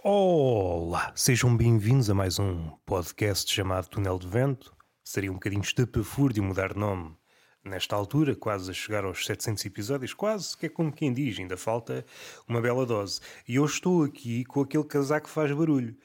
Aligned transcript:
Olá, 0.00 1.12
sejam 1.16 1.56
bem-vindos 1.56 2.08
a 2.08 2.14
mais 2.14 2.38
um 2.38 2.70
podcast 2.86 3.52
chamado 3.52 3.88
Túnel 3.88 4.16
de 4.16 4.28
Vento. 4.28 4.72
Seria 5.02 5.28
um 5.28 5.34
bocadinho 5.34 5.60
estapafúrdio 5.60 6.40
mudar 6.40 6.72
de 6.72 6.78
nome 6.78 7.16
nesta 7.64 7.96
altura, 7.96 8.36
quase 8.36 8.70
a 8.70 8.74
chegar 8.74 9.04
aos 9.04 9.26
700 9.26 9.64
episódios, 9.64 10.14
quase, 10.14 10.56
que 10.56 10.66
é 10.66 10.68
como 10.68 10.92
quem 10.92 11.12
diz, 11.12 11.36
ainda 11.40 11.56
falta 11.56 12.06
uma 12.46 12.60
bela 12.60 12.86
dose. 12.86 13.20
E 13.46 13.56
eu 13.56 13.64
estou 13.64 14.04
aqui 14.04 14.44
com 14.44 14.60
aquele 14.60 14.84
casaco 14.84 15.26
que 15.26 15.34
faz 15.34 15.50
barulho 15.50 15.96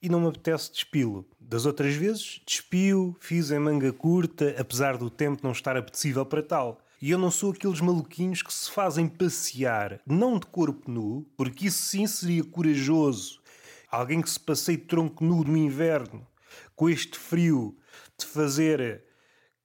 e 0.00 0.08
não 0.08 0.18
me 0.18 0.28
apetece 0.28 0.72
despilo. 0.72 1.28
Das 1.38 1.66
outras 1.66 1.94
vezes, 1.94 2.40
despio, 2.46 3.14
fiz 3.20 3.50
em 3.50 3.58
manga 3.58 3.92
curta, 3.92 4.56
apesar 4.58 4.96
do 4.96 5.10
tempo 5.10 5.42
não 5.42 5.52
estar 5.52 5.76
apetecível 5.76 6.24
para 6.24 6.42
tal. 6.42 6.80
E 7.02 7.10
eu 7.10 7.18
não 7.18 7.32
sou 7.32 7.50
aqueles 7.50 7.80
maluquinhos 7.80 8.42
que 8.42 8.54
se 8.54 8.70
fazem 8.70 9.08
passear, 9.08 10.00
não 10.06 10.38
de 10.38 10.46
corpo 10.46 10.88
nu, 10.90 11.26
porque 11.36 11.66
isso 11.66 11.82
sim 11.82 12.06
seria 12.06 12.44
corajoso. 12.44 13.41
Alguém 13.92 14.22
que 14.22 14.30
se 14.30 14.40
passeie 14.40 14.78
de 14.78 14.84
tronco 14.84 15.22
nu 15.22 15.44
no 15.44 15.54
inverno, 15.54 16.26
com 16.74 16.88
este 16.88 17.18
frio, 17.18 17.76
de 18.18 18.24
fazer 18.24 19.04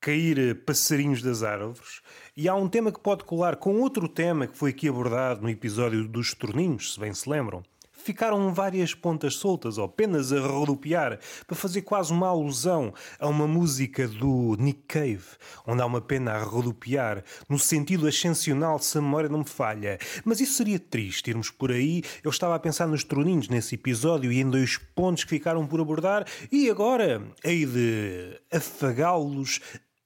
cair 0.01 0.65
passarinhos 0.65 1.21
das 1.21 1.43
árvores. 1.43 2.01
E 2.35 2.49
há 2.49 2.53
um 2.53 2.67
tema 2.67 2.91
que 2.91 2.99
pode 2.99 3.23
colar 3.23 3.55
com 3.55 3.79
outro 3.79 4.09
tema 4.09 4.45
que 4.45 4.57
foi 4.57 4.71
aqui 4.71 4.89
abordado 4.89 5.41
no 5.41 5.49
episódio 5.49 6.05
dos 6.07 6.33
torninhos, 6.33 6.93
se 6.93 6.99
bem 6.99 7.13
se 7.13 7.29
lembram 7.29 7.63
ficaram 8.07 8.53
várias 8.53 8.93
pontas 8.93 9.35
soltas 9.35 9.77
ou 9.77 9.83
apenas 9.83 10.31
a 10.31 10.39
rodopiar 10.39 11.19
para 11.45 11.57
fazer 11.57 11.81
quase 11.81 12.13
uma 12.13 12.29
alusão 12.29 12.93
a 13.19 13.27
uma 13.27 13.45
música 13.45 14.07
do 14.07 14.55
Nick 14.57 14.83
Cave, 14.87 15.25
onde 15.65 15.81
há 15.81 15.85
uma 15.85 15.99
pena 15.99 16.31
a 16.31 16.41
rodopiar, 16.41 17.21
no 17.49 17.59
sentido 17.59 18.07
ascensional, 18.07 18.79
se 18.79 18.97
a 18.97 19.01
memória 19.01 19.27
não 19.27 19.39
me 19.39 19.45
falha. 19.45 19.99
Mas 20.23 20.39
isso 20.39 20.53
seria 20.53 20.79
triste 20.79 21.29
irmos 21.29 21.49
por 21.49 21.69
aí. 21.69 22.01
Eu 22.23 22.31
estava 22.31 22.55
a 22.55 22.59
pensar 22.59 22.87
nos 22.87 23.03
troninhos 23.03 23.49
nesse 23.49 23.75
episódio 23.75 24.31
e 24.31 24.39
em 24.39 24.49
dois 24.49 24.77
pontos 24.77 25.25
que 25.25 25.31
ficaram 25.31 25.67
por 25.67 25.81
abordar, 25.81 26.25
e 26.49 26.69
agora 26.69 27.21
hei 27.43 27.65
de 27.65 28.39
afagá-los 28.49 29.59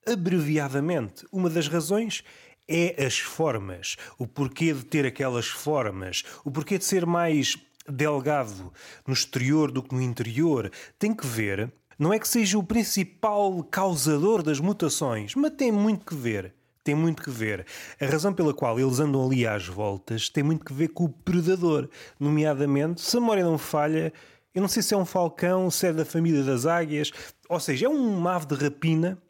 abreviadamente. 0.07 1.23
Uma 1.31 1.51
das 1.51 1.67
razões 1.67 2.23
é 2.67 3.05
as 3.05 3.19
formas, 3.19 3.97
o 4.17 4.25
porquê 4.25 4.73
de 4.73 4.85
ter 4.85 5.05
aquelas 5.05 5.47
formas, 5.47 6.23
o 6.45 6.49
porquê 6.49 6.77
de 6.77 6.85
ser 6.85 7.05
mais 7.05 7.57
delgado 7.87 8.71
no 9.05 9.13
exterior 9.13 9.71
do 9.71 9.81
que 9.81 9.93
no 9.93 10.01
interior, 10.01 10.71
tem 10.99 11.13
que 11.13 11.25
ver. 11.25 11.71
Não 11.97 12.13
é 12.13 12.19
que 12.19 12.27
seja 12.27 12.57
o 12.57 12.63
principal 12.63 13.63
causador 13.63 14.41
das 14.41 14.59
mutações, 14.59 15.35
mas 15.35 15.51
tem 15.51 15.71
muito 15.71 16.05
que 16.05 16.15
ver. 16.15 16.53
Tem 16.83 16.95
muito 16.95 17.21
que 17.21 17.29
ver. 17.29 17.65
A 17.99 18.05
razão 18.07 18.33
pela 18.33 18.53
qual 18.53 18.79
eles 18.79 18.99
andam 18.99 19.23
ali 19.23 19.45
às 19.45 19.67
voltas 19.67 20.29
tem 20.29 20.43
muito 20.43 20.65
que 20.65 20.73
ver 20.73 20.87
com 20.87 21.05
o 21.05 21.09
predador. 21.09 21.87
Nomeadamente, 22.19 23.01
se 23.01 23.15
a 23.15 23.19
memória 23.19 23.43
não 23.43 23.57
falha, 23.57 24.11
eu 24.53 24.61
não 24.61 24.67
sei 24.67 24.81
se 24.81 24.93
é 24.93 24.97
um 24.97 25.05
falcão, 25.05 25.69
se 25.69 25.87
é 25.87 25.93
da 25.93 26.03
família 26.03 26.43
das 26.43 26.65
águias, 26.65 27.11
ou 27.47 27.59
seja, 27.59 27.85
é 27.85 27.89
uma 27.89 28.35
ave 28.35 28.47
de 28.47 28.55
rapina 28.55 29.21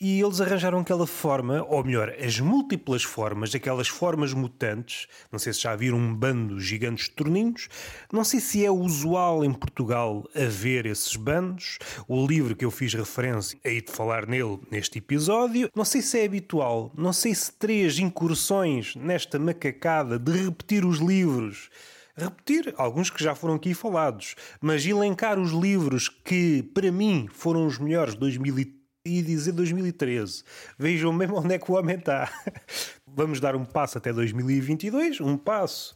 e 0.00 0.20
eles 0.20 0.40
arranjaram 0.40 0.78
aquela 0.80 1.06
forma, 1.06 1.64
ou 1.68 1.82
melhor, 1.82 2.14
as 2.22 2.38
múltiplas 2.38 3.02
formas, 3.02 3.54
aquelas 3.54 3.88
formas 3.88 4.32
mutantes. 4.32 5.06
Não 5.32 5.38
sei 5.38 5.52
se 5.52 5.62
já 5.62 5.74
viram 5.74 5.96
um 5.96 6.14
bando 6.14 6.60
gigantes 6.60 7.06
de 7.06 7.12
torninhos. 7.12 7.68
Não 8.12 8.24
sei 8.24 8.40
se 8.40 8.64
é 8.64 8.70
usual 8.70 9.44
em 9.44 9.52
Portugal 9.52 10.24
haver 10.34 10.86
esses 10.86 11.16
bandos. 11.16 11.78
O 12.06 12.26
livro 12.26 12.54
que 12.54 12.64
eu 12.64 12.70
fiz 12.70 12.92
referência, 12.94 13.58
aí 13.64 13.80
de 13.80 13.90
falar 13.90 14.26
nele 14.26 14.58
neste 14.70 14.98
episódio. 14.98 15.70
Não 15.74 15.84
sei 15.84 16.02
se 16.02 16.20
é 16.20 16.24
habitual. 16.26 16.92
Não 16.96 17.12
sei 17.12 17.34
se 17.34 17.52
três 17.52 17.98
incursões 17.98 18.94
nesta 18.96 19.38
macacada 19.38 20.18
de 20.18 20.32
repetir 20.32 20.84
os 20.84 20.98
livros 20.98 21.70
repetir 22.18 22.72
alguns 22.78 23.10
que 23.10 23.22
já 23.22 23.34
foram 23.34 23.56
aqui 23.56 23.74
falados, 23.74 24.36
mas 24.58 24.86
elencar 24.86 25.38
os 25.38 25.50
livros 25.50 26.08
que, 26.08 26.62
para 26.74 26.90
mim, 26.90 27.28
foram 27.30 27.66
os 27.66 27.78
melhores 27.78 28.14
de 28.14 28.20
2013 28.20 28.85
e 29.06 29.22
dizer 29.22 29.52
2013. 29.52 30.42
Vejam 30.78 31.12
mesmo 31.12 31.38
onde 31.38 31.54
é 31.54 31.58
que 31.58 31.70
o 31.70 31.74
homem 31.74 31.96
está. 31.96 32.30
Vamos 33.06 33.40
dar 33.40 33.54
um 33.54 33.64
passo 33.64 33.98
até 33.98 34.12
2022, 34.12 35.20
um 35.20 35.36
passo 35.36 35.94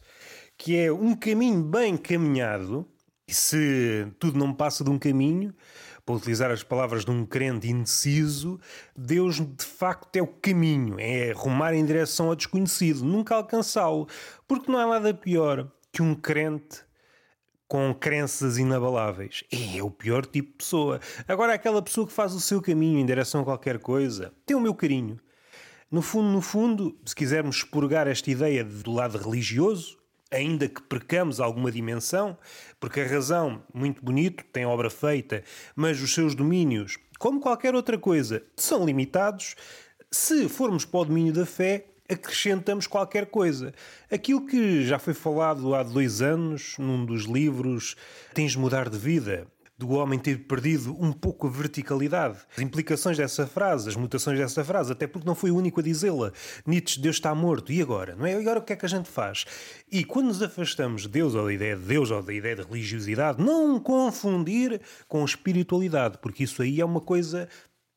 que 0.57 0.77
é 0.77 0.91
um 0.91 1.15
caminho 1.15 1.63
bem 1.63 1.97
caminhado. 1.97 2.87
E 3.27 3.33
se 3.33 4.07
tudo 4.19 4.37
não 4.37 4.53
passa 4.53 4.83
de 4.83 4.89
um 4.89 4.99
caminho, 4.99 5.53
para 6.05 6.15
utilizar 6.15 6.51
as 6.51 6.63
palavras 6.63 7.05
de 7.05 7.11
um 7.11 7.25
crente 7.25 7.69
indeciso, 7.69 8.59
Deus 8.95 9.35
de 9.35 9.65
facto 9.65 10.15
é 10.15 10.21
o 10.21 10.27
caminho, 10.27 10.99
é 10.99 11.31
rumar 11.31 11.73
em 11.73 11.85
direção 11.85 12.27
ao 12.27 12.35
desconhecido, 12.35 13.03
nunca 13.03 13.35
alcançá-lo, 13.35 14.07
porque 14.47 14.71
não 14.71 14.79
há 14.79 14.87
nada 14.87 15.13
pior 15.13 15.71
que 15.91 16.01
um 16.01 16.15
crente 16.15 16.83
com 17.71 17.93
crenças 17.93 18.57
inabaláveis. 18.57 19.45
E 19.49 19.77
é 19.77 19.81
o 19.81 19.89
pior 19.89 20.25
tipo 20.25 20.51
de 20.51 20.57
pessoa. 20.57 20.99
Agora, 21.25 21.53
aquela 21.53 21.81
pessoa 21.81 22.05
que 22.05 22.11
faz 22.11 22.33
o 22.33 22.41
seu 22.41 22.61
caminho 22.61 22.99
em 22.99 23.05
direção 23.05 23.39
a 23.39 23.43
qualquer 23.45 23.79
coisa, 23.79 24.33
tem 24.45 24.57
o 24.57 24.59
meu 24.59 24.75
carinho. 24.75 25.17
No 25.89 26.01
fundo, 26.01 26.27
no 26.27 26.41
fundo, 26.41 26.99
se 27.05 27.15
quisermos 27.15 27.55
expurgar 27.55 28.07
esta 28.07 28.29
ideia 28.29 28.61
do 28.65 28.91
lado 28.91 29.17
religioso, 29.17 29.97
ainda 30.29 30.67
que 30.67 30.81
percamos 30.81 31.39
alguma 31.39 31.71
dimensão, 31.71 32.37
porque 32.77 32.99
a 32.99 33.07
razão, 33.07 33.63
muito 33.73 34.03
bonito, 34.03 34.43
tem 34.51 34.65
obra 34.65 34.89
feita, 34.89 35.41
mas 35.73 36.01
os 36.01 36.13
seus 36.13 36.35
domínios, 36.35 36.97
como 37.17 37.39
qualquer 37.39 37.73
outra 37.73 37.97
coisa, 37.97 38.43
são 38.57 38.85
limitados. 38.85 39.55
Se 40.11 40.49
formos 40.49 40.83
para 40.83 40.99
o 40.99 41.05
domínio 41.05 41.31
da 41.31 41.45
fé, 41.45 41.85
acrescentamos 42.11 42.87
qualquer 42.87 43.27
coisa. 43.27 43.73
Aquilo 44.11 44.45
que 44.45 44.85
já 44.85 44.99
foi 44.99 45.13
falado 45.13 45.73
há 45.73 45.83
dois 45.83 46.21
anos, 46.21 46.75
num 46.77 47.05
dos 47.05 47.23
livros 47.23 47.95
Tens 48.33 48.51
de 48.51 48.59
Mudar 48.59 48.89
de 48.89 48.97
Vida, 48.97 49.47
do 49.77 49.89
homem 49.91 50.19
ter 50.19 50.37
perdido 50.37 50.95
um 50.99 51.11
pouco 51.11 51.47
a 51.47 51.49
verticalidade. 51.49 52.37
As 52.55 52.61
implicações 52.61 53.17
dessa 53.17 53.47
frase, 53.47 53.89
as 53.89 53.95
mutações 53.95 54.37
dessa 54.37 54.63
frase, 54.63 54.91
até 54.91 55.07
porque 55.07 55.27
não 55.27 55.33
foi 55.33 55.49
o 55.49 55.55
único 55.55 55.79
a 55.79 55.83
dizê-la. 55.83 56.31
Nietzsche, 56.67 57.01
Deus 57.01 57.15
está 57.15 57.33
morto. 57.33 57.71
E 57.71 57.81
agora? 57.81 58.15
Não 58.15 58.25
é? 58.25 58.33
E 58.33 58.35
agora 58.35 58.59
o 58.59 58.61
que 58.61 58.73
é 58.73 58.75
que 58.75 58.85
a 58.85 58.89
gente 58.89 59.09
faz? 59.09 59.45
E 59.91 60.03
quando 60.03 60.27
nos 60.27 60.41
afastamos 60.41 61.03
de 61.03 61.07
Deus, 61.07 61.33
ou 61.33 61.45
da 61.45 61.53
ideia 61.53 61.75
de 61.75 61.83
Deus, 61.83 62.11
ou 62.11 62.21
da 62.21 62.33
ideia 62.33 62.57
de 62.57 62.61
religiosidade, 62.61 63.41
não 63.41 63.79
confundir 63.79 64.79
com 65.07 65.25
espiritualidade, 65.25 66.19
porque 66.21 66.43
isso 66.43 66.61
aí 66.61 66.79
é 66.79 66.85
uma 66.85 67.01
coisa 67.01 67.49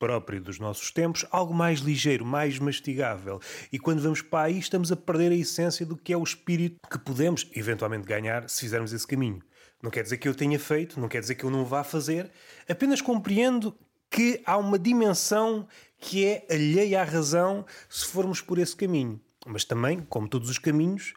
próprio 0.04 0.38
dos 0.38 0.58
nossos 0.58 0.90
tempos, 0.90 1.24
algo 1.30 1.54
mais 1.54 1.80
ligeiro, 1.80 2.26
mais 2.26 2.58
mastigável. 2.58 3.40
E 3.72 3.78
quando 3.78 4.02
vamos 4.02 4.20
para 4.20 4.48
aí, 4.48 4.58
estamos 4.58 4.92
a 4.92 4.96
perder 4.96 5.32
a 5.32 5.34
essência 5.34 5.86
do 5.86 5.96
que 5.96 6.12
é 6.12 6.16
o 6.16 6.22
espírito 6.22 6.76
que 6.90 6.98
podemos 6.98 7.48
eventualmente 7.54 8.06
ganhar 8.06 8.46
se 8.50 8.60
fizermos 8.60 8.92
esse 8.92 9.06
caminho. 9.06 9.40
Não 9.82 9.90
quer 9.90 10.02
dizer 10.02 10.18
que 10.18 10.28
eu 10.28 10.34
tenha 10.34 10.58
feito, 10.58 11.00
não 11.00 11.08
quer 11.08 11.20
dizer 11.20 11.36
que 11.36 11.44
eu 11.44 11.48
não 11.48 11.64
vá 11.64 11.82
fazer, 11.82 12.30
apenas 12.68 13.00
compreendo 13.00 13.74
que 14.10 14.42
há 14.44 14.58
uma 14.58 14.78
dimensão 14.78 15.66
que 15.98 16.26
é 16.26 16.46
alheia 16.50 17.00
à 17.00 17.04
razão 17.04 17.64
se 17.88 18.04
formos 18.04 18.42
por 18.42 18.58
esse 18.58 18.76
caminho. 18.76 19.18
Mas 19.46 19.64
também, 19.64 20.02
como 20.02 20.28
todos 20.28 20.50
os 20.50 20.58
caminhos, 20.58 21.14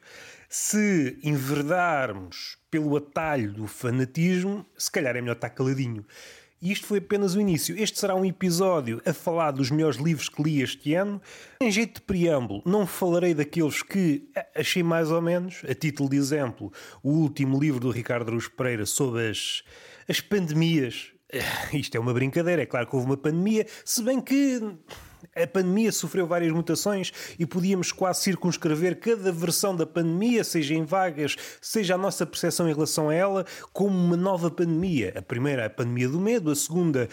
se 0.47 1.19
enverdarmos 1.21 2.57
pelo 2.71 2.95
atalho 2.95 3.51
do 3.51 3.67
fanatismo, 3.67 4.65
se 4.77 4.89
calhar 4.89 5.17
é 5.17 5.19
melhor 5.19 5.35
estar 5.35 5.49
caladinho. 5.49 6.05
E 6.61 6.71
isto 6.71 6.87
foi 6.87 6.97
apenas 6.97 7.35
o 7.35 7.41
início. 7.41 7.77
Este 7.77 7.99
será 7.99 8.15
um 8.15 8.25
episódio 8.25 8.99
a 9.05 9.13
falar 9.13 9.51
dos 9.51 9.69
melhores 9.69 9.97
livros 9.97 10.27
que 10.27 10.41
li 10.41 10.61
este 10.61 10.95
ano. 10.95 11.21
Em 11.61 11.71
jeito 11.71 11.95
de 11.95 12.01
preâmbulo, 12.01 12.63
não 12.65 12.87
falarei 12.87 13.33
daqueles 13.33 13.83
que 13.83 14.27
achei 14.55 14.81
mais 14.81 15.11
ou 15.11 15.21
menos. 15.21 15.61
A 15.69 15.75
título 15.75 16.09
de 16.09 16.17
exemplo, 16.17 16.71
o 17.03 17.11
último 17.11 17.59
livro 17.59 17.79
do 17.79 17.91
Ricardo 17.91 18.29
Aruz 18.29 18.47
Pereira 18.47 18.87
sobre 18.87 19.29
as, 19.29 19.63
as 20.09 20.19
pandemias. 20.19 21.11
Isto 21.73 21.95
é 21.95 21.99
uma 21.99 22.13
brincadeira, 22.13 22.63
é 22.63 22.65
claro 22.65 22.87
que 22.87 22.95
houve 22.95 23.07
uma 23.07 23.17
pandemia, 23.17 23.67
se 23.85 24.01
bem 24.01 24.19
que 24.19 24.61
a 25.43 25.47
pandemia 25.47 25.91
sofreu 25.91 26.27
várias 26.27 26.51
mutações 26.51 27.11
e 27.37 27.45
podíamos 27.45 27.91
quase 27.91 28.21
circunscrever 28.21 28.99
cada 28.99 29.31
versão 29.31 29.75
da 29.75 29.85
pandemia, 29.85 30.43
seja 30.43 30.73
em 30.73 30.83
vagas, 30.83 31.35
seja 31.61 31.95
a 31.95 31.97
nossa 31.97 32.25
percepção 32.25 32.67
em 32.69 32.73
relação 32.73 33.09
a 33.09 33.13
ela, 33.13 33.45
como 33.71 33.95
uma 33.95 34.17
nova 34.17 34.49
pandemia. 34.49 35.13
A 35.15 35.21
primeira, 35.21 35.65
a 35.65 35.69
pandemia 35.69 36.09
do 36.09 36.19
medo, 36.19 36.51
a 36.51 36.55
segunda, 36.55 37.07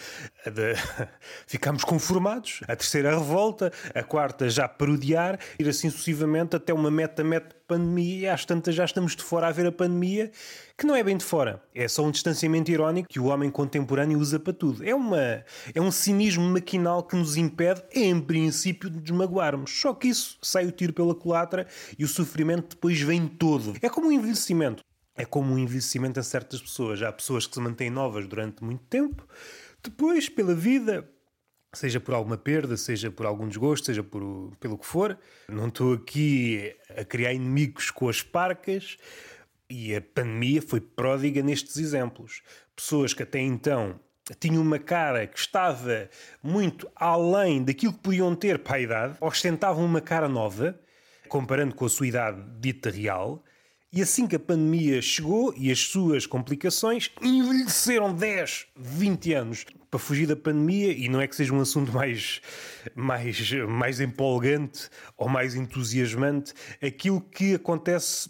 a 0.45 0.49
de... 0.49 0.75
ficámos 1.47 1.83
conformados, 1.83 2.61
a 2.67 2.75
terceira, 2.75 3.13
a 3.13 3.17
revolta, 3.17 3.71
a 3.93 4.03
quarta, 4.03 4.49
já 4.49 4.67
parodiar, 4.67 5.39
ir 5.59 5.67
assim 5.67 5.89
sucessivamente 5.89 6.55
até 6.55 6.73
uma 6.73 6.91
meta-meta 6.91 7.54
pandemia 7.67 8.33
às 8.33 8.45
tantas 8.45 8.75
já 8.75 8.85
estamos 8.85 9.15
de 9.15 9.23
fora 9.23 9.47
a 9.47 9.51
ver 9.51 9.65
a 9.67 9.71
pandemia, 9.71 10.31
que 10.77 10.85
não 10.85 10.95
é 10.95 11.03
bem 11.03 11.17
de 11.17 11.23
fora, 11.23 11.61
é 11.73 11.87
só 11.87 12.03
um 12.03 12.11
distanciamento 12.11 12.71
irónico 12.71 13.09
que 13.09 13.19
o 13.19 13.25
homem 13.25 13.49
contemporâneo 13.49 14.19
usa 14.19 14.39
para 14.39 14.53
tudo. 14.53 14.83
É, 14.83 14.93
uma, 14.93 15.43
é 15.73 15.81
um 15.81 15.91
cinismo 15.91 16.43
maquinal 16.43 17.03
que 17.03 17.15
nos 17.15 17.37
impede, 17.37 17.83
em 17.93 18.19
princípio, 18.19 18.89
de 18.89 18.99
nos 18.99 19.11
magoarmos. 19.11 19.71
Só 19.71 19.93
que 19.93 20.07
isso 20.07 20.37
sai 20.41 20.65
o 20.65 20.71
tiro 20.71 20.93
pela 20.93 21.15
culatra 21.15 21.67
e 21.97 22.03
o 22.03 22.07
sofrimento 22.07 22.75
depois 22.75 22.99
vem 23.01 23.27
todo. 23.27 23.75
É 23.81 23.89
como 23.89 24.07
um 24.07 24.11
envelhecimento. 24.11 24.83
É 25.15 25.23
como 25.25 25.53
um 25.53 25.57
envelhecimento 25.57 26.19
a 26.19 26.23
certas 26.23 26.61
pessoas. 26.61 27.01
Há 27.01 27.11
pessoas 27.11 27.47
que 27.47 27.55
se 27.55 27.61
mantêm 27.61 27.89
novas 27.89 28.27
durante 28.27 28.63
muito 28.63 28.83
tempo, 28.89 29.25
depois, 29.81 30.27
pela 30.27 30.55
vida, 30.55 31.07
seja 31.75 31.99
por 31.99 32.13
alguma 32.13 32.37
perda, 32.37 32.75
seja 32.77 33.11
por 33.11 33.25
algum 33.25 33.47
desgosto, 33.47 33.87
seja 33.87 34.03
por, 34.03 34.55
pelo 34.59 34.77
que 34.77 34.85
for. 34.85 35.17
Não 35.47 35.67
estou 35.67 35.93
aqui 35.93 36.75
a 36.95 37.03
criar 37.03 37.33
inimigos 37.33 37.91
com 37.91 38.09
as 38.09 38.21
parcas, 38.21 38.97
E 39.69 39.95
a 39.95 40.01
pandemia 40.01 40.61
foi 40.61 40.79
pródiga 40.79 41.41
nestes 41.41 41.77
exemplos. 41.77 42.41
Pessoas 42.75 43.13
que 43.13 43.23
até 43.23 43.39
então 43.39 43.99
tinham 44.39 44.61
uma 44.61 44.79
cara 44.79 45.27
que 45.27 45.37
estava 45.37 46.09
muito 46.41 46.89
além 46.95 47.63
daquilo 47.63 47.93
que 47.93 47.99
podiam 47.99 48.35
ter 48.35 48.59
para 48.59 48.77
a 48.77 48.79
idade, 48.79 49.17
ostentavam 49.21 49.85
uma 49.85 50.01
cara 50.01 50.27
nova, 50.27 50.79
comparando 51.27 51.75
com 51.75 51.85
a 51.85 51.89
sua 51.89 52.07
idade 52.07 52.41
dita 52.59 52.89
real, 52.89 53.43
e 53.95 54.01
assim 54.01 54.27
que 54.27 54.35
a 54.35 54.39
pandemia 54.39 55.01
chegou 55.01 55.53
e 55.55 55.71
as 55.71 55.79
suas 55.79 56.25
complicações, 56.25 57.09
envelheceram 57.21 58.13
10, 58.13 58.67
20 58.75 59.33
anos 59.33 59.65
para 59.89 59.97
fugir 59.97 60.27
da 60.27 60.35
pandemia. 60.35 60.91
E 60.91 61.07
não 61.07 61.21
é 61.21 61.27
que 61.27 61.35
seja 61.35 61.53
um 61.53 61.61
assunto 61.61 61.93
mais, 61.93 62.41
mais, 62.93 63.49
mais 63.69 64.01
empolgante 64.01 64.89
ou 65.15 65.29
mais 65.29 65.55
entusiasmante, 65.55 66.53
aquilo 66.83 67.21
que 67.21 67.55
acontece 67.55 68.29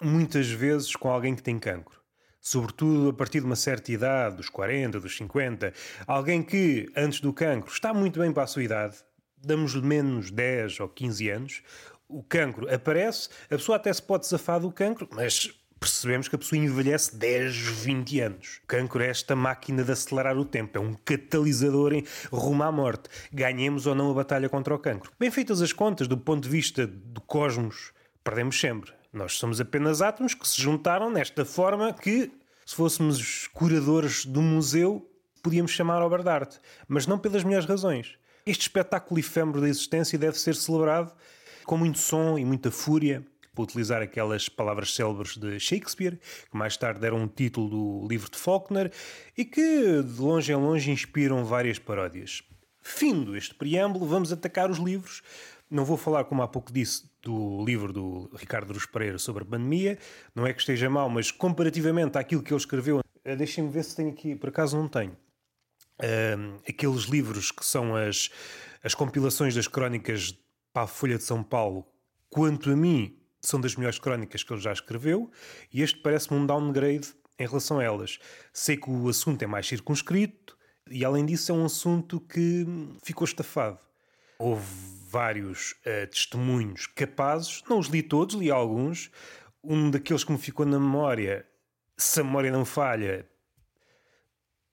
muitas 0.00 0.48
vezes 0.48 0.94
com 0.94 1.10
alguém 1.10 1.34
que 1.34 1.42
tem 1.42 1.58
cancro. 1.58 1.98
Sobretudo 2.40 3.10
a 3.10 3.12
partir 3.12 3.40
de 3.40 3.46
uma 3.46 3.56
certa 3.56 3.90
idade, 3.90 4.36
dos 4.36 4.48
40, 4.48 5.00
dos 5.00 5.16
50, 5.16 5.74
alguém 6.06 6.40
que, 6.40 6.88
antes 6.96 7.20
do 7.20 7.32
cancro, 7.32 7.72
está 7.72 7.92
muito 7.92 8.20
bem 8.20 8.32
para 8.32 8.44
a 8.44 8.46
sua 8.46 8.62
idade, 8.62 8.96
damos-lhe 9.36 9.82
menos 9.82 10.30
10 10.30 10.78
ou 10.78 10.88
15 10.88 11.30
anos, 11.30 11.62
o 12.10 12.22
cancro 12.22 12.72
aparece, 12.72 13.28
a 13.46 13.56
pessoa 13.56 13.76
até 13.76 13.92
se 13.92 14.02
pode 14.02 14.26
safar 14.26 14.60
do 14.60 14.72
cancro, 14.72 15.08
mas 15.12 15.50
percebemos 15.78 16.28
que 16.28 16.34
a 16.34 16.38
pessoa 16.38 16.58
envelhece 16.58 17.16
10, 17.16 17.56
20 17.56 18.20
anos. 18.20 18.60
O 18.62 18.66
cancro 18.66 19.02
é 19.02 19.08
esta 19.08 19.34
máquina 19.34 19.82
de 19.82 19.90
acelerar 19.90 20.36
o 20.36 20.44
tempo, 20.44 20.76
é 20.76 20.80
um 20.80 20.92
catalisador 20.92 21.94
em 21.94 22.04
rumo 22.30 22.62
à 22.62 22.70
morte. 22.70 23.08
Ganhemos 23.32 23.86
ou 23.86 23.94
não 23.94 24.10
a 24.10 24.14
batalha 24.14 24.48
contra 24.48 24.74
o 24.74 24.78
cancro. 24.78 25.10
Bem 25.18 25.30
feitas 25.30 25.62
as 25.62 25.72
contas, 25.72 26.06
do 26.06 26.18
ponto 26.18 26.42
de 26.42 26.50
vista 26.50 26.86
do 26.86 27.20
cosmos, 27.22 27.92
perdemos 28.22 28.60
sempre. 28.60 28.92
Nós 29.12 29.32
somos 29.34 29.60
apenas 29.60 30.02
átomos 30.02 30.34
que 30.34 30.46
se 30.46 30.60
juntaram 30.60 31.10
nesta 31.10 31.44
forma 31.44 31.92
que, 31.92 32.30
se 32.66 32.76
fôssemos 32.76 33.48
curadores 33.48 34.26
do 34.26 34.42
museu, 34.42 35.10
podíamos 35.42 35.72
chamar 35.72 36.02
obra 36.02 36.22
de 36.22 36.28
arte. 36.28 36.60
Mas 36.86 37.06
não 37.06 37.18
pelas 37.18 37.42
melhores 37.42 37.66
razões. 37.66 38.16
Este 38.44 38.62
espetáculo 38.62 39.18
efêmero 39.18 39.60
da 39.60 39.68
existência 39.68 40.18
deve 40.18 40.38
ser 40.38 40.54
celebrado 40.54 41.12
com 41.70 41.76
muito 41.76 42.00
som 42.00 42.36
e 42.36 42.44
muita 42.44 42.68
fúria, 42.68 43.24
para 43.54 43.62
utilizar 43.62 44.02
aquelas 44.02 44.48
palavras 44.48 44.92
célebres 44.92 45.36
de 45.36 45.60
Shakespeare, 45.60 46.18
que 46.50 46.56
mais 46.56 46.76
tarde 46.76 46.98
deram 46.98 47.18
um 47.18 47.28
título 47.28 47.70
do 47.70 48.08
livro 48.08 48.28
de 48.28 48.36
Faulkner 48.36 48.90
e 49.38 49.44
que, 49.44 50.02
de 50.02 50.20
longe 50.20 50.50
em 50.50 50.56
longe, 50.56 50.90
inspiram 50.90 51.44
várias 51.44 51.78
paródias. 51.78 52.42
Findo 52.82 53.36
este 53.36 53.54
preâmbulo, 53.54 54.04
vamos 54.04 54.32
atacar 54.32 54.68
os 54.68 54.78
livros. 54.78 55.22
Não 55.70 55.84
vou 55.84 55.96
falar, 55.96 56.24
como 56.24 56.42
há 56.42 56.48
pouco 56.48 56.72
disse, 56.72 57.08
do 57.22 57.64
livro 57.64 57.92
do 57.92 58.28
Ricardo 58.34 58.72
Ruz 58.72 58.86
Pereira 58.86 59.18
sobre 59.20 59.44
a 59.44 59.46
pandemia. 59.46 59.96
Não 60.34 60.44
é 60.44 60.52
que 60.52 60.58
esteja 60.58 60.90
mal, 60.90 61.08
mas 61.08 61.30
comparativamente 61.30 62.18
àquilo 62.18 62.42
que 62.42 62.52
ele 62.52 62.58
escreveu, 62.58 63.00
eh, 63.24 63.36
deixem-me 63.36 63.70
ver 63.70 63.84
se 63.84 63.94
tenho 63.94 64.10
aqui, 64.10 64.34
por 64.34 64.48
acaso 64.48 64.76
não 64.76 64.88
tenho. 64.88 65.16
Uh, 66.00 66.60
aqueles 66.68 67.02
livros 67.02 67.52
que 67.52 67.64
são 67.64 67.94
as, 67.94 68.28
as 68.82 68.92
compilações 68.92 69.54
das 69.54 69.68
crónicas 69.68 70.36
para 70.72 70.82
a 70.82 70.86
Folha 70.86 71.16
de 71.16 71.24
São 71.24 71.42
Paulo, 71.42 71.86
quanto 72.28 72.70
a 72.70 72.76
mim, 72.76 73.18
são 73.40 73.60
das 73.60 73.74
melhores 73.74 73.98
crónicas 73.98 74.42
que 74.42 74.52
ele 74.52 74.60
já 74.60 74.72
escreveu, 74.72 75.30
e 75.72 75.82
este 75.82 76.00
parece-me 76.00 76.38
um 76.38 76.46
downgrade 76.46 77.14
em 77.38 77.46
relação 77.46 77.78
a 77.78 77.84
elas. 77.84 78.18
Sei 78.52 78.76
que 78.76 78.90
o 78.90 79.08
assunto 79.08 79.42
é 79.42 79.46
mais 79.46 79.66
circunscrito, 79.66 80.56
e 80.90 81.04
além 81.04 81.24
disso 81.24 81.52
é 81.52 81.54
um 81.54 81.64
assunto 81.64 82.20
que 82.20 82.66
ficou 83.02 83.24
estafado. 83.24 83.78
Houve 84.38 84.66
vários 85.08 85.72
uh, 85.72 86.06
testemunhos 86.10 86.86
capazes, 86.86 87.62
não 87.68 87.78
os 87.78 87.88
li 87.88 88.02
todos, 88.02 88.34
li 88.34 88.50
alguns. 88.50 89.10
Um 89.62 89.90
daqueles 89.90 90.24
que 90.24 90.32
me 90.32 90.38
ficou 90.38 90.64
na 90.64 90.78
memória, 90.78 91.46
se 91.96 92.20
a 92.20 92.24
memória 92.24 92.50
não 92.50 92.64
falha, 92.64 93.28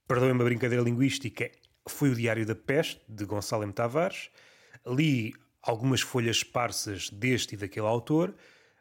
perdoem-me 0.08 0.42
a 0.42 0.46
brincadeira 0.46 0.84
linguística, 0.84 1.52
foi 1.88 2.10
o 2.10 2.16
Diário 2.16 2.46
da 2.46 2.56
Peste, 2.56 3.02
de 3.08 3.26
Gonçalo 3.26 3.64
M. 3.64 3.74
Tavares. 3.74 4.30
Li 4.86 5.34
algumas 5.62 6.02
folhas 6.02 6.38
esparsas 6.38 7.10
deste 7.10 7.56
e 7.56 7.58
daquele 7.58 7.88
autor, 7.88 8.36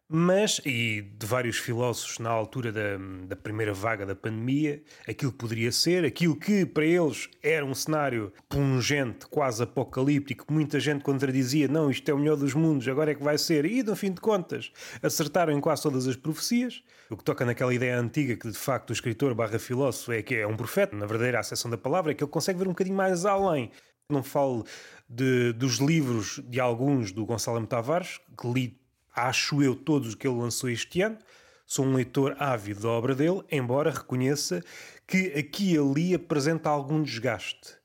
mas, 0.08 0.60
e 0.64 1.02
de 1.02 1.26
vários 1.26 1.56
filósofos 1.56 2.20
na 2.20 2.30
altura 2.30 2.70
da, 2.70 2.96
da 3.26 3.34
primeira 3.34 3.74
vaga 3.74 4.06
da 4.06 4.14
pandemia, 4.14 4.80
aquilo 5.06 5.32
que 5.32 5.38
poderia 5.38 5.72
ser, 5.72 6.04
aquilo 6.04 6.36
que 6.36 6.64
para 6.64 6.84
eles 6.84 7.28
era 7.42 7.64
um 7.64 7.74
cenário 7.74 8.32
pungente, 8.48 9.26
quase 9.26 9.64
apocalíptico, 9.64 10.44
muita 10.48 10.78
gente 10.78 11.02
contradizia, 11.02 11.66
não, 11.66 11.90
isto 11.90 12.08
é 12.08 12.14
o 12.14 12.18
melhor 12.18 12.36
dos 12.36 12.54
mundos, 12.54 12.86
agora 12.86 13.10
é 13.10 13.14
que 13.16 13.22
vai 13.22 13.36
ser, 13.36 13.64
e 13.64 13.82
no 13.82 13.96
fim 13.96 14.12
de 14.12 14.20
contas 14.20 14.70
acertaram 15.02 15.52
em 15.52 15.60
quase 15.60 15.82
todas 15.82 16.06
as 16.06 16.14
profecias, 16.14 16.84
o 17.10 17.16
que 17.16 17.24
toca 17.24 17.44
naquela 17.44 17.74
ideia 17.74 17.98
antiga 17.98 18.36
que 18.36 18.48
de 18.48 18.58
facto 18.58 18.90
o 18.90 18.92
escritor 18.92 19.34
barra 19.34 19.58
filósofo 19.58 20.12
é 20.12 20.22
que 20.22 20.36
é 20.36 20.46
um 20.46 20.56
profeta, 20.56 20.94
na 20.94 21.06
verdadeira 21.06 21.40
acessão 21.40 21.68
da 21.68 21.76
palavra, 21.78 22.12
é 22.12 22.14
que 22.14 22.22
ele 22.22 22.30
consegue 22.30 22.60
ver 22.60 22.68
um 22.68 22.72
bocadinho 22.72 22.96
mais 22.96 23.26
além. 23.26 23.72
Não 24.08 24.22
falo 24.22 24.64
de, 25.08 25.52
dos 25.52 25.76
livros 25.76 26.40
de 26.48 26.60
alguns 26.60 27.12
do 27.12 27.24
Gonçalo 27.24 27.58
M. 27.58 27.66
Tavares, 27.66 28.20
que 28.38 28.48
li, 28.48 28.80
acho 29.14 29.62
eu, 29.62 29.74
todos 29.74 30.14
que 30.14 30.26
ele 30.26 30.38
lançou 30.38 30.68
este 30.68 31.02
ano. 31.02 31.18
Sou 31.64 31.84
um 31.84 31.94
leitor 31.94 32.36
ávido 32.38 32.82
da 32.82 32.88
obra 32.88 33.14
dele, 33.14 33.42
embora 33.50 33.90
reconheça 33.90 34.62
que 35.06 35.32
aqui 35.36 35.74
e 35.74 35.78
ali 35.78 36.14
apresenta 36.14 36.70
algum 36.70 37.02
desgaste. 37.02 37.76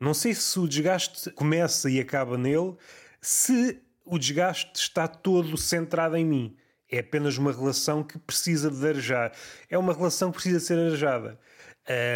Não 0.00 0.14
sei 0.14 0.34
se 0.34 0.58
o 0.58 0.68
desgaste 0.68 1.30
começa 1.30 1.90
e 1.90 2.00
acaba 2.00 2.38
nele, 2.38 2.76
se 3.20 3.80
o 4.04 4.18
desgaste 4.18 4.80
está 4.80 5.06
todo 5.06 5.56
centrado 5.56 6.16
em 6.16 6.24
mim. 6.24 6.56
É 6.90 7.00
apenas 7.00 7.36
uma 7.36 7.52
relação 7.52 8.02
que 8.02 8.18
precisa 8.18 8.70
de 8.70 8.88
arejar. 8.88 9.32
É 9.68 9.76
uma 9.76 9.92
relação 9.92 10.30
que 10.30 10.36
precisa 10.36 10.58
ser 10.58 10.78
arejada. 10.78 11.38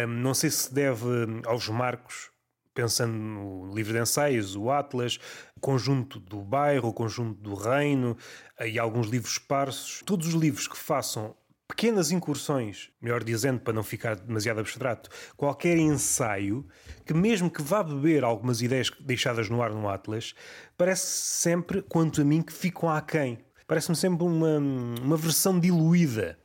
não 0.09 0.33
sei 0.33 0.49
se 0.49 0.73
deve 0.73 1.05
aos 1.45 1.69
marcos 1.69 2.32
pensando 2.73 3.13
no 3.13 3.73
livro 3.73 3.93
de 3.93 3.99
ensaios, 3.99 4.55
o 4.55 4.71
Atlas, 4.71 5.19
o 5.55 5.59
conjunto 5.59 6.19
do 6.19 6.41
bairro, 6.41 6.89
o 6.89 6.93
conjunto 6.93 7.39
do 7.41 7.53
reino 7.53 8.17
e 8.59 8.79
alguns 8.79 9.07
livros 9.07 9.33
esparsos. 9.33 10.01
Todos 10.05 10.27
os 10.27 10.33
livros 10.33 10.67
que 10.67 10.77
façam 10.77 11.35
pequenas 11.67 12.11
incursões, 12.11 12.91
melhor 13.01 13.23
dizendo, 13.23 13.59
para 13.59 13.73
não 13.73 13.83
ficar 13.83 14.15
demasiado 14.15 14.59
abstrato, 14.59 15.09
qualquer 15.35 15.77
ensaio 15.77 16.65
que, 17.05 17.13
mesmo 17.13 17.49
que 17.49 17.61
vá 17.61 17.81
beber 17.81 18.23
algumas 18.23 18.61
ideias 18.61 18.91
deixadas 18.99 19.49
no 19.49 19.61
ar 19.61 19.71
no 19.71 19.89
Atlas, 19.89 20.35
parece 20.77 21.05
sempre, 21.05 21.81
quanto 21.81 22.21
a 22.21 22.25
mim, 22.25 22.41
que 22.41 22.53
ficam 22.53 22.89
aquém. 22.89 23.39
Parece-me 23.65 23.95
sempre 23.95 24.23
uma, 24.23 24.57
uma 24.57 25.17
versão 25.17 25.59
diluída 25.59 26.37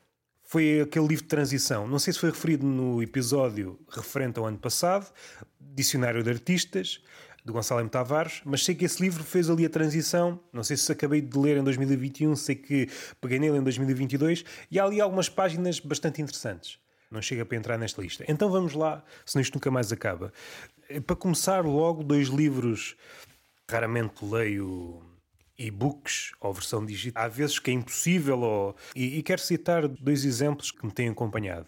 foi 0.49 0.81
aquele 0.81 1.07
livro 1.07 1.25
de 1.25 1.29
transição. 1.29 1.87
Não 1.87 1.99
sei 1.99 2.11
se 2.11 2.19
foi 2.19 2.31
referido 2.31 2.67
no 2.67 3.03
episódio 3.03 3.79
referente 3.91 4.39
ao 4.39 4.47
ano 4.47 4.57
passado, 4.57 5.07
Dicionário 5.61 6.23
de 6.23 6.31
Artistas, 6.31 7.03
do 7.45 7.53
Gonçalo 7.53 7.83
M. 7.83 7.91
Tavares, 7.91 8.41
mas 8.47 8.65
sei 8.65 8.75
que 8.75 8.87
esse 8.87 9.03
livro 9.03 9.23
fez 9.23 9.51
ali 9.51 9.67
a 9.67 9.69
transição. 9.69 10.41
Não 10.51 10.65
sei 10.65 10.79
se 10.79 10.91
acabei 10.91 11.21
de 11.21 11.39
ler 11.39 11.59
em 11.59 11.63
2021, 11.63 12.35
sei 12.35 12.55
que 12.55 12.89
peguei 13.21 13.39
nele 13.39 13.59
em 13.59 13.63
2022, 13.63 14.43
e 14.71 14.81
há 14.81 14.85
ali 14.85 15.03
algumas 15.03 15.29
páginas 15.29 15.81
bastante 15.81 16.23
interessantes. 16.23 16.79
Não 17.11 17.21
chega 17.21 17.45
para 17.45 17.59
entrar 17.59 17.77
nesta 17.77 18.01
lista. 18.01 18.25
Então 18.27 18.51
vamos 18.51 18.73
lá, 18.73 19.05
senão 19.27 19.43
isto 19.43 19.55
nunca 19.55 19.71
mais 19.71 19.93
acaba. 19.93 20.33
Para 21.07 21.17
começar, 21.17 21.63
logo, 21.63 22.03
dois 22.03 22.29
livros. 22.29 22.97
Raramente 23.71 24.25
leio 24.25 25.03
e-books 25.59 26.33
ou 26.41 26.53
versão 26.53 26.85
digital. 26.87 27.23
Há 27.23 27.29
vezes 27.29 27.59
que 27.59 27.71
é 27.71 27.75
impossível. 27.75 28.41
Ou... 28.41 28.77
E, 28.95 29.19
e 29.19 29.23
quero 29.23 29.41
citar 29.41 29.89
dois 29.89 30.25
exemplos 30.25 30.71
que 30.71 30.87
me 30.87 30.93
têm 30.93 31.09
acompanhado. 31.09 31.67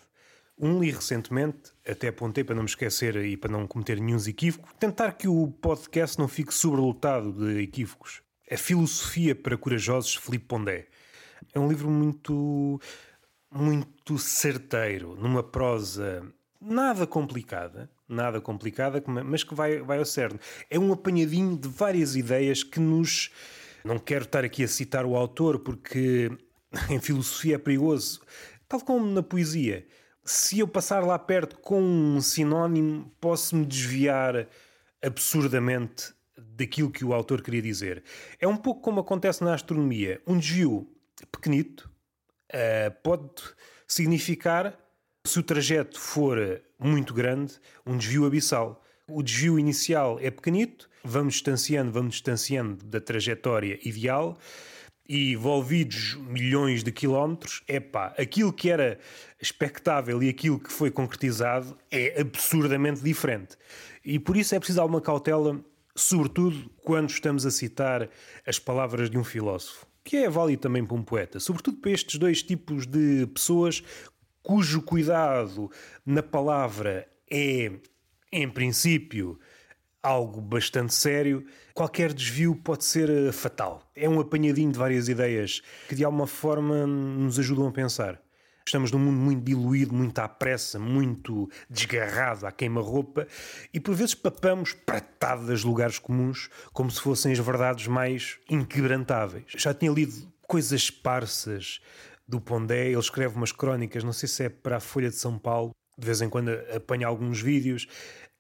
Um 0.63 0.79
li 0.79 0.91
recentemente, 0.91 1.73
até 1.89 2.09
apontei 2.09 2.45
para 2.45 2.55
não 2.55 2.63
me 2.63 2.69
esquecer 2.69 3.17
e 3.17 3.35
para 3.35 3.51
não 3.51 3.67
cometer 3.67 3.99
nenhum 3.99 4.19
equívoco, 4.19 4.69
tentar 4.79 5.13
que 5.13 5.27
o 5.27 5.49
podcast 5.49 6.19
não 6.19 6.29
fique 6.29 6.53
sobrelotado 6.53 7.33
de 7.33 7.63
equívocos. 7.63 8.21
A 8.51 8.59
Filosofia 8.59 9.35
para 9.35 9.57
Corajosos, 9.57 10.17
Filipe 10.17 10.45
Pondé. 10.45 10.87
É 11.55 11.59
um 11.59 11.67
livro 11.67 11.89
muito, 11.89 12.79
muito 13.51 14.19
certeiro, 14.19 15.17
numa 15.17 15.43
prosa 15.43 16.31
nada 16.61 17.07
complicada, 17.07 17.91
nada 18.07 18.39
complicada, 18.39 19.03
mas 19.25 19.43
que 19.43 19.55
vai, 19.55 19.81
vai 19.81 19.99
ao 19.99 20.05
cerne. 20.05 20.39
É 20.69 20.79
um 20.79 20.93
apanhadinho 20.93 21.57
de 21.57 21.69
várias 21.69 22.17
ideias 22.17 22.63
que 22.63 22.79
nos 22.79 23.31
não 23.85 23.99
quero 23.99 24.25
estar 24.25 24.45
aqui 24.45 24.65
a 24.65 24.69
citar 24.69 25.05
o 25.07 25.17
autor 25.17 25.61
porque 25.61 26.31
em 26.89 27.01
filosofia 27.01 27.57
é 27.57 27.59
perigoso, 27.59 28.21
tal 28.69 28.81
como 28.81 29.07
na 29.07 29.23
poesia. 29.23 29.87
Se 30.25 30.59
eu 30.59 30.69
passar 30.69 31.03
lá 31.03 31.19
perto 31.19 31.59
com 31.59 31.81
um 31.81 32.21
sinónimo, 32.21 33.11
posso-me 33.21 33.65
desviar 33.65 34.47
absurdamente 35.03 36.13
daquilo 36.37 36.91
que 36.91 37.05
o 37.05 37.15
autor 37.15 37.43
queria 37.43 37.63
dizer. 37.63 38.05
É 38.39 38.47
um 38.47 38.57
pouco 38.57 38.83
como 38.83 39.01
acontece 39.01 39.43
na 39.43 39.55
astronomia. 39.55 40.21
Um 40.27 40.39
desvio 40.39 40.87
pequenito 41.33 41.91
uh, 42.53 42.91
pode 43.03 43.43
significar, 43.87 44.79
se 45.27 45.39
o 45.39 45.43
trajeto 45.43 45.99
for 45.99 46.63
muito 46.79 47.15
grande, 47.15 47.59
um 47.87 47.97
desvio 47.97 48.27
abissal. 48.27 48.83
O 49.09 49.23
desvio 49.23 49.59
inicial 49.59 50.19
é 50.21 50.31
pequenito, 50.31 50.89
vamos 51.05 51.35
distanciando, 51.35 51.93
vamos 51.93 52.15
distanciando 52.15 52.85
da 52.85 53.01
trajetória 53.01 53.79
ideal 53.85 54.39
e 55.09 55.33
envolvidos 55.33 56.15
milhões 56.21 56.85
de 56.85 56.93
quilómetros, 56.93 57.63
é 57.67 57.81
pá, 57.81 58.15
aquilo 58.17 58.53
que 58.53 58.71
era 58.71 58.97
expectável 59.41 60.23
e 60.23 60.29
aquilo 60.29 60.59
que 60.61 60.73
foi 60.73 60.89
concretizado 60.89 61.77
é 61.91 62.21
absurdamente 62.21 63.03
diferente. 63.03 63.57
E 64.05 64.21
por 64.21 64.37
isso 64.37 64.55
é 64.55 64.59
preciso 64.61 64.81
alguma 64.81 65.01
cautela, 65.01 65.61
sobretudo 65.97 66.71
quando 66.85 67.11
estamos 67.11 67.45
a 67.45 67.51
citar 67.51 68.09
as 68.47 68.61
palavras 68.61 69.11
de 69.11 69.19
um 69.19 69.25
filósofo, 69.25 69.85
que 70.05 70.17
é 70.17 70.31
válido 70.31 70.63
também 70.63 70.85
para 70.85 70.97
um 70.97 71.03
poeta, 71.03 71.41
sobretudo 71.41 71.79
para 71.79 71.91
estes 71.91 72.17
dois 72.17 72.41
tipos 72.41 72.87
de 72.87 73.27
pessoas 73.35 73.83
cujo 74.43 74.81
cuidado 74.81 75.71
na 76.07 76.23
palavra 76.23 77.07
é, 77.29 77.73
em 78.33 78.49
princípio, 78.49 79.41
algo 80.03 80.41
bastante 80.41 80.95
sério, 80.95 81.45
qualquer 81.75 82.13
desvio 82.13 82.55
pode 82.55 82.85
ser 82.85 83.11
eh, 83.11 83.33
fatal. 83.33 83.83
É 83.95 84.09
um 84.09 84.21
apanhadinho 84.21 84.73
de 84.73 84.79
várias 84.79 85.09
ideias 85.09 85.63
que 85.89 85.95
de 85.95 86.05
alguma 86.05 86.27
forma 86.27 86.87
nos 86.87 87.39
ajudam 87.39 87.69
a 87.69 87.73
pensar. 87.73 88.21
Estamos 88.67 88.93
num 88.93 88.99
mundo 88.99 89.17
muito 89.17 89.43
diluído, 89.43 89.93
muito 89.93 90.19
à 90.21 90.29
pressa, 90.29 90.79
muito 90.79 91.51
desgarrado 91.69 92.47
à 92.47 92.53
queima-roupa 92.53 93.27
e 93.75 93.81
por 93.81 93.95
vezes 93.95 94.15
papamos 94.15 94.73
pratadas 94.73 95.65
lugares 95.65 95.99
comuns 95.99 96.49
como 96.73 96.91
se 96.91 97.01
fossem 97.01 97.33
as 97.33 97.39
verdades 97.39 97.87
mais 97.89 98.39
inquebrantáveis. 98.49 99.47
Já 99.57 99.75
tinha 99.75 99.91
lido 99.91 100.31
coisas 100.47 100.83
esparsas 100.83 101.81
do 102.29 102.41
Pondé, 102.41 102.89
ele 102.91 102.99
escreve 102.99 103.35
umas 103.35 103.51
crónicas, 103.51 104.05
não 104.05 104.13
sei 104.13 104.29
se 104.29 104.45
é 104.45 104.49
para 104.49 104.77
a 104.77 104.81
Folha 104.81 105.11
de 105.11 105.17
São 105.17 105.37
Paulo, 105.37 105.73
de 105.99 106.07
vez 106.07 106.23
em 106.23 106.29
quando 106.29 106.51
apanha 106.75 107.07
alguns 107.07 107.41
vídeos 107.41 107.87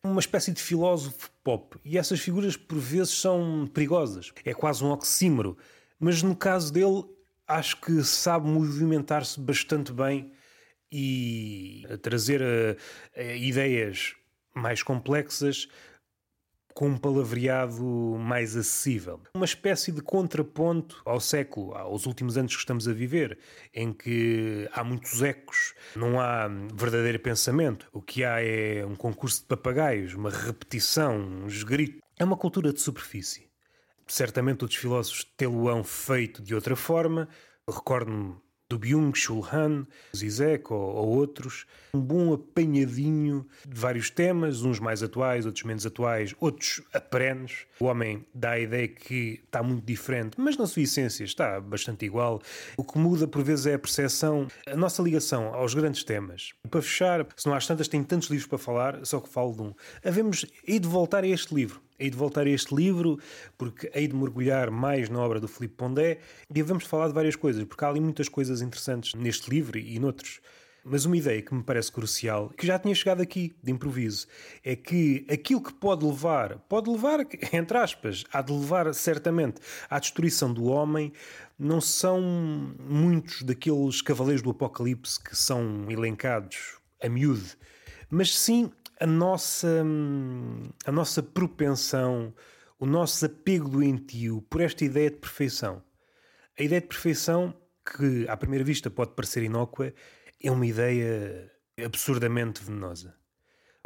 uma 0.04 0.21
espécie 0.21 0.52
de 0.52 0.61
filósofo 0.61 1.30
pop. 1.45 1.78
E 1.85 1.99
essas 1.99 2.21
figuras, 2.21 2.57
por 2.57 2.78
vezes, 2.78 3.12
são 3.12 3.69
perigosas. 3.73 4.33
É 4.45 4.54
quase 4.54 4.85
um 4.85 4.90
oxímoro. 4.90 5.57
Mas 5.99 6.23
no 6.23 6.35
caso 6.35 6.73
dele, 6.73 7.04
acho 7.47 7.80
que 7.80 8.02
sabe 8.02 8.49
movimentar-se 8.49 9.38
bastante 9.38 9.92
bem 9.92 10.33
e 10.90 11.85
trazer 12.02 12.40
uh, 12.40 13.21
ideias 13.37 14.14
mais 14.54 14.83
complexas 14.83 15.69
com 16.75 16.89
um 16.89 16.99
palavreado 16.99 17.85
mais 18.19 18.57
acessível. 18.57 19.21
Uma 19.35 19.45
espécie 19.45 19.93
de 19.93 20.00
contraponto 20.00 21.00
ao 21.05 21.21
século, 21.21 21.75
aos 21.75 22.07
últimos 22.07 22.37
anos 22.37 22.55
que 22.55 22.61
estamos 22.61 22.89
a 22.89 22.93
viver, 22.93 23.39
em 23.75 23.93
que 23.93 24.69
há 24.73 24.83
muitos 24.83 25.23
ecos, 25.23 25.75
não 25.95 26.21
há 26.21 26.49
verdadeiro 26.75 27.19
pensamento. 27.19 27.89
O 27.93 28.00
que 28.00 28.25
há 28.25 28.43
é 28.43 28.85
um 28.85 28.95
concurso 28.95 29.41
de 29.41 29.47
papagaios, 29.47 30.15
uma 30.15 30.31
repetição, 30.31 31.17
um 31.19 31.47
esgrito. 31.47 32.03
É 32.19 32.25
uma 32.25 32.37
cultura 32.37 32.73
de 32.73 32.81
superfície. 32.81 33.49
Certamente 34.07 34.62
outros 34.65 34.81
filósofos 34.81 35.25
tê-lo-ão 35.37 35.85
feito 35.85 36.43
de 36.43 36.55
outra 36.55 36.75
forma. 36.75 37.29
Recordo-me 37.69 38.35
do 38.71 38.79
Byung-Chul 38.79 39.45
Han, 39.53 39.85
Zizek 40.17 40.73
ou, 40.73 40.81
ou, 40.81 41.09
outros. 41.09 41.67
Um 41.93 42.00
bom 42.00 42.33
apanhadinho 42.33 43.45
de 43.67 43.79
vários 43.79 44.09
temas, 44.09 44.62
uns 44.62 44.79
mais 44.79 45.03
atuais, 45.03 45.45
outros 45.45 45.65
menos 45.65 45.85
atuais, 45.85 46.35
outros 46.39 46.81
aperenos. 46.95 47.67
O 47.81 47.87
homem 47.87 48.25
dá 48.33 48.53
a 48.53 48.61
ideia 48.61 48.87
que 48.87 49.41
está 49.45 49.61
muito 49.61 49.85
diferente, 49.85 50.41
mas 50.41 50.57
na 50.57 50.67
sua 50.67 50.83
essência 50.83 51.25
está 51.25 51.61
bastante 51.61 52.07
igual. 52.07 52.41
O 52.77 52.85
que 52.85 52.97
muda 52.97 53.27
por 53.27 53.43
vezes 53.43 53.67
é 53.67 53.75
a 53.75 53.79
percepção, 53.79 54.47
a 54.65 54.77
nossa 54.77 55.03
ligação 55.03 55.53
aos 55.53 55.75
grandes 55.75 56.05
temas. 56.05 56.53
Para 56.71 56.81
fechar, 56.81 57.27
se 57.37 57.47
não 57.49 57.55
há 57.55 57.59
tantas, 57.59 57.89
tenho 57.89 58.05
tantos 58.05 58.31
livros 58.31 58.47
para 58.47 58.59
falar, 58.59 59.05
só 59.05 59.19
que 59.19 59.29
falo 59.29 59.53
de 59.53 59.62
um. 59.62 59.75
Havemos 60.05 60.47
de 60.65 60.89
voltar 60.89 61.25
a 61.25 61.27
este 61.27 61.53
livro 61.53 61.83
hei 62.00 62.11
de 62.11 62.16
voltar 62.16 62.47
a 62.47 62.50
este 62.50 62.75
livro, 62.75 63.19
porque 63.59 63.90
hei 63.95 64.09
de 64.09 64.16
mergulhar 64.16 64.71
mais 64.71 65.09
na 65.11 65.21
obra 65.21 65.38
do 65.38 65.47
Filipe 65.47 65.75
Pondé 65.76 66.19
e 66.52 66.62
vamos 66.62 66.85
falar 66.85 67.09
de 67.09 67.14
várias 67.14 67.37
coisas, 67.37 67.62
porque 67.64 67.85
há 67.85 67.88
ali 67.88 68.00
muitas 68.00 68.28
coisas 68.28 68.62
interessantes 68.62 69.14
neste 69.14 69.50
livro 69.50 69.78
e 69.78 69.99
noutros. 69.99 70.40
Mas 70.83 71.04
uma 71.04 71.16
ideia 71.16 71.42
que 71.42 71.54
me 71.54 71.62
parece 71.62 71.92
crucial, 71.92 72.49
que 72.57 72.66
já 72.66 72.78
tinha 72.78 72.95
chegado 72.95 73.21
aqui, 73.21 73.54
de 73.62 73.71
improviso, 73.71 74.26
é 74.64 74.75
que 74.75 75.26
aquilo 75.30 75.62
que 75.62 75.75
pode 75.75 76.07
levar, 76.07 76.59
pode 76.61 76.88
levar, 76.88 77.21
entre 77.52 77.76
aspas, 77.76 78.25
há 78.33 78.40
de 78.40 78.50
levar 78.50 78.92
certamente 78.95 79.61
à 79.90 79.99
destruição 79.99 80.52
do 80.52 80.64
homem, 80.64 81.12
não 81.59 81.83
são 81.83 82.23
muitos 82.88 83.42
daqueles 83.42 84.00
cavaleiros 84.00 84.40
do 84.40 84.50
Apocalipse 84.50 85.23
que 85.23 85.37
são 85.37 85.87
elencados 85.90 86.78
a 87.02 87.09
miúde, 87.11 87.59
mas 88.09 88.37
sim 88.37 88.71
a 89.00 89.07
nossa, 89.07 89.83
a 90.85 90.92
nossa 90.92 91.23
propensão, 91.23 92.35
o 92.78 92.85
nosso 92.85 93.25
apego 93.25 93.69
doentio 93.69 94.42
por 94.42 94.61
esta 94.61 94.85
ideia 94.85 95.11
de 95.11 95.16
perfeição. 95.16 95.83
A 96.59 96.62
ideia 96.62 96.83
de 96.83 96.87
perfeição, 96.87 97.54
que 97.85 98.28
à 98.28 98.37
primeira 98.37 98.62
vista 98.62 98.90
pode 98.90 99.12
parecer 99.12 99.42
inócua, 99.42 99.95
é 100.42 100.50
uma 100.50 100.66
ideia 100.66 101.50
absurdamente 101.83 102.62
venenosa. 102.62 103.14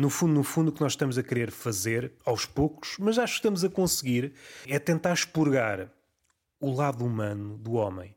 No 0.01 0.11
fundo, 0.11 0.35
no 0.35 0.43
fundo, 0.43 0.71
o 0.71 0.73
que 0.73 0.81
nós 0.81 0.93
estamos 0.93 1.17
a 1.17 1.23
querer 1.23 1.53
fazer, 1.53 2.13
aos 2.25 2.45
poucos, 2.45 2.97
mas 2.99 3.17
acho 3.17 3.35
que 3.35 3.39
estamos 3.39 3.65
a 3.65 3.69
conseguir, 3.69 4.35
é 4.67 4.81
tentar 4.81 5.13
expurgar 5.13 5.89
o 6.59 6.73
lado 6.73 7.05
humano 7.05 7.57
do 7.57 7.75
homem. 7.75 8.17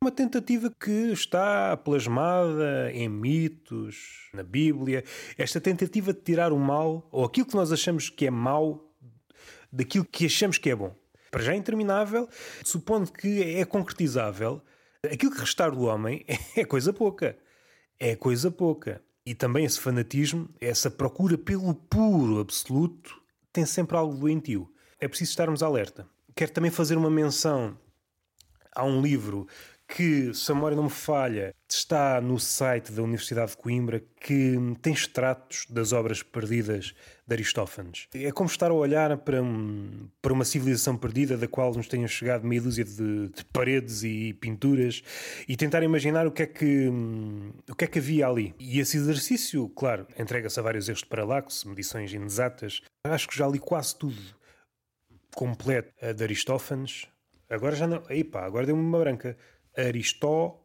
Uma 0.00 0.12
tentativa 0.12 0.70
que 0.70 1.10
está 1.12 1.76
plasmada 1.76 2.92
em 2.92 3.08
mitos, 3.08 4.28
na 4.32 4.44
Bíblia. 4.44 5.02
Esta 5.36 5.60
tentativa 5.60 6.12
de 6.12 6.20
tirar 6.20 6.52
o 6.52 6.58
mal, 6.58 7.08
ou 7.10 7.24
aquilo 7.24 7.46
que 7.46 7.56
nós 7.56 7.72
achamos 7.72 8.08
que 8.08 8.26
é 8.26 8.30
mau, 8.30 8.94
daquilo 9.72 10.04
que 10.04 10.26
achamos 10.26 10.56
que 10.56 10.70
é 10.70 10.76
bom. 10.76 10.94
Para 11.32 11.42
já 11.42 11.52
é 11.52 11.56
interminável, 11.56 12.28
supondo 12.64 13.12
que 13.12 13.42
é 13.42 13.64
concretizável, 13.64 14.62
aquilo 15.04 15.32
que 15.32 15.40
restar 15.40 15.72
do 15.72 15.82
homem 15.82 16.24
é 16.54 16.64
coisa 16.64 16.92
pouca. 16.92 17.36
É 17.98 18.14
coisa 18.14 18.52
pouca. 18.52 19.02
E 19.26 19.34
também 19.34 19.64
esse 19.64 19.80
fanatismo, 19.80 20.48
essa 20.60 20.88
procura 20.88 21.36
pelo 21.36 21.74
puro 21.74 22.38
absoluto, 22.38 23.20
tem 23.52 23.66
sempre 23.66 23.96
algo 23.96 24.14
doentio. 24.16 24.72
É 25.00 25.08
preciso 25.08 25.32
estarmos 25.32 25.60
alerta. 25.60 26.08
Quero 26.36 26.52
também 26.52 26.70
fazer 26.70 26.96
uma 26.96 27.10
menção 27.10 27.76
a 28.76 28.84
um 28.84 29.02
livro 29.02 29.48
que, 29.88 30.34
se 30.34 30.52
a 30.52 30.54
memória 30.54 30.76
não 30.76 30.84
me 30.84 30.90
falha, 30.90 31.54
está 31.66 32.20
no 32.20 32.38
site 32.38 32.92
da 32.92 33.02
Universidade 33.02 33.52
de 33.52 33.56
Coimbra, 33.56 34.04
que 34.20 34.56
tem 34.82 34.92
extratos 34.92 35.64
das 35.70 35.92
obras 35.92 36.22
perdidas 36.22 36.94
de 37.26 37.34
Aristófanes. 37.34 38.06
É 38.14 38.30
como 38.30 38.50
estar 38.50 38.70
a 38.70 38.74
olhar 38.74 39.16
para, 39.16 39.42
um, 39.42 40.08
para 40.20 40.32
uma 40.32 40.44
civilização 40.44 40.94
perdida 40.94 41.38
da 41.38 41.48
qual 41.48 41.74
nos 41.74 41.88
tenham 41.88 42.06
chegado 42.06 42.46
meia 42.46 42.60
dúzia 42.60 42.84
de, 42.84 43.28
de, 43.28 43.44
paredes 43.46 44.04
e 44.04 44.34
pinturas 44.34 45.02
e 45.48 45.56
tentar 45.56 45.82
imaginar 45.82 46.26
o 46.26 46.30
que, 46.30 46.42
é 46.42 46.46
que, 46.46 46.88
o 47.68 47.74
que 47.74 47.84
é 47.84 47.88
que 47.88 47.98
havia 47.98 48.28
ali. 48.28 48.54
E 48.58 48.78
esse 48.80 48.98
exercício, 48.98 49.68
claro, 49.70 50.06
entrega-se 50.18 50.60
a 50.60 50.62
vários 50.62 50.88
erros 50.88 51.00
de 51.00 51.06
paralaxe, 51.06 51.66
medições 51.66 52.12
inexatas. 52.12 52.82
Acho 53.04 53.26
que 53.26 53.36
já 53.36 53.48
li 53.48 53.58
quase 53.58 53.96
tudo 53.96 54.20
completo 55.34 55.92
de 56.14 56.22
Aristófanes. 56.22 57.06
Agora 57.48 57.74
já 57.74 57.86
não. 57.86 58.02
Epá, 58.10 58.44
agora 58.44 58.66
deu-me 58.66 58.82
uma 58.82 58.98
branca. 58.98 59.36
Aristófanes. 59.78 60.58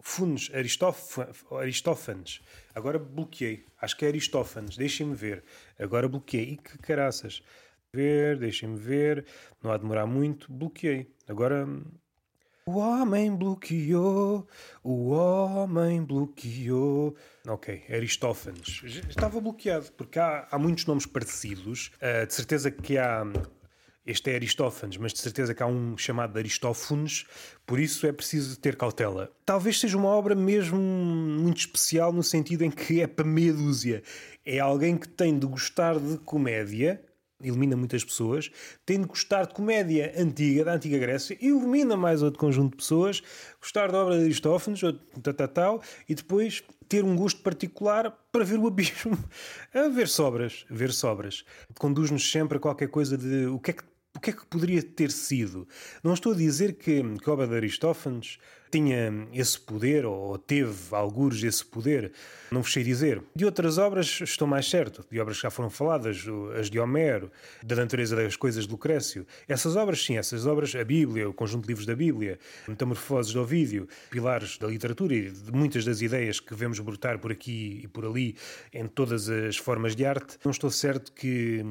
Funes, 0.00 0.50
Aristófanes. 1.50 2.40
Agora 2.74 2.98
bloqueei. 2.98 3.66
Acho 3.80 3.96
que 3.96 4.04
é 4.04 4.08
Aristófanes. 4.08 4.76
Deixem-me 4.76 5.14
ver. 5.14 5.42
Agora 5.78 6.08
bloqueei. 6.08 6.52
E 6.52 6.56
que 6.56 6.78
caraças. 6.78 7.42
Ver, 7.92 8.38
deixem-me 8.38 8.78
ver. 8.78 9.26
Não 9.62 9.72
há 9.72 9.76
de 9.76 9.82
demorar 9.82 10.06
muito. 10.06 10.50
Bloqueei. 10.52 11.12
Agora. 11.28 11.66
O 12.66 12.78
homem 12.78 13.34
bloqueou. 13.34 14.46
O 14.82 15.10
homem 15.10 16.04
bloqueou. 16.04 17.16
Ok, 17.46 17.84
Aristófanes. 17.88 18.82
Estava 19.08 19.40
bloqueado, 19.40 19.92
porque 19.92 20.18
há, 20.18 20.48
há 20.50 20.58
muitos 20.58 20.84
nomes 20.86 21.06
parecidos. 21.06 21.92
Uh, 21.96 22.26
de 22.26 22.34
certeza 22.34 22.70
que 22.70 22.98
há 22.98 23.24
este 24.06 24.30
é 24.30 24.36
Aristófanes, 24.36 24.96
mas 24.96 25.12
de 25.12 25.18
certeza 25.18 25.52
que 25.52 25.62
há 25.62 25.66
um 25.66 25.98
chamado 25.98 26.38
Aristófanes, 26.38 27.24
por 27.66 27.80
isso 27.80 28.06
é 28.06 28.12
preciso 28.12 28.58
ter 28.58 28.76
cautela. 28.76 29.32
Talvez 29.44 29.80
seja 29.80 29.96
uma 29.96 30.08
obra 30.08 30.34
mesmo 30.34 30.78
muito 30.78 31.58
especial 31.58 32.12
no 32.12 32.22
sentido 32.22 32.62
em 32.62 32.70
que 32.70 33.00
é 33.00 33.06
para 33.06 33.24
meia 33.24 33.52
dúzia. 33.52 34.02
É 34.44 34.60
alguém 34.60 34.96
que 34.96 35.08
tem 35.08 35.36
de 35.36 35.46
gostar 35.46 35.98
de 35.98 36.18
comédia, 36.18 37.02
ilumina 37.42 37.76
muitas 37.76 38.04
pessoas, 38.04 38.50
tem 38.84 39.00
de 39.00 39.06
gostar 39.06 39.46
de 39.46 39.54
comédia 39.54 40.14
antiga, 40.16 40.64
da 40.64 40.74
antiga 40.74 40.98
Grécia, 40.98 41.36
ilumina 41.40 41.96
mais 41.96 42.22
outro 42.22 42.38
conjunto 42.38 42.70
de 42.70 42.76
pessoas, 42.76 43.22
gostar 43.60 43.90
da 43.90 43.98
obra 43.98 44.18
de 44.18 44.24
Aristófanes, 44.24 44.80
tal, 44.80 45.34
tal, 45.34 45.48
tal, 45.48 45.82
e 46.08 46.14
depois 46.14 46.62
ter 46.88 47.04
um 47.04 47.16
gosto 47.16 47.42
particular 47.42 48.10
para 48.30 48.44
ver 48.44 48.58
o 48.58 48.68
abismo, 48.68 49.18
a 49.74 49.88
ver 49.88 50.06
sobras, 50.08 50.64
ver 50.70 50.92
sobras. 50.92 51.44
Conduz-nos 51.78 52.30
sempre 52.30 52.58
a 52.58 52.60
qualquer 52.60 52.88
coisa 52.88 53.18
de 53.18 53.46
o 53.46 53.58
que 53.58 53.72
é 53.72 53.74
que 53.74 53.95
o 54.16 54.20
que 54.20 54.30
é 54.30 54.32
que 54.32 54.46
poderia 54.46 54.82
ter 54.82 55.10
sido? 55.10 55.68
Não 56.02 56.14
estou 56.14 56.32
a 56.32 56.36
dizer 56.36 56.74
que, 56.74 57.02
que 57.02 57.30
a 57.30 57.32
obra 57.32 57.46
de 57.46 57.54
Aristófanes 57.54 58.38
tinha 58.70 59.28
esse 59.32 59.60
poder 59.60 60.04
ou 60.04 60.36
teve 60.38 60.74
algures 60.90 61.42
esse 61.42 61.64
poder, 61.64 62.12
não 62.50 62.62
vos 62.62 62.72
sei 62.72 62.82
dizer. 62.82 63.22
De 63.34 63.44
outras 63.44 63.78
obras 63.78 64.20
estou 64.22 64.48
mais 64.48 64.68
certo, 64.68 65.04
de 65.10 65.20
obras 65.20 65.36
que 65.36 65.42
já 65.42 65.50
foram 65.50 65.70
faladas, 65.70 66.24
as 66.58 66.68
de 66.68 66.78
Homero, 66.78 67.30
da 67.62 67.76
natureza 67.76 68.16
das 68.16 68.36
coisas 68.36 68.64
de 68.64 68.70
Lucrécio. 68.70 69.26
Essas 69.46 69.76
obras, 69.76 70.04
sim, 70.04 70.16
essas 70.16 70.46
obras, 70.46 70.74
a 70.74 70.82
Bíblia, 70.82 71.28
o 71.28 71.34
conjunto 71.34 71.62
de 71.62 71.68
livros 71.68 71.86
da 71.86 71.94
Bíblia, 71.94 72.38
Metamorfoses 72.66 73.32
de 73.32 73.38
Ovídio, 73.38 73.86
pilares 74.10 74.58
da 74.58 74.66
literatura 74.66 75.14
e 75.14 75.30
de 75.30 75.52
muitas 75.52 75.84
das 75.84 76.00
ideias 76.00 76.40
que 76.40 76.54
vemos 76.54 76.80
brotar 76.80 77.18
por 77.18 77.30
aqui 77.30 77.80
e 77.84 77.88
por 77.88 78.04
ali 78.04 78.34
em 78.72 78.86
todas 78.86 79.28
as 79.28 79.56
formas 79.56 79.94
de 79.94 80.04
arte, 80.04 80.38
não 80.44 80.50
estou 80.50 80.70
certo 80.70 81.12
que 81.12 81.64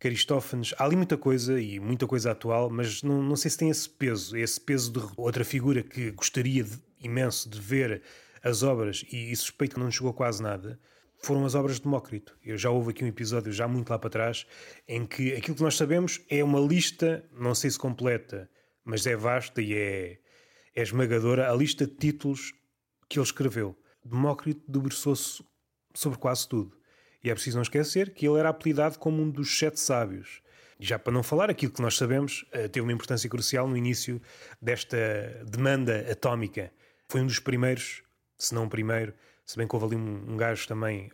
que 0.00 0.08
Aristófanes, 0.08 0.72
há 0.78 0.84
ali 0.86 0.96
muita 0.96 1.18
coisa 1.18 1.60
e 1.60 1.78
muita 1.78 2.06
coisa 2.06 2.30
atual, 2.30 2.70
mas 2.70 3.02
não, 3.02 3.22
não 3.22 3.36
sei 3.36 3.50
se 3.50 3.58
tem 3.58 3.68
esse 3.68 3.86
peso, 3.86 4.34
esse 4.34 4.58
peso 4.58 4.90
de 4.90 5.00
outra 5.14 5.44
figura 5.44 5.82
que 5.82 6.10
gostaria 6.12 6.64
de, 6.64 6.80
imenso 7.02 7.50
de 7.50 7.60
ver 7.60 8.02
as 8.42 8.62
obras 8.62 9.04
e, 9.12 9.30
e 9.30 9.36
suspeito 9.36 9.74
que 9.74 9.80
não 9.80 9.90
chegou 9.90 10.14
quase 10.14 10.42
nada. 10.42 10.80
Foram 11.22 11.44
as 11.44 11.54
obras 11.54 11.76
de 11.76 11.82
Demócrito. 11.82 12.34
Eu 12.42 12.56
já 12.56 12.70
houve 12.70 12.92
aqui 12.92 13.04
um 13.04 13.08
episódio, 13.08 13.52
já 13.52 13.68
muito 13.68 13.90
lá 13.90 13.98
para 13.98 14.08
trás, 14.08 14.46
em 14.88 15.04
que 15.04 15.34
aquilo 15.34 15.54
que 15.54 15.62
nós 15.62 15.76
sabemos 15.76 16.18
é 16.30 16.42
uma 16.42 16.60
lista, 16.60 17.22
não 17.38 17.54
sei 17.54 17.70
se 17.70 17.78
completa, 17.78 18.48
mas 18.82 19.06
é 19.06 19.14
vasta 19.14 19.60
e 19.60 19.74
é, 19.74 20.18
é 20.74 20.80
esmagadora, 20.82 21.52
a 21.52 21.54
lista 21.54 21.86
de 21.86 21.92
títulos 21.92 22.54
que 23.06 23.18
ele 23.18 23.26
escreveu. 23.26 23.78
Demócrito 24.02 24.62
debruçou-se 24.66 25.44
sobre 25.94 26.18
quase 26.18 26.48
tudo. 26.48 26.79
E 27.22 27.30
é 27.30 27.34
preciso 27.34 27.56
não 27.56 27.62
esquecer 27.62 28.14
que 28.14 28.26
ele 28.26 28.38
era 28.38 28.48
apelidado 28.48 28.98
como 28.98 29.22
um 29.22 29.30
dos 29.30 29.58
sete 29.58 29.78
sábios. 29.78 30.40
Já 30.78 30.98
para 30.98 31.12
não 31.12 31.22
falar, 31.22 31.50
aquilo 31.50 31.72
que 31.72 31.82
nós 31.82 31.96
sabemos 31.96 32.46
eh, 32.52 32.66
teve 32.66 32.80
uma 32.80 32.92
importância 32.92 33.28
crucial 33.28 33.68
no 33.68 33.76
início 33.76 34.20
desta 34.60 34.96
demanda 35.46 36.06
atómica. 36.10 36.72
Foi 37.08 37.20
um 37.20 37.26
dos 37.26 37.38
primeiros, 37.38 38.02
se 38.38 38.54
não 38.54 38.64
o 38.64 38.68
primeiro, 38.70 39.12
se 39.44 39.58
bem 39.58 39.68
que 39.68 39.76
houve 39.76 39.94
ali 39.94 39.96
um, 39.96 40.32
um 40.32 40.36
gajo 40.38 40.66
também, 40.66 41.10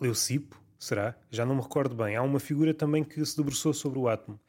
Leucipo, 0.00 0.60
será? 0.78 1.14
Já 1.30 1.46
não 1.46 1.54
me 1.54 1.62
recordo 1.62 1.94
bem. 1.94 2.16
Há 2.16 2.22
uma 2.22 2.40
figura 2.40 2.74
também 2.74 3.04
que 3.04 3.24
se 3.24 3.36
debruçou 3.36 3.72
sobre 3.72 3.98
o 3.98 4.08
átomo. 4.08 4.40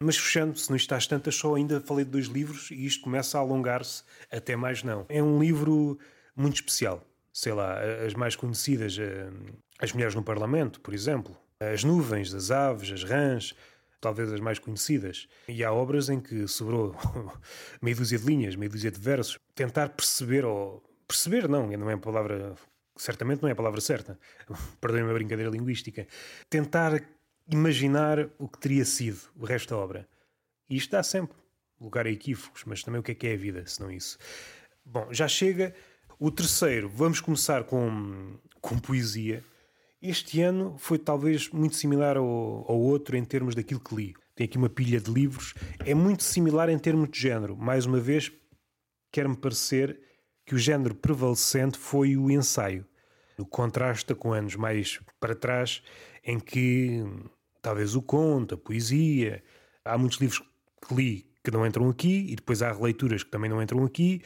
Mas 0.00 0.16
fechando, 0.16 0.58
se 0.58 0.68
não 0.70 0.76
está 0.76 0.96
às 0.96 1.06
tantas, 1.06 1.34
só 1.34 1.54
ainda 1.54 1.80
falei 1.80 2.04
de 2.04 2.10
dois 2.10 2.26
livros 2.26 2.70
e 2.70 2.86
isto 2.86 3.02
começa 3.02 3.38
a 3.38 3.40
alongar-se 3.40 4.02
até 4.30 4.54
mais 4.56 4.82
não. 4.82 5.06
É 5.08 5.22
um 5.22 5.38
livro 5.38 5.98
muito 6.34 6.56
especial. 6.56 7.06
Sei 7.32 7.52
lá, 7.52 7.78
as 8.04 8.14
mais 8.14 8.34
conhecidas, 8.34 8.98
eh, 8.98 9.30
as 9.78 9.92
mulheres 9.92 10.14
no 10.14 10.22
Parlamento, 10.22 10.80
por 10.80 10.94
exemplo, 10.94 11.36
as 11.60 11.84
nuvens, 11.84 12.34
as 12.34 12.50
aves, 12.50 12.90
as 12.90 13.04
rãs, 13.04 13.54
talvez 14.00 14.32
as 14.32 14.40
mais 14.40 14.58
conhecidas. 14.58 15.28
E 15.48 15.64
há 15.64 15.72
obras 15.72 16.08
em 16.08 16.20
que 16.20 16.46
sobrou 16.46 16.94
meia 17.82 17.96
dúzia 17.96 18.18
de 18.18 18.24
linhas, 18.24 18.56
meia 18.56 18.70
dúzia 18.70 18.90
de 18.90 19.00
versos. 19.00 19.38
Tentar 19.54 19.90
perceber, 19.90 20.44
ou 20.44 20.82
perceber 21.06 21.48
não, 21.48 21.66
não 21.66 21.90
é 21.90 21.94
a 21.94 21.98
palavra, 21.98 22.54
certamente 22.96 23.42
não 23.42 23.48
é 23.48 23.52
a 23.52 23.56
palavra 23.56 23.80
certa, 23.80 24.18
perdoem-me 24.80 25.10
a 25.10 25.14
brincadeira 25.14 25.50
linguística. 25.50 26.06
Tentar 26.48 27.02
imaginar 27.48 28.28
o 28.38 28.48
que 28.48 28.58
teria 28.58 28.84
sido 28.84 29.20
o 29.36 29.44
resto 29.44 29.70
da 29.70 29.76
obra. 29.76 30.08
E 30.68 30.76
isto 30.76 30.90
dá 30.90 31.02
sempre 31.02 31.36
lugar 31.80 32.06
a 32.06 32.10
equívocos, 32.10 32.64
mas 32.64 32.82
também 32.82 33.00
o 33.00 33.02
que 33.02 33.12
é 33.12 33.14
que 33.14 33.26
é 33.26 33.34
a 33.34 33.36
vida, 33.36 33.66
se 33.66 33.80
não 33.80 33.90
isso. 33.90 34.18
Bom, 34.84 35.12
já 35.12 35.28
chega. 35.28 35.74
O 36.18 36.30
terceiro, 36.30 36.88
vamos 36.88 37.20
começar 37.20 37.64
com, 37.64 38.38
com 38.60 38.78
poesia. 38.78 39.44
Este 40.00 40.42
ano 40.42 40.76
foi 40.78 40.98
talvez 40.98 41.48
muito 41.50 41.76
similar 41.76 42.16
ao, 42.16 42.24
ao 42.24 42.78
outro 42.78 43.16
em 43.16 43.24
termos 43.24 43.54
daquilo 43.54 43.80
que 43.80 43.94
li. 43.94 44.14
Tem 44.34 44.44
aqui 44.44 44.58
uma 44.58 44.68
pilha 44.68 45.00
de 45.00 45.10
livros. 45.10 45.54
É 45.84 45.94
muito 45.94 46.22
similar 46.22 46.68
em 46.68 46.78
termos 46.78 47.08
de 47.10 47.18
género. 47.18 47.56
Mais 47.56 47.86
uma 47.86 47.98
vez, 47.98 48.30
quer-me 49.10 49.36
parecer 49.36 49.98
que 50.44 50.54
o 50.54 50.58
género 50.58 50.94
prevalecente 50.94 51.78
foi 51.78 52.16
o 52.16 52.30
ensaio. 52.30 52.86
O 53.38 53.46
contrasta 53.46 54.14
com 54.14 54.32
anos 54.32 54.54
mais 54.54 55.00
para 55.18 55.34
trás, 55.34 55.82
em 56.22 56.38
que 56.38 57.02
talvez 57.62 57.94
o 57.96 58.02
conto, 58.02 58.54
a 58.54 58.58
poesia. 58.58 59.42
Há 59.84 59.96
muitos 59.96 60.18
livros 60.18 60.42
que 60.86 60.94
li 60.94 61.25
que 61.46 61.50
não 61.52 61.64
entram 61.64 61.88
aqui, 61.88 62.26
e 62.28 62.34
depois 62.34 62.60
há 62.60 62.72
releituras 62.72 63.22
que 63.22 63.30
também 63.30 63.48
não 63.48 63.62
entram 63.62 63.84
aqui. 63.84 64.20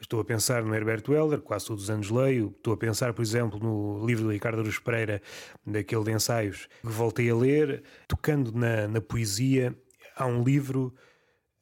Estou 0.00 0.20
a 0.20 0.24
pensar 0.24 0.62
no 0.62 0.72
Herbert 0.72 1.02
Welder, 1.08 1.40
quase 1.40 1.66
todos 1.66 1.82
os 1.82 1.90
anos 1.90 2.10
leio. 2.10 2.54
Estou 2.56 2.72
a 2.72 2.76
pensar, 2.76 3.12
por 3.12 3.22
exemplo, 3.22 3.58
no 3.58 4.06
livro 4.06 4.28
de 4.28 4.34
Ricardo 4.34 4.60
Aruz 4.60 4.78
Pereira, 4.78 5.20
daquele 5.66 6.04
de 6.04 6.12
ensaios, 6.12 6.68
que 6.80 6.86
voltei 6.86 7.28
a 7.28 7.34
ler. 7.34 7.82
Tocando 8.06 8.52
na, 8.52 8.86
na 8.86 9.00
poesia, 9.00 9.76
há 10.14 10.26
um 10.26 10.44
livro 10.44 10.94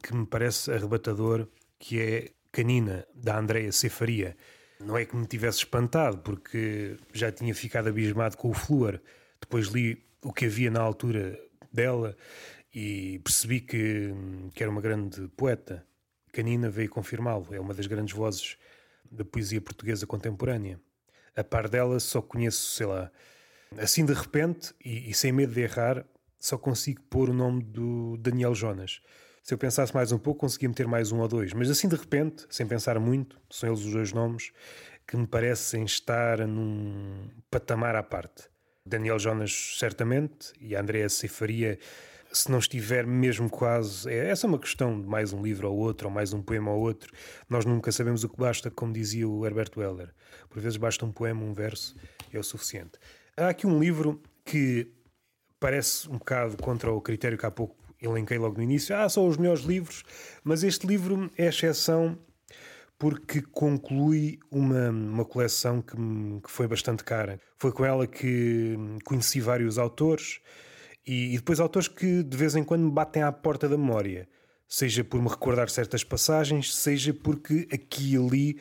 que 0.03 0.15
me 0.15 0.27
parece 0.27 0.71
arrebatador, 0.71 1.49
que 1.79 1.99
é 1.99 2.29
Canina, 2.53 3.07
da 3.15 3.39
Andrea 3.39 3.73
Cefaria. 3.73 4.37
Não 4.79 4.95
é 4.95 5.07
que 5.07 5.17
me 5.17 5.27
tivesse 5.27 5.61
espantado, 5.61 6.19
porque 6.19 6.99
já 7.15 7.33
tinha 7.33 7.55
ficado 7.55 7.89
abismado 7.89 8.37
com 8.37 8.51
o 8.51 8.55
Flúor. 8.55 9.01
Depois 9.41 9.69
li 9.69 10.05
o 10.23 10.35
que 10.35 10.45
havia 10.45 10.71
na 10.71 10.81
altura 10.81 11.41
dela 11.73 12.15
e 12.79 13.19
percebi 13.19 13.61
que, 13.61 14.15
que 14.55 14.63
era 14.63 14.71
uma 14.71 14.81
grande 14.81 15.27
poeta. 15.37 15.85
Canina 16.33 16.71
veio 16.71 16.89
confirmá-lo, 16.89 17.49
é 17.51 17.59
uma 17.59 17.75
das 17.75 17.89
grandes 17.89 18.15
vozes 18.15 18.57
da 19.11 19.25
poesia 19.25 19.61
portuguesa 19.61 20.07
contemporânea. 20.07 20.81
A 21.35 21.43
par 21.43 21.69
dela, 21.69 21.99
só 21.99 22.23
conheço, 22.23 22.77
sei 22.77 22.87
lá, 22.87 23.11
assim 23.79 24.05
de 24.05 24.13
repente 24.13 24.73
e, 24.85 25.11
e 25.11 25.15
sem 25.15 25.33
medo 25.33 25.53
de 25.55 25.61
errar, 25.63 26.05
só 26.39 26.57
consigo 26.57 27.03
pôr 27.11 27.31
o 27.31 27.35
nome 27.35 27.65
do 27.65 28.17
Daniel 28.19 28.55
Jonas. 28.55 29.01
Se 29.43 29.53
eu 29.53 29.59
pensasse 29.59 29.93
mais 29.93 30.13
um 30.13 30.19
pouco, 30.19 30.43
conseguia 30.43 30.69
meter 30.69 30.87
mais 30.87 31.11
um 31.11 31.19
ou 31.19 31.27
dois, 31.27 31.53
mas 31.53 31.69
assim 31.69 31.89
de 31.89 31.97
repente, 31.97 32.47
sem 32.49 32.65
pensar 32.65 33.01
muito, 33.01 33.41
são 33.51 33.71
eles 33.71 33.81
os 33.81 33.93
dois 33.93 34.13
nomes 34.13 34.53
que 35.05 35.17
me 35.17 35.27
parecem 35.27 35.85
estar 35.85 36.47
num 36.47 37.29
patamar 37.51 37.97
à 37.97 38.05
parte. 38.05 38.45
Daniel 38.87 39.19
Jonas, 39.19 39.77
certamente, 39.79 40.53
e 40.61 40.77
a 40.77 40.81
Andrea 40.81 41.09
Ceifaria 41.09 41.79
se 42.33 42.51
não 42.51 42.59
estiver 42.59 43.07
mesmo 43.07 43.49
quase. 43.49 44.11
É, 44.11 44.31
essa 44.31 44.47
é 44.47 44.49
uma 44.49 44.59
questão 44.59 45.01
de 45.01 45.07
mais 45.07 45.33
um 45.33 45.43
livro 45.43 45.71
ou 45.71 45.79
outro, 45.79 46.09
ou 46.09 46.15
mais 46.15 46.33
um 46.33 46.43
poema 46.43 46.71
ou 46.71 46.81
outro. 46.81 47.13
Nós 47.49 47.65
nunca 47.65 47.91
sabemos 47.93 48.25
o 48.25 48.29
que 48.29 48.37
basta, 48.37 48.71
como 48.71 48.93
dizia 48.93 49.29
o 49.29 49.45
Herbert 49.47 49.71
Weller. 49.77 50.15
Por 50.49 50.61
vezes 50.61 50.77
basta 50.77 51.05
um 51.05 51.13
poema, 51.13 51.43
um 51.43 51.53
verso, 51.53 51.95
é 52.33 52.39
o 52.39 52.43
suficiente. 52.43 52.99
Há 53.37 53.49
aqui 53.49 53.67
um 53.67 53.79
livro 53.79 54.21
que 54.45 54.91
parece 55.61 56.09
um 56.09 56.19
bocado 56.19 56.57
contra 56.57 56.93
o 56.93 57.01
critério 57.01 57.39
que 57.39 57.47
há 57.47 57.51
pouco 57.51 57.77
elenquei 58.01 58.39
logo 58.39 58.57
no 58.57 58.63
início. 58.63 58.97
Ah, 58.97 59.09
são 59.09 59.27
os 59.27 59.37
melhores 59.37 59.63
livros, 59.63 60.03
mas 60.45 60.63
este 60.63 60.87
livro 60.87 61.31
é 61.37 61.47
exceção 61.47 62.19
porque 62.99 63.41
conclui 63.41 64.41
uma, 64.51 64.91
uma 64.91 65.25
coleção 65.25 65.81
que, 65.81 65.97
que 66.43 66.51
foi 66.51 66.67
bastante 66.67 67.05
cara. 67.05 67.41
Foi 67.57 67.71
com 67.71 67.85
ela 67.85 68.07
que 68.07 68.77
conheci 69.05 69.41
vários 69.41 69.79
autores 69.79 70.41
e, 71.09 71.35
e 71.35 71.37
depois 71.39 71.59
autores 71.59 71.89
que 71.89 72.23
de 72.23 72.37
vez 72.37 72.55
em 72.55 72.63
quando 72.63 72.85
me 72.85 72.91
batem 72.91 73.23
à 73.23 73.33
porta 73.33 73.69
da 73.69 73.79
memória 73.79 74.29
seja 74.69 75.03
por 75.03 75.21
me 75.21 75.29
recordar 75.29 75.71
certas 75.71 76.05
passagens, 76.05 76.75
seja 76.75 77.15
porque 77.15 77.67
aqui 77.73 78.13
e 78.13 78.17
ali 78.19 78.61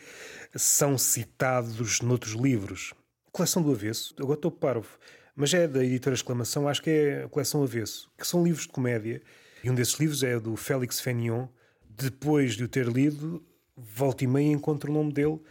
são 0.56 0.98
citados 0.98 2.00
noutros 2.00 2.34
livros. 2.34 2.94
Coleção 3.30 3.62
do 3.62 3.74
Avesso, 3.74 4.16
agora 4.18 4.38
estou 4.38 4.50
parvo, 4.50 4.88
mas 5.36 5.54
é 5.54 5.68
da 5.68 5.84
editora 5.84 6.16
Exclamação, 6.16 6.66
acho 6.66 6.82
que 6.82 6.90
é 6.90 7.24
a 7.26 7.28
Coleção 7.28 7.62
Avesso, 7.62 8.10
que 8.18 8.26
são 8.26 8.42
livros 8.42 8.64
de 8.64 8.72
comédia, 8.72 9.22
e 9.62 9.70
um 9.70 9.76
desses 9.76 9.96
livros 9.96 10.24
é 10.24 10.40
do 10.40 10.56
Félix 10.56 11.02
Fenion. 11.02 11.48
Depois 11.90 12.56
de 12.56 12.64
o 12.64 12.68
ter 12.70 12.88
lido, 12.88 13.46
volta 13.76 14.24
e 14.24 14.28
meia 14.28 14.54
encontro 14.54 14.90
o 14.90 14.94
nome 14.94 15.12
dele, 15.12 15.42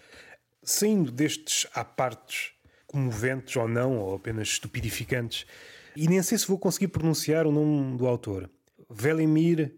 saindo 0.63 1.13
destes 1.13 1.67
à 1.75 1.85
partes 1.85 2.53
comoventes 2.87 3.55
ou 3.57 3.69
não, 3.69 3.99
ou 3.99 4.15
apenas 4.15 4.49
estupidificantes, 4.49 5.45
e 5.97 6.07
nem 6.07 6.23
sei 6.23 6.37
se 6.37 6.47
vou 6.47 6.59
conseguir 6.59 6.89
pronunciar 6.89 7.47
o 7.47 7.53
nome 7.53 7.97
do 7.97 8.07
autor. 8.07 8.51
Velimir, 8.91 9.75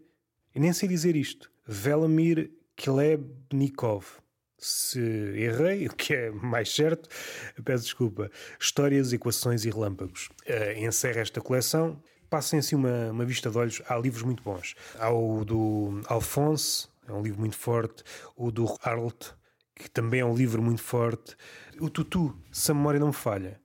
nem 0.53 0.73
sei 0.73 0.89
dizer 0.89 1.15
isto, 1.15 1.49
Velimir 1.65 2.51
Klebnikov. 2.75 4.05
Se 4.57 4.99
errei, 4.99 5.87
o 5.87 5.95
que 5.95 6.13
é 6.13 6.31
mais 6.31 6.73
certo, 6.73 7.07
peço 7.63 7.85
desculpa. 7.85 8.29
Histórias, 8.59 9.13
Equações 9.13 9.63
e 9.63 9.69
Relâmpagos. 9.69 10.29
Uh, 10.45 10.85
encerra 10.85 11.21
esta 11.21 11.39
coleção. 11.39 12.01
Passem 12.29 12.59
assim 12.59 12.75
uma, 12.75 13.11
uma 13.11 13.25
vista 13.25 13.49
de 13.49 13.57
olhos. 13.57 13.81
Há 13.87 13.97
livros 13.97 14.23
muito 14.23 14.43
bons. 14.43 14.75
Há 14.99 15.09
o 15.09 15.45
do 15.45 16.01
Alphonse, 16.07 16.87
é 17.07 17.13
um 17.13 17.21
livro 17.21 17.39
muito 17.39 17.55
forte. 17.55 18.03
O 18.35 18.51
do 18.51 18.65
Arlt, 18.83 19.31
que 19.75 19.89
também 19.89 20.19
é 20.19 20.25
um 20.25 20.35
livro 20.35 20.61
muito 20.61 20.81
forte. 20.81 21.35
O 21.79 21.89
Tutu, 21.89 22.37
se 22.51 22.71
a 22.71 22.73
memória 22.73 22.99
não 22.99 23.07
me 23.07 23.13
falha. 23.13 23.59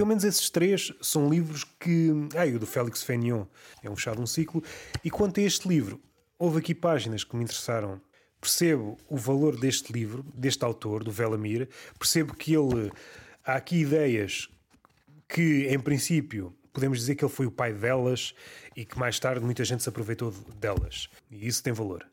Pelo 0.00 0.08
menos 0.08 0.24
esses 0.24 0.48
três 0.48 0.90
são 1.02 1.28
livros 1.28 1.62
que. 1.78 2.10
Ah, 2.34 2.46
e 2.46 2.54
o 2.54 2.58
do 2.58 2.66
Félix 2.66 3.02
Fenion 3.02 3.44
é 3.82 3.90
um 3.90 3.94
fechado 3.94 4.22
um 4.22 4.26
ciclo. 4.26 4.64
E 5.04 5.10
quanto 5.10 5.38
a 5.38 5.42
este 5.42 5.68
livro, 5.68 6.00
houve 6.38 6.58
aqui 6.58 6.74
páginas 6.74 7.22
que 7.22 7.36
me 7.36 7.44
interessaram. 7.44 8.00
Percebo 8.40 8.96
o 9.10 9.18
valor 9.18 9.60
deste 9.60 9.92
livro, 9.92 10.24
deste 10.34 10.64
autor, 10.64 11.04
do 11.04 11.10
Velamir. 11.10 11.68
Percebo 11.98 12.34
que 12.34 12.54
ele. 12.54 12.90
Há 13.44 13.56
aqui 13.56 13.80
ideias 13.80 14.48
que, 15.28 15.66
em 15.68 15.78
princípio, 15.78 16.56
podemos 16.72 16.98
dizer 16.98 17.14
que 17.14 17.22
ele 17.22 17.32
foi 17.32 17.44
o 17.44 17.50
pai 17.50 17.74
delas 17.74 18.34
e 18.74 18.86
que 18.86 18.98
mais 18.98 19.20
tarde 19.20 19.44
muita 19.44 19.66
gente 19.66 19.82
se 19.82 19.88
aproveitou 19.90 20.32
delas. 20.58 21.10
E 21.30 21.46
isso 21.46 21.62
tem 21.62 21.74
valor. 21.74 22.06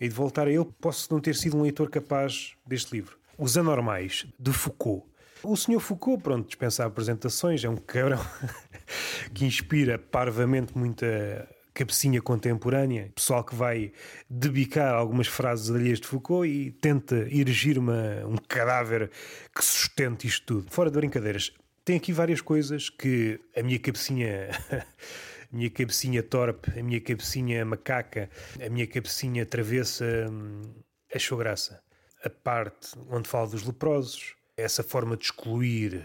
E 0.00 0.08
de 0.08 0.14
voltar 0.14 0.46
a 0.46 0.50
ele, 0.50 0.64
posso 0.80 1.12
não 1.12 1.20
ter 1.20 1.36
sido 1.36 1.58
um 1.58 1.60
leitor 1.60 1.90
capaz 1.90 2.54
deste 2.66 2.96
livro. 2.96 3.18
Os 3.36 3.58
Anormais, 3.58 4.26
de 4.40 4.54
Foucault. 4.54 5.04
O 5.48 5.56
senhor 5.56 5.78
Foucault, 5.78 6.20
pronto, 6.24 6.44
dispensa 6.44 6.84
apresentações, 6.84 7.62
é 7.62 7.68
um 7.68 7.76
cabrão 7.76 8.18
que 9.32 9.44
inspira 9.44 9.96
parvamente 9.96 10.76
muita 10.76 11.48
cabecinha 11.72 12.20
contemporânea, 12.20 13.12
pessoal 13.14 13.44
que 13.44 13.54
vai 13.54 13.92
debicar 14.28 14.92
algumas 14.92 15.28
frases 15.28 15.70
alheias 15.70 16.00
de 16.00 16.08
Foucault 16.08 16.48
e 16.48 16.72
tenta 16.72 17.14
erigir 17.30 17.78
uma, 17.78 18.26
um 18.26 18.36
cadáver 18.36 19.08
que 19.54 19.64
sustente 19.64 20.26
isto 20.26 20.46
tudo. 20.46 20.66
Fora 20.68 20.90
de 20.90 20.96
brincadeiras, 20.96 21.52
tem 21.84 21.96
aqui 21.96 22.12
várias 22.12 22.40
coisas 22.40 22.90
que 22.90 23.38
a 23.56 23.62
minha 23.62 23.78
cabecinha. 23.78 24.48
a 25.52 25.56
minha 25.56 25.70
cabecinha 25.70 26.24
torpe, 26.24 26.76
a 26.76 26.82
minha 26.82 27.00
cabecinha 27.00 27.64
macaca, 27.64 28.28
a 28.60 28.68
minha 28.68 28.86
cabecinha 28.88 29.46
travessa 29.46 30.04
hum, 30.28 30.74
achou 31.14 31.38
graça. 31.38 31.80
A 32.24 32.28
parte 32.28 32.98
onde 33.08 33.28
fala 33.28 33.46
dos 33.46 33.62
leprosos, 33.62 34.35
essa 34.56 34.82
forma 34.82 35.16
de 35.16 35.24
excluir 35.24 36.04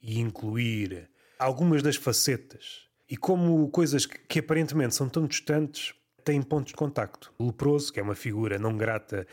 e 0.00 0.20
incluir 0.20 1.08
algumas 1.38 1.82
das 1.82 1.96
facetas. 1.96 2.86
E 3.08 3.16
como 3.16 3.68
coisas 3.70 4.04
que, 4.04 4.18
que 4.18 4.38
aparentemente 4.40 4.94
são 4.94 5.08
tão 5.08 5.26
distantes 5.26 5.94
têm 6.24 6.42
pontos 6.42 6.72
de 6.72 6.76
contacto. 6.76 7.32
O 7.38 7.46
leproso, 7.46 7.92
que 7.92 8.00
é 8.00 8.02
uma 8.02 8.16
figura 8.16 8.58
não 8.58 8.76
grata, 8.76 9.26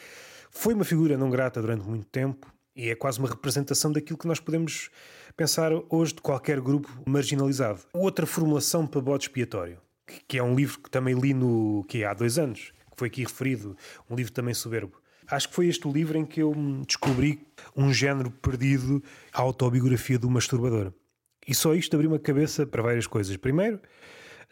foi 0.51 0.75
uma 0.75 0.85
figura 0.85 1.17
não 1.17 1.29
grata 1.29 1.59
durante 1.59 1.83
muito 1.83 2.05
tempo 2.05 2.53
e 2.75 2.89
é 2.89 2.95
quase 2.95 3.17
uma 3.17 3.27
representação 3.27 3.91
daquilo 3.91 4.17
que 4.17 4.27
nós 4.27 4.39
podemos 4.39 4.91
pensar 5.35 5.71
hoje 5.89 6.13
de 6.13 6.21
qualquer 6.21 6.61
grupo 6.61 6.89
marginalizado. 7.05 7.81
Outra 7.93 8.27
formulação 8.27 8.85
para 8.85 9.01
bode 9.01 9.23
expiatório, 9.23 9.79
que 10.27 10.37
é 10.37 10.43
um 10.43 10.55
livro 10.55 10.79
que 10.79 10.89
também 10.89 11.15
li 11.15 11.33
no 11.33 11.83
que 11.87 12.03
há 12.03 12.13
dois 12.13 12.37
anos, 12.37 12.71
que 12.91 12.97
foi 12.97 13.07
aqui 13.07 13.23
referido, 13.23 13.75
um 14.07 14.15
livro 14.15 14.31
também 14.31 14.53
soberbo. 14.53 15.01
Acho 15.27 15.49
que 15.49 15.55
foi 15.55 15.67
este 15.67 15.87
o 15.87 15.91
livro 15.91 16.17
em 16.17 16.25
que 16.25 16.41
eu 16.41 16.53
descobri 16.87 17.45
um 17.75 17.93
género 17.93 18.31
perdido, 18.31 19.03
a 19.31 19.41
autobiografia 19.41 20.19
do 20.19 20.29
masturbador. 20.29 20.93
E 21.47 21.53
só 21.53 21.73
isto 21.73 21.95
abriu 21.95 22.09
uma 22.09 22.19
cabeça 22.19 22.65
para 22.65 22.81
várias 22.81 23.07
coisas. 23.07 23.35
Primeiro, 23.37 23.79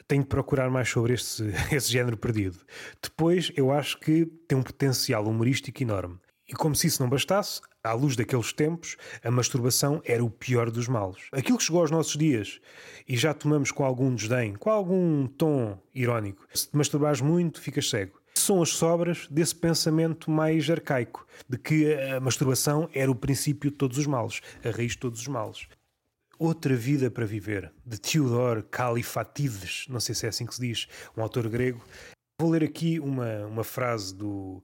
tenho 0.08 0.24
de 0.24 0.28
procurar 0.28 0.70
mais 0.70 0.90
sobre 0.90 1.14
este, 1.14 1.44
esse 1.72 1.92
género 1.92 2.18
perdido. 2.18 2.58
Depois, 3.02 3.52
eu 3.56 3.72
acho 3.72 4.00
que 4.00 4.26
tem 4.48 4.58
um 4.58 4.64
potencial 4.64 5.26
humorístico 5.26 5.82
enorme. 5.82 6.20
E 6.48 6.54
como 6.54 6.76
se 6.76 6.88
isso 6.88 7.02
não 7.02 7.10
bastasse, 7.10 7.62
à 7.82 7.94
luz 7.94 8.18
daqueles 8.18 8.52
tempos, 8.52 8.98
a 9.24 9.32
masturbação 9.32 10.02
era 10.04 10.22
o 10.22 10.30
pior 10.30 10.70
dos 10.70 10.90
males. 10.90 11.22
Aquilo 11.32 11.58
que 11.58 11.64
chegou 11.64 11.80
aos 11.80 11.90
nossos 11.90 12.18
dias 12.18 12.60
e 13.08 13.16
já 13.16 13.34
tomamos 13.34 13.72
com 13.72 13.86
algum 13.86 14.14
desdém, 14.14 14.56
com 14.56 14.70
algum 14.70 15.28
tom 15.28 15.82
irónico. 15.96 16.46
Se 16.54 16.70
te 16.70 16.76
masturbares 16.76 17.22
muito, 17.22 17.62
ficas 17.62 17.90
cego. 17.90 18.21
São 18.42 18.60
as 18.60 18.70
sobras 18.70 19.28
desse 19.30 19.54
pensamento 19.54 20.32
mais 20.32 20.68
arcaico, 20.68 21.28
de 21.48 21.60
que 21.60 21.94
a 21.94 22.20
masturbação 22.20 22.90
era 22.92 23.12
o 23.12 23.14
princípio 23.14 23.70
de 23.70 23.78
todos 23.78 24.00
os 24.00 24.08
males, 24.08 24.42
a 24.66 24.72
raiz 24.72 24.94
de 24.94 24.98
todos 24.98 25.22
os 25.22 25.28
males. 25.28 25.68
Outra 26.40 26.76
Vida 26.76 27.12
para 27.12 27.24
Viver, 27.24 27.72
de 27.86 28.02
Theodor 28.02 28.64
Kalifatides, 28.64 29.86
não 29.88 30.00
sei 30.00 30.16
se 30.16 30.26
é 30.26 30.30
assim 30.30 30.48
que 30.48 30.56
se 30.56 30.62
diz, 30.62 30.88
um 31.16 31.22
autor 31.22 31.48
grego. 31.50 31.86
Vou 32.40 32.50
ler 32.50 32.64
aqui 32.64 33.00
uma, 33.00 33.46
uma 33.46 33.64
frase 33.64 34.16
do, 34.16 34.64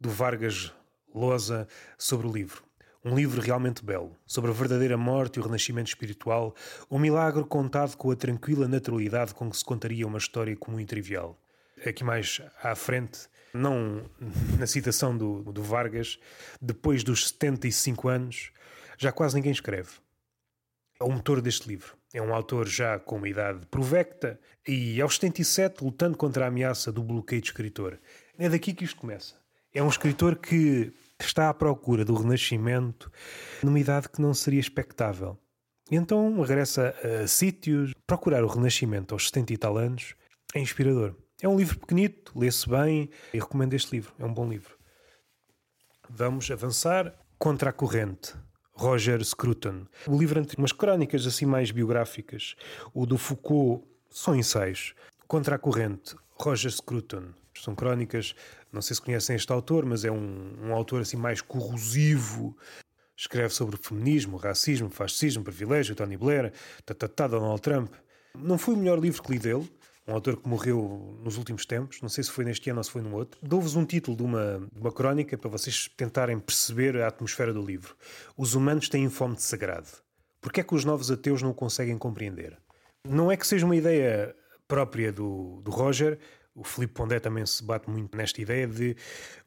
do 0.00 0.08
Vargas 0.08 0.72
Lousa 1.14 1.68
sobre 1.98 2.26
o 2.26 2.32
livro. 2.32 2.64
Um 3.04 3.14
livro 3.14 3.42
realmente 3.42 3.84
belo, 3.84 4.16
sobre 4.26 4.50
a 4.50 4.54
verdadeira 4.54 4.96
morte 4.96 5.36
e 5.36 5.40
o 5.40 5.44
renascimento 5.44 5.88
espiritual, 5.88 6.54
um 6.90 6.98
milagre 6.98 7.44
contado 7.44 7.98
com 7.98 8.10
a 8.10 8.16
tranquila 8.16 8.66
naturalidade 8.66 9.34
com 9.34 9.50
que 9.50 9.58
se 9.58 9.64
contaria 9.64 10.06
uma 10.06 10.16
história 10.16 10.56
comum 10.56 10.80
e 10.80 10.86
trivial. 10.86 11.38
Aqui 11.86 12.04
mais 12.04 12.40
à 12.62 12.74
frente, 12.74 13.28
não 13.54 14.04
na 14.58 14.66
citação 14.66 15.16
do, 15.16 15.42
do 15.52 15.62
Vargas, 15.62 16.18
depois 16.60 17.02
dos 17.02 17.28
75 17.28 18.08
anos, 18.08 18.52
já 18.98 19.10
quase 19.10 19.34
ninguém 19.34 19.52
escreve. 19.52 19.90
É 21.00 21.04
o 21.04 21.10
motor 21.10 21.40
deste 21.40 21.66
livro. 21.66 21.96
É 22.12 22.20
um 22.20 22.34
autor 22.34 22.66
já 22.66 22.98
com 22.98 23.16
uma 23.16 23.28
idade 23.28 23.66
provecta 23.66 24.38
e 24.66 25.00
aos 25.00 25.14
77 25.14 25.82
lutando 25.82 26.18
contra 26.18 26.44
a 26.44 26.48
ameaça 26.48 26.92
do 26.92 27.02
bloqueio 27.02 27.40
de 27.40 27.48
escritor. 27.48 27.98
É 28.38 28.48
daqui 28.48 28.74
que 28.74 28.84
isto 28.84 29.00
começa. 29.00 29.34
É 29.72 29.82
um 29.82 29.88
escritor 29.88 30.36
que 30.36 30.92
está 31.18 31.48
à 31.48 31.54
procura 31.54 32.04
do 32.04 32.14
renascimento 32.14 33.10
numa 33.62 33.78
idade 33.78 34.08
que 34.08 34.20
não 34.20 34.34
seria 34.34 34.60
expectável. 34.60 35.38
E 35.90 35.96
então 35.96 36.40
regressa 36.40 36.94
a 37.02 37.26
sítios, 37.26 37.92
procurar 38.06 38.44
o 38.44 38.48
renascimento 38.48 39.14
aos 39.14 39.26
70 39.28 39.52
e 39.52 39.56
tal 39.56 39.78
anos 39.78 40.14
é 40.54 40.60
inspirador. 40.60 41.14
É 41.42 41.48
um 41.48 41.56
livro 41.56 41.78
pequenito, 41.78 42.38
lê-se 42.38 42.68
bem 42.68 43.08
e 43.32 43.38
recomendo 43.38 43.72
este 43.72 43.92
livro. 43.92 44.12
É 44.18 44.24
um 44.24 44.32
bom 44.32 44.46
livro. 44.46 44.76
Vamos 46.08 46.50
avançar. 46.50 47.14
Contra 47.38 47.70
a 47.70 47.72
Corrente, 47.72 48.34
Roger 48.74 49.24
Scruton. 49.24 49.86
O 50.06 50.18
livro 50.18 50.44
tem 50.44 50.56
umas 50.58 50.72
crónicas 50.72 51.26
assim 51.26 51.46
mais 51.46 51.70
biográficas. 51.70 52.54
O 52.92 53.06
do 53.06 53.16
Foucault 53.16 53.86
são 54.10 54.36
ensaios. 54.36 54.94
Contra 55.26 55.56
a 55.56 55.58
Corrente, 55.58 56.14
Roger 56.34 56.70
Scruton. 56.70 57.32
São 57.54 57.74
crónicas, 57.74 58.34
não 58.70 58.82
sei 58.82 58.94
se 58.94 59.00
conhecem 59.00 59.36
este 59.36 59.50
autor, 59.50 59.86
mas 59.86 60.04
é 60.04 60.10
um, 60.10 60.54
um 60.62 60.74
autor 60.74 61.00
assim 61.00 61.16
mais 61.16 61.40
corrosivo. 61.40 62.54
Escreve 63.16 63.54
sobre 63.54 63.78
feminismo, 63.78 64.36
racismo, 64.36 64.90
fascismo, 64.90 65.42
privilégio, 65.42 65.94
Tony 65.94 66.18
Blair, 66.18 66.52
tatatá, 66.84 67.26
Donald 67.26 67.62
Trump. 67.62 67.94
Não 68.34 68.58
foi 68.58 68.74
o 68.74 68.76
melhor 68.76 68.98
livro 68.98 69.22
que 69.22 69.32
li 69.32 69.38
dele, 69.38 69.66
um 70.10 70.14
autor 70.14 70.36
que 70.36 70.48
morreu 70.48 71.18
nos 71.22 71.36
últimos 71.36 71.64
tempos, 71.64 72.00
não 72.02 72.08
sei 72.08 72.24
se 72.24 72.30
foi 72.30 72.44
neste 72.44 72.68
ano 72.68 72.80
ou 72.80 72.84
se 72.84 72.90
foi 72.90 73.00
num 73.00 73.14
outro. 73.14 73.38
Dou-vos 73.42 73.76
um 73.76 73.84
título 73.84 74.16
de 74.16 74.22
uma, 74.22 74.68
de 74.72 74.80
uma 74.80 74.92
crónica 74.92 75.38
para 75.38 75.48
vocês 75.48 75.88
tentarem 75.96 76.38
perceber 76.38 76.96
a 77.00 77.08
atmosfera 77.08 77.52
do 77.52 77.62
livro. 77.62 77.96
Os 78.36 78.54
humanos 78.54 78.88
têm 78.88 79.08
fome 79.08 79.36
de 79.36 79.42
sagrado. 79.42 79.88
Porquê 80.40 80.60
é 80.60 80.64
que 80.64 80.74
os 80.74 80.84
novos 80.84 81.10
ateus 81.10 81.42
não 81.42 81.50
o 81.50 81.54
conseguem 81.54 81.96
compreender? 81.96 82.58
Não 83.08 83.30
é 83.30 83.36
que 83.36 83.46
seja 83.46 83.64
uma 83.64 83.76
ideia 83.76 84.34
própria 84.66 85.12
do, 85.12 85.60
do 85.62 85.70
Roger, 85.70 86.18
o 86.54 86.64
Filipe 86.64 86.94
Pondé 86.94 87.20
também 87.20 87.46
se 87.46 87.62
bate 87.62 87.88
muito 87.88 88.16
nesta 88.16 88.40
ideia 88.40 88.66
de 88.66 88.96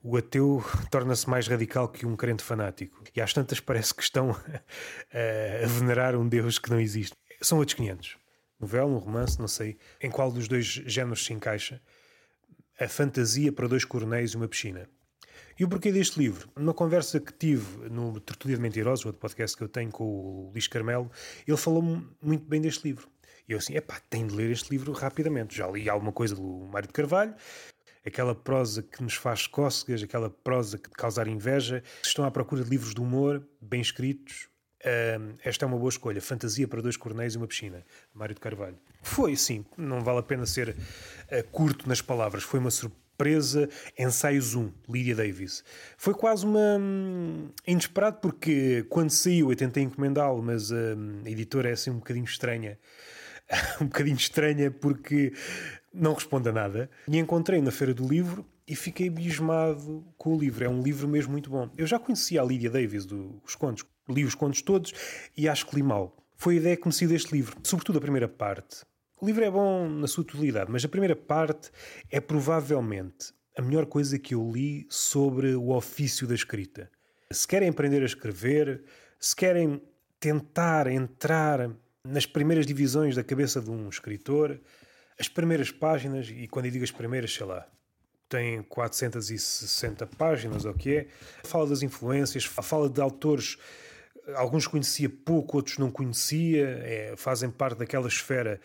o 0.01 0.17
ateu 0.17 0.63
torna-se 0.89 1.29
mais 1.29 1.47
radical 1.47 1.87
que 1.89 2.05
um 2.05 2.15
crente 2.15 2.43
fanático. 2.43 3.03
E 3.15 3.21
às 3.21 3.33
tantas 3.33 3.59
parece 3.59 3.93
que 3.93 4.01
estão 4.01 4.31
a, 5.11 5.63
a 5.63 5.67
venerar 5.67 6.15
um 6.15 6.27
Deus 6.27 6.57
que 6.57 6.69
não 6.69 6.79
existe. 6.79 7.15
São 7.41 7.57
outros 7.57 7.75
500. 7.75 8.22
Novela, 8.63 8.87
um 8.87 8.97
romance, 8.97 9.39
não 9.39 9.47
sei 9.47 9.77
em 10.01 10.09
qual 10.09 10.31
dos 10.31 10.47
dois 10.47 10.65
géneros 10.65 11.25
se 11.25 11.33
encaixa. 11.33 11.81
A 12.79 12.87
fantasia 12.87 13.51
para 13.51 13.67
dois 13.67 13.85
coronéis 13.85 14.31
e 14.31 14.37
uma 14.37 14.47
piscina. 14.47 14.89
E 15.59 15.63
o 15.63 15.69
porquê 15.69 15.91
deste 15.91 16.17
livro? 16.17 16.49
Numa 16.55 16.73
conversa 16.73 17.19
que 17.19 17.31
tive 17.31 17.89
no 17.89 18.19
Tertulia 18.19 18.55
de 18.55 18.61
Mentirosos, 18.61 19.05
outro 19.05 19.19
podcast 19.19 19.55
que 19.55 19.63
eu 19.63 19.67
tenho 19.67 19.91
com 19.91 20.03
o 20.03 20.51
Luís 20.51 20.67
Carmelo, 20.67 21.11
ele 21.47 21.57
falou 21.57 21.81
muito 22.21 22.45
bem 22.45 22.59
deste 22.61 22.85
livro. 22.87 23.07
E 23.47 23.51
eu 23.51 23.57
assim, 23.57 23.75
epá, 23.75 23.99
tenho 24.09 24.27
de 24.27 24.33
ler 24.33 24.49
este 24.49 24.71
livro 24.71 24.93
rapidamente. 24.93 25.55
Já 25.55 25.67
li 25.67 25.89
alguma 25.89 26.11
coisa 26.11 26.33
do 26.35 26.65
Mário 26.71 26.87
de 26.87 26.93
Carvalho, 26.93 27.35
aquela 28.05 28.33
prosa 28.33 28.81
que 28.81 29.03
nos 29.03 29.15
faz 29.15 29.45
cócegas, 29.45 30.01
aquela 30.01 30.29
prosa 30.29 30.77
que 30.77 30.89
causar 30.89 31.27
inveja. 31.27 31.83
Estão 32.03 32.25
à 32.25 32.31
procura 32.31 32.63
de 32.63 32.69
livros 32.69 32.95
de 32.95 33.01
humor, 33.01 33.45
bem 33.61 33.81
escritos, 33.81 34.47
uh, 34.85 35.33
esta 35.43 35.65
é 35.65 35.67
uma 35.67 35.77
boa 35.77 35.89
escolha. 35.89 36.21
Fantasia 36.21 36.67
para 36.67 36.81
dois 36.81 36.97
cornéis 36.97 37.33
e 37.33 37.37
uma 37.37 37.47
piscina, 37.47 37.83
Mário 38.13 38.35
de 38.35 38.41
Carvalho. 38.41 38.77
Foi, 39.01 39.35
sim, 39.35 39.65
não 39.77 40.01
vale 40.01 40.19
a 40.19 40.23
pena 40.23 40.45
ser 40.45 40.69
uh, 40.69 41.43
curto 41.51 41.87
nas 41.87 42.01
palavras. 42.01 42.43
Foi 42.43 42.59
uma 42.59 42.71
surpresa. 42.71 43.03
Ensaios 43.97 44.55
1, 44.55 44.71
Lydia 44.89 45.15
Davis. 45.15 45.63
Foi 45.97 46.13
quase 46.13 46.45
uma. 46.45 46.77
Hum, 46.79 47.49
inesperado, 47.65 48.17
porque 48.17 48.85
quando 48.89 49.11
saiu 49.11 49.51
eu 49.51 49.55
tentei 49.55 49.83
encomendá-lo, 49.83 50.41
mas 50.41 50.71
hum, 50.71 51.21
a 51.23 51.29
editora 51.29 51.69
é 51.69 51.73
assim 51.73 51.91
um 51.91 51.97
bocadinho 51.97 52.25
estranha. 52.25 52.77
um 53.79 53.85
bocadinho 53.85 54.17
estranha 54.17 54.71
porque 54.71 55.33
não 55.93 56.13
responde 56.13 56.49
a 56.49 56.51
nada. 56.51 56.89
E 57.07 57.17
encontrei 57.17 57.61
na 57.61 57.71
Feira 57.71 57.93
do 57.93 58.07
Livro 58.07 58.45
e 58.67 58.75
fiquei 58.75 59.07
abismado 59.09 60.03
com 60.17 60.35
o 60.35 60.39
livro. 60.39 60.65
É 60.65 60.69
um 60.69 60.81
livro 60.81 61.07
mesmo 61.07 61.31
muito 61.31 61.49
bom. 61.49 61.69
Eu 61.77 61.85
já 61.85 61.99
conhecia 61.99 62.41
a 62.41 62.45
Lydia 62.45 62.69
Davis 62.69 63.05
dos 63.05 63.55
contos, 63.55 63.85
li 64.09 64.23
os 64.25 64.35
contos 64.35 64.61
todos 64.61 64.93
e 65.37 65.47
acho 65.47 65.67
que 65.67 65.75
li 65.75 65.83
mal. 65.83 66.15
Foi 66.35 66.55
a 66.55 66.57
ideia 66.57 66.77
que 66.77 66.87
me 66.87 66.93
saiu 66.93 67.09
deste 67.09 67.33
livro, 67.33 67.57
sobretudo 67.63 67.97
a 67.97 68.01
primeira 68.01 68.27
parte. 68.27 68.83
O 69.21 69.25
livro 69.25 69.43
é 69.43 69.49
bom 69.49 69.87
na 69.87 70.07
sua 70.07 70.23
totalidade, 70.23 70.69
mas 70.69 70.83
a 70.83 70.89
primeira 70.89 71.15
parte 71.15 71.71
é 72.11 72.19
provavelmente 72.19 73.33
a 73.57 73.61
melhor 73.61 73.85
coisa 73.85 74.19
que 74.19 74.33
eu 74.35 74.51
li 74.51 74.85
sobre 74.89 75.55
o 75.55 75.69
ofício 75.69 76.27
da 76.27 76.35
escrita. 76.35 76.89
Se 77.31 77.47
querem 77.47 77.69
aprender 77.69 78.01
a 78.01 78.05
escrever, 78.05 78.83
se 79.19 79.35
querem 79.35 79.81
tentar 80.19 80.87
entrar 80.87 81.69
nas 82.03 82.25
primeiras 82.25 82.65
divisões 82.65 83.15
da 83.15 83.23
cabeça 83.23 83.61
de 83.61 83.69
um 83.69 83.87
escritor, 83.87 84.59
as 85.17 85.27
primeiras 85.27 85.71
páginas, 85.71 86.27
e 86.29 86.47
quando 86.47 86.65
eu 86.65 86.71
digo 86.71 86.83
as 86.83 86.91
primeiras, 86.91 87.33
sei 87.33 87.45
lá, 87.45 87.65
tem 88.27 88.63
460 88.63 90.07
páginas, 90.07 90.65
ou 90.65 90.71
o 90.71 90.77
que 90.77 90.95
é, 90.97 91.07
fala 91.43 91.67
das 91.67 91.83
influências, 91.83 92.43
fala 92.43 92.89
de 92.89 92.99
autores 92.99 93.57
alguns 94.35 94.67
conhecia 94.67 95.09
pouco, 95.09 95.57
outros 95.57 95.77
não 95.77 95.91
conhecia, 95.91 96.67
é, 96.83 97.13
fazem 97.17 97.49
parte 97.49 97.79
daquela 97.79 98.07
esfera 98.07 98.59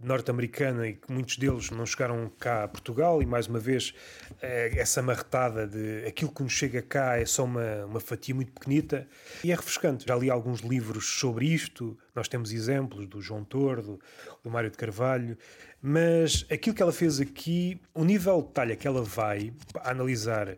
norte-americana 0.00 0.86
e 0.86 0.94
que 0.94 1.12
muitos 1.12 1.36
deles 1.36 1.70
não 1.70 1.84
chegaram 1.84 2.30
cá 2.38 2.64
a 2.64 2.68
Portugal 2.68 3.20
e 3.20 3.26
mais 3.26 3.48
uma 3.48 3.58
vez 3.58 3.92
eh, 4.40 4.72
essa 4.76 5.02
marretada 5.02 5.66
de 5.66 6.06
aquilo 6.06 6.30
que 6.30 6.42
nos 6.42 6.52
chega 6.52 6.80
cá 6.80 7.18
é 7.18 7.26
só 7.26 7.44
uma, 7.44 7.84
uma 7.84 8.00
fatia 8.00 8.34
muito 8.34 8.52
pequenita 8.52 9.08
e 9.42 9.50
é 9.50 9.54
refrescante. 9.56 10.06
Já 10.06 10.14
li 10.14 10.30
alguns 10.30 10.60
livros 10.60 11.18
sobre 11.18 11.46
isto, 11.46 11.98
nós 12.14 12.28
temos 12.28 12.52
exemplos 12.52 13.08
do 13.08 13.20
João 13.20 13.42
Tordo, 13.42 13.98
do 14.42 14.50
Mário 14.50 14.70
de 14.70 14.76
Carvalho, 14.76 15.36
mas 15.82 16.46
aquilo 16.50 16.76
que 16.76 16.82
ela 16.82 16.92
fez 16.92 17.20
aqui, 17.20 17.80
o 17.92 18.04
nível 18.04 18.40
de 18.40 18.48
detalhe 18.48 18.76
que 18.76 18.86
ela 18.86 19.02
vai 19.02 19.52
a 19.80 19.90
analisar 19.90 20.56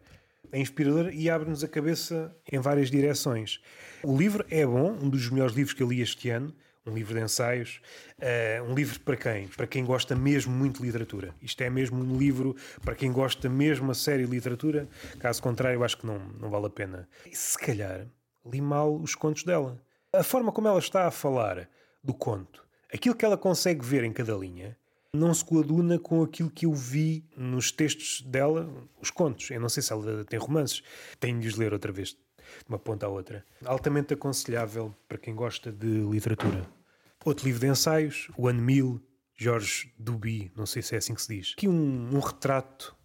é 0.53 0.59
inspirador 0.59 1.11
e 1.13 1.29
abre-nos 1.31 1.63
a 1.63 1.69
cabeça 1.69 2.35
em 2.51 2.59
várias 2.59 2.91
direções. 2.91 3.61
O 4.03 4.17
livro 4.17 4.45
é 4.51 4.65
bom, 4.67 4.93
um 4.93 5.09
dos 5.09 5.29
melhores 5.31 5.55
livros 5.55 5.75
que 5.75 5.83
eu 5.83 5.89
li 5.89 6.01
este 6.01 6.31
ano, 6.31 6.55
um 6.87 6.95
livro 6.95 7.15
de 7.15 7.21
ensaios. 7.21 7.81
Uh, 8.19 8.65
um 8.71 8.75
livro 8.75 8.99
para 9.01 9.17
quem? 9.17 9.49
Para 9.49 9.67
quem 9.67 9.85
gosta 9.85 10.17
mesmo 10.17 10.53
muito 10.53 10.81
de 10.81 10.87
literatura. 10.87 11.35
Isto 11.41 11.63
é 11.63 11.71
mesmo 11.71 12.03
um 12.03 12.19
livro 12.19 12.57
para 12.85 12.95
quem 12.95 13.13
gosta 13.13 13.49
mesmo 13.49 13.91
a 13.91 13.95
sério 13.95 14.27
de 14.27 14.33
literatura. 14.33 14.89
Caso 15.19 15.43
contrário, 15.43 15.85
acho 15.85 15.99
que 15.99 16.07
não, 16.07 16.19
não 16.41 16.51
vale 16.51 16.67
a 16.67 16.71
pena. 16.71 17.09
E 17.27 17.35
se 17.37 17.59
calhar 17.59 18.07
li 18.45 18.61
mal 18.61 18.95
os 18.95 19.15
contos 19.15 19.45
dela. 19.45 19.81
A 20.13 20.23
forma 20.23 20.51
como 20.51 20.69
ela 20.69 20.79
está 20.79 21.07
a 21.07 21.11
falar 21.11 21.69
do 22.03 22.15
conto, 22.15 22.67
aquilo 22.93 23.15
que 23.15 23.25
ela 23.25 23.37
consegue 23.37 23.85
ver 23.85 24.03
em 24.03 24.13
cada 24.13 24.35
linha, 24.35 24.77
não 25.13 25.35
se 25.35 25.45
coaduna 25.45 25.99
com 25.99 26.23
aquilo 26.23 26.51
que 26.51 26.67
eu 26.67 26.73
vi 26.73 27.25
nos 27.37 27.73
textos 27.73 28.23
dela, 28.23 28.71
os 29.01 29.11
contos. 29.11 29.51
Eu 29.51 29.61
não 29.61 29.69
sei 29.69 29.83
se 29.83 29.93
ela 29.93 30.25
tem 30.25 30.39
romances, 30.39 30.83
tenho 31.19 31.41
de 31.41 31.49
os 31.49 31.57
ler 31.57 31.73
outra 31.73 31.91
vez, 31.91 32.11
de 32.11 32.19
uma 32.69 32.79
ponta 32.79 33.07
à 33.07 33.09
outra. 33.09 33.45
Altamente 33.65 34.15
aconselhável 34.15 34.95
para 35.09 35.19
quem 35.19 35.35
gosta 35.35 35.73
de 35.73 35.87
literatura. 35.87 36.67
Outro 37.25 37.45
livro 37.45 37.61
de 37.61 37.67
ensaios, 37.67 38.31
o 38.37 38.49
Ano 38.49 38.63
Mil, 38.63 39.03
Jorge 39.37 39.93
Duby, 39.99 40.51
não 40.57 40.65
sei 40.65 40.81
se 40.81 40.95
é 40.95 40.99
assim 40.99 41.15
que 41.15 41.23
se 41.23 41.37
diz. 41.37 41.55
Aqui 41.57 41.69
um, 41.69 42.15
um 42.15 42.21
retrato 42.21 42.97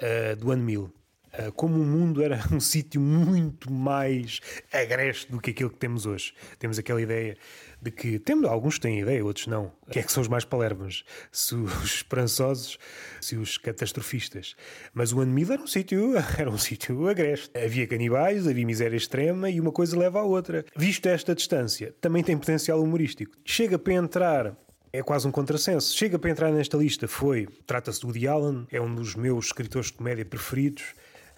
uh, 0.00 0.36
do 0.36 0.50
Ano 0.50 0.62
Mil. 0.62 0.92
Uh, 1.38 1.50
como 1.52 1.74
o 1.74 1.84
mundo 1.84 2.22
era 2.22 2.40
um 2.52 2.60
sítio 2.60 3.00
muito 3.00 3.72
mais 3.72 4.40
agreste 4.72 5.30
do 5.30 5.40
que 5.40 5.50
aquilo 5.50 5.70
que 5.70 5.78
temos 5.78 6.06
hoje. 6.06 6.34
Temos 6.58 6.78
aquela 6.78 7.00
ideia 7.00 7.36
de 7.84 7.90
que 7.90 8.18
temos, 8.18 8.48
alguns 8.48 8.78
têm 8.78 9.00
ideia, 9.00 9.22
outros 9.22 9.46
não. 9.46 9.70
Que 9.90 9.98
é 9.98 10.02
que 10.02 10.10
são 10.10 10.22
os 10.22 10.28
mais 10.28 10.42
palermas? 10.42 11.04
Se 11.30 11.54
os 11.54 11.96
esperançosos, 11.96 12.78
se 13.20 13.36
os 13.36 13.58
catastrofistas. 13.58 14.56
Mas 14.94 15.12
o 15.12 15.20
Anmil 15.20 15.52
era 15.52 15.62
um 15.62 15.66
sítio, 15.66 16.14
era 16.38 16.50
um 16.50 16.56
sítio 16.56 17.06
agreste. 17.06 17.50
Havia 17.56 17.86
canibais, 17.86 18.48
havia 18.48 18.64
miséria 18.64 18.96
extrema 18.96 19.50
e 19.50 19.60
uma 19.60 19.70
coisa 19.70 19.98
leva 19.98 20.20
à 20.20 20.22
outra. 20.22 20.64
Visto 20.74 21.06
esta 21.06 21.34
distância, 21.34 21.94
também 22.00 22.24
tem 22.24 22.38
potencial 22.38 22.82
humorístico. 22.82 23.36
Chega 23.44 23.78
para 23.78 23.92
entrar 23.92 24.56
é 24.90 25.02
quase 25.02 25.26
um 25.28 25.30
contrassenso. 25.30 25.94
Chega 25.94 26.18
para 26.18 26.30
entrar 26.30 26.52
nesta 26.52 26.78
lista 26.78 27.06
foi, 27.06 27.48
trata-se 27.66 28.00
do 28.00 28.06
Woody 28.06 28.28
Allen, 28.28 28.66
é 28.70 28.80
um 28.80 28.94
dos 28.94 29.14
meus 29.14 29.46
escritores 29.46 29.88
de 29.88 29.94
comédia 29.94 30.24
preferidos, 30.24 30.94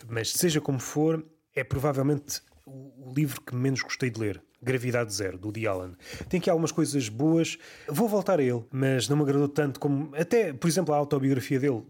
mas 0.09 0.31
seja 0.31 0.61
como 0.61 0.79
for, 0.79 1.25
é 1.55 1.65
provavelmente 1.65 2.43
o 2.67 3.13
livro 3.17 3.41
que 3.41 3.55
menos 3.55 3.81
gostei 3.81 4.11
de 4.11 4.21
ler. 4.21 4.43
Gravidade 4.67 5.15
Zero, 5.15 5.39
do 5.39 5.47
Woody 5.47 5.67
Allen. 5.67 5.95
Tem 6.29 6.41
aqui 6.41 6.51
algumas 6.51 6.73
coisas 6.73 7.09
boas. 7.09 7.57
Vou 7.89 8.09
voltar 8.09 8.41
a 8.41 8.43
ele, 8.43 8.65
mas 8.71 9.09
não 9.09 9.17
me 9.17 9.23
agradou 9.23 9.49
tanto 9.49 9.79
como. 9.79 10.13
Até, 10.17 10.53
por 10.53 10.67
exemplo, 10.67 10.93
a 10.93 10.97
autobiografia 10.97 11.61
dele, 11.61 11.85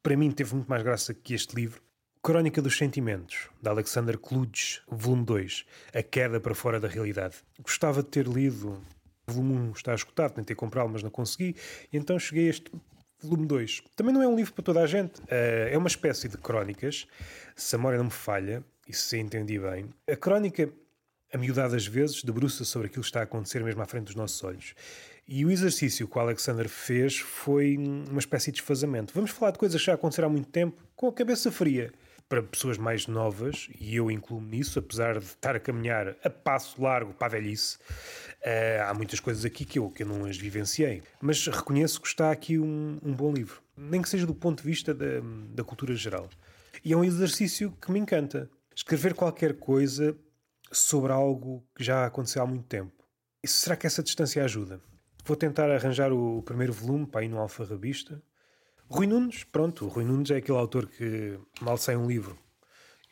para 0.00 0.16
mim, 0.16 0.30
teve 0.30 0.54
muito 0.54 0.68
mais 0.68 0.82
graça 0.82 1.12
que 1.12 1.34
este 1.34 1.56
livro. 1.56 1.82
Crónica 2.22 2.62
dos 2.62 2.76
Sentimentos, 2.78 3.48
de 3.60 3.68
Alexander 3.68 4.16
Kluge, 4.16 4.80
volume 4.88 5.24
2. 5.24 5.64
A 5.92 6.02
queda 6.02 6.38
para 6.38 6.54
fora 6.54 6.78
da 6.78 6.86
realidade. 6.86 7.36
Gostava 7.60 8.02
de 8.02 8.08
ter 8.08 8.28
lido. 8.28 8.80
O 9.26 9.32
volume 9.32 9.68
1 9.70 9.72
está 9.72 9.94
escutado, 9.94 10.34
tentei 10.34 10.54
comprá-lo, 10.54 10.90
mas 10.90 11.02
não 11.02 11.10
consegui. 11.10 11.56
Então 11.92 12.18
cheguei 12.18 12.46
a 12.46 12.50
este 12.50 12.70
volume 13.20 13.46
2. 13.46 13.82
Também 13.96 14.14
não 14.14 14.22
é 14.22 14.28
um 14.28 14.36
livro 14.36 14.52
para 14.52 14.62
toda 14.62 14.82
a 14.82 14.86
gente. 14.86 15.20
Eh, 15.28 15.70
é 15.72 15.78
uma 15.78 15.88
espécie 15.88 16.28
de 16.28 16.36
crónicas, 16.36 17.06
se 17.56 17.74
a 17.74 17.78
memória 17.78 17.98
não 17.98 18.04
me 18.04 18.10
falha, 18.10 18.62
e 18.86 18.92
se 18.92 19.18
entendi 19.18 19.58
bem. 19.58 19.88
A 20.08 20.16
crónica 20.16 20.68
a 21.32 21.38
miudade 21.38 21.76
vezes, 21.88 22.22
debruça 22.22 22.64
sobre 22.64 22.88
aquilo 22.88 23.02
que 23.02 23.08
está 23.08 23.20
a 23.20 23.22
acontecer 23.22 23.62
mesmo 23.62 23.80
à 23.82 23.86
frente 23.86 24.06
dos 24.06 24.14
nossos 24.14 24.42
olhos. 24.42 24.74
E 25.26 25.44
o 25.44 25.50
exercício 25.50 26.08
que 26.08 26.18
o 26.18 26.20
Alexander 26.20 26.68
fez 26.68 27.18
foi 27.18 27.76
uma 27.76 28.18
espécie 28.18 28.50
de 28.50 28.56
desfazamento. 28.56 29.14
Vamos 29.14 29.30
falar 29.30 29.52
de 29.52 29.58
coisas 29.58 29.80
que 29.80 29.86
já 29.86 29.94
aconteceram 29.94 30.28
há 30.28 30.32
muito 30.32 30.48
tempo, 30.48 30.82
com 30.96 31.06
a 31.06 31.12
cabeça 31.12 31.52
fria. 31.52 31.92
Para 32.28 32.42
pessoas 32.42 32.78
mais 32.78 33.06
novas, 33.08 33.68
e 33.80 33.96
eu 33.96 34.08
incluo-me 34.08 34.56
nisso, 34.56 34.78
apesar 34.78 35.18
de 35.18 35.24
estar 35.24 35.56
a 35.56 35.60
caminhar 35.60 36.16
a 36.22 36.30
passo 36.30 36.80
largo 36.80 37.12
para 37.12 37.26
a 37.26 37.30
velhice, 37.30 37.76
uh, 37.76 38.88
há 38.88 38.94
muitas 38.94 39.18
coisas 39.18 39.44
aqui 39.44 39.64
que 39.64 39.80
eu, 39.80 39.90
que 39.90 40.04
eu 40.04 40.06
não 40.06 40.24
as 40.24 40.36
vivenciei. 40.36 41.02
Mas 41.20 41.44
reconheço 41.46 42.00
que 42.00 42.06
está 42.06 42.30
aqui 42.30 42.56
um, 42.58 42.98
um 43.02 43.12
bom 43.12 43.32
livro, 43.32 43.60
nem 43.76 44.00
que 44.00 44.08
seja 44.08 44.26
do 44.26 44.34
ponto 44.34 44.62
de 44.62 44.68
vista 44.68 44.94
da, 44.94 45.20
da 45.54 45.64
cultura 45.64 45.94
geral. 45.94 46.28
E 46.84 46.92
é 46.92 46.96
um 46.96 47.04
exercício 47.04 47.72
que 47.80 47.90
me 47.90 47.98
encanta. 47.98 48.48
Escrever 48.74 49.14
qualquer 49.14 49.54
coisa 49.54 50.16
sobre 50.72 51.12
algo 51.12 51.66
que 51.74 51.82
já 51.82 52.06
aconteceu 52.06 52.42
há 52.42 52.46
muito 52.46 52.66
tempo. 52.66 53.04
E 53.42 53.48
será 53.48 53.76
que 53.76 53.86
essa 53.86 54.02
distância 54.02 54.44
ajuda? 54.44 54.80
Vou 55.24 55.36
tentar 55.36 55.70
arranjar 55.70 56.12
o 56.12 56.42
primeiro 56.42 56.72
volume 56.72 57.06
para 57.06 57.24
ir 57.24 57.28
no 57.28 57.38
alfarrabista. 57.38 58.22
Rui 58.88 59.06
Nunes, 59.06 59.44
pronto, 59.44 59.86
Rui 59.86 60.04
Nunes 60.04 60.30
é 60.30 60.36
aquele 60.36 60.58
autor 60.58 60.86
que 60.86 61.38
mal 61.60 61.76
sai 61.76 61.96
um 61.96 62.06
livro. 62.06 62.38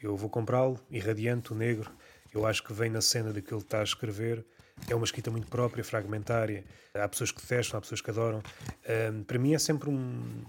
Eu 0.01 0.17
vou 0.17 0.29
comprá-lo, 0.29 0.81
irradiante, 0.91 1.53
o 1.53 1.57
negro. 1.57 1.91
Eu 2.33 2.47
acho 2.47 2.63
que 2.63 2.73
vem 2.73 2.91
na 2.91 3.01
cena 3.01 3.33
daquilo 3.33 3.61
que 3.61 3.67
está 3.67 3.81
a 3.81 3.85
escrever. 3.85 4.45
É 4.89 4.95
uma 4.95 5.05
escrita 5.05 5.31
muito 5.31 5.49
própria, 5.49 5.83
fragmentária. 5.83 6.65
Há 6.95 7.09
pessoas 7.09 7.33
que 7.33 7.41
detestam, 7.41 7.79
há 7.79 7.81
pessoas 7.81 8.01
que 8.01 8.11
adoram. 8.11 8.43
Um, 9.13 9.25
para 9.25 9.39
mim 9.39 9.55
é 9.55 9.59
sempre 9.59 9.89
um, 9.91 10.45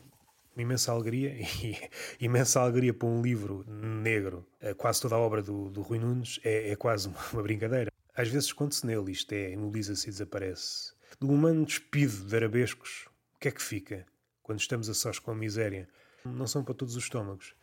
uma 0.56 0.62
imensa 0.62 0.92
alegria 0.92 1.34
e 1.64 1.78
imensa 2.20 2.62
alegria 2.62 2.94
para 2.94 3.08
um 3.08 3.22
livro 3.22 3.64
negro. 3.68 4.46
Eh, 4.60 4.74
quase 4.74 5.02
toda 5.02 5.16
a 5.16 5.20
obra 5.20 5.42
do, 5.42 5.70
do 5.70 5.82
Rui 5.82 6.00
Nunes 6.00 6.40
é, 6.44 6.72
é 6.72 6.76
quase 6.76 7.08
uma, 7.08 7.44
brincadeira. 7.44 7.92
Às 8.16 8.28
vezes 8.28 8.48
esconde-se 8.48 8.86
nele, 8.86 9.12
isto 9.12 9.32
é, 9.32 9.52
imobiliza-se 9.52 10.08
e 10.08 10.12
desaparece. 10.12 10.94
Do 11.20 11.30
humano 11.30 11.66
despido 11.66 12.26
de 12.26 12.36
arabescos, 12.36 13.08
o 13.36 13.40
que 13.40 13.48
é 13.48 13.52
que 13.52 13.62
fica 13.62 14.06
quando 14.44 14.60
estamos 14.60 14.90
a 14.90 14.94
sós 14.94 15.20
com 15.20 15.32
a 15.32 15.36
miséria? 15.36 15.88
Não 16.26 16.48
são 16.48 16.64
para 16.64 16.74
todos 16.74 16.96
os 16.96 17.04
estômagos. 17.04 17.56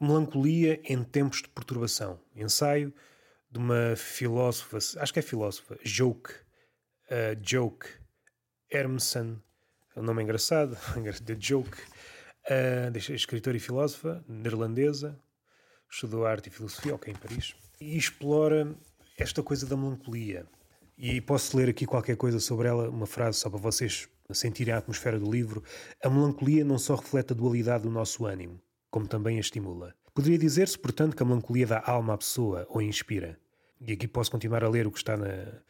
Melancolia 0.00 0.80
em 0.84 1.02
tempos 1.04 1.42
de 1.42 1.48
perturbação. 1.48 2.20
Ensaio 2.34 2.94
de 3.50 3.58
uma 3.58 3.96
filósofa, 3.96 4.76
acho 4.76 5.12
que 5.12 5.18
é 5.18 5.22
filósofa, 5.22 5.78
Joke, 5.82 6.32
uh, 7.10 7.38
Joke 7.42 7.88
Hermson, 8.70 9.40
o 9.96 10.02
nome 10.02 10.20
é 10.20 10.24
engraçado, 10.24 10.76
The 11.24 11.36
Joke 11.38 11.76
Uh, 12.50 12.96
escritora 13.12 13.56
e 13.56 13.60
filósofa 13.60 14.24
neerlandesa, 14.26 15.18
estudou 15.90 16.26
arte 16.26 16.46
e 16.46 16.50
filosofia, 16.50 16.94
ok, 16.94 17.12
em 17.12 17.16
Paris, 17.16 17.54
e 17.78 17.96
explora 17.96 18.74
esta 19.18 19.42
coisa 19.42 19.66
da 19.66 19.76
melancolia. 19.76 20.46
E 20.96 21.20
posso 21.20 21.56
ler 21.56 21.68
aqui 21.68 21.84
qualquer 21.86 22.16
coisa 22.16 22.40
sobre 22.40 22.66
ela, 22.66 22.88
uma 22.88 23.06
frase 23.06 23.38
só 23.38 23.50
para 23.50 23.58
vocês 23.58 24.08
sentirem 24.32 24.72
a 24.72 24.78
atmosfera 24.78 25.18
do 25.18 25.30
livro. 25.30 25.62
A 26.02 26.08
melancolia 26.08 26.64
não 26.64 26.78
só 26.78 26.94
reflete 26.94 27.32
a 27.32 27.36
dualidade 27.36 27.84
do 27.84 27.90
nosso 27.90 28.26
ânimo, 28.26 28.60
como 28.90 29.06
também 29.06 29.36
a 29.36 29.40
estimula. 29.40 29.94
Poderia 30.14 30.38
dizer-se, 30.38 30.78
portanto, 30.78 31.14
que 31.14 31.22
a 31.22 31.26
melancolia 31.26 31.66
dá 31.66 31.82
alma 31.84 32.14
à 32.14 32.18
pessoa 32.18 32.66
ou 32.68 32.82
inspira. 32.82 33.38
E 33.80 33.92
aqui 33.92 34.08
posso 34.08 34.30
continuar 34.30 34.64
a 34.64 34.68
ler 34.68 34.86
o 34.86 34.90
que 34.90 34.98
está 34.98 35.16
na, 35.16 35.62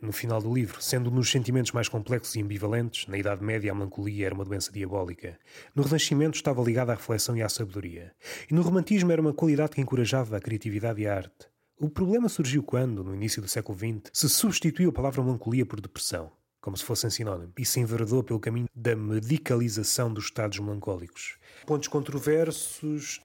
no 0.00 0.12
final 0.12 0.40
do 0.40 0.52
livro, 0.52 0.82
sendo 0.82 1.10
nos 1.10 1.30
sentimentos 1.30 1.72
mais 1.72 1.88
complexos 1.88 2.34
e 2.34 2.42
ambivalentes, 2.42 3.06
na 3.06 3.18
Idade 3.18 3.42
Média 3.42 3.72
a 3.72 3.74
melancolia 3.74 4.26
era 4.26 4.34
uma 4.34 4.44
doença 4.44 4.70
diabólica. 4.72 5.38
No 5.74 5.82
Renascimento 5.82 6.36
estava 6.36 6.62
ligada 6.62 6.92
à 6.92 6.94
reflexão 6.94 7.36
e 7.36 7.42
à 7.42 7.48
sabedoria. 7.48 8.12
E 8.50 8.54
no 8.54 8.62
Romantismo 8.62 9.10
era 9.12 9.20
uma 9.20 9.32
qualidade 9.32 9.72
que 9.72 9.80
encorajava 9.80 10.36
a 10.36 10.40
criatividade 10.40 11.00
e 11.00 11.06
a 11.06 11.16
arte. 11.16 11.48
O 11.78 11.88
problema 11.88 12.28
surgiu 12.28 12.62
quando, 12.62 13.02
no 13.02 13.14
início 13.14 13.42
do 13.42 13.48
século 13.48 13.76
XX, 13.76 14.10
se 14.12 14.28
substituiu 14.28 14.90
a 14.90 14.92
palavra 14.92 15.22
melancolia 15.22 15.66
por 15.66 15.80
depressão, 15.80 16.30
como 16.60 16.76
se 16.76 16.84
fossem 16.84 17.10
sinónimo, 17.10 17.52
e 17.58 17.64
se 17.64 17.80
enveredou 17.80 18.22
pelo 18.22 18.38
caminho 18.38 18.68
da 18.74 18.94
medicalização 18.94 20.12
dos 20.12 20.24
estados 20.24 20.58
melancólicos. 20.60 21.36
Pontos 21.66 21.88
controversos 21.88 23.20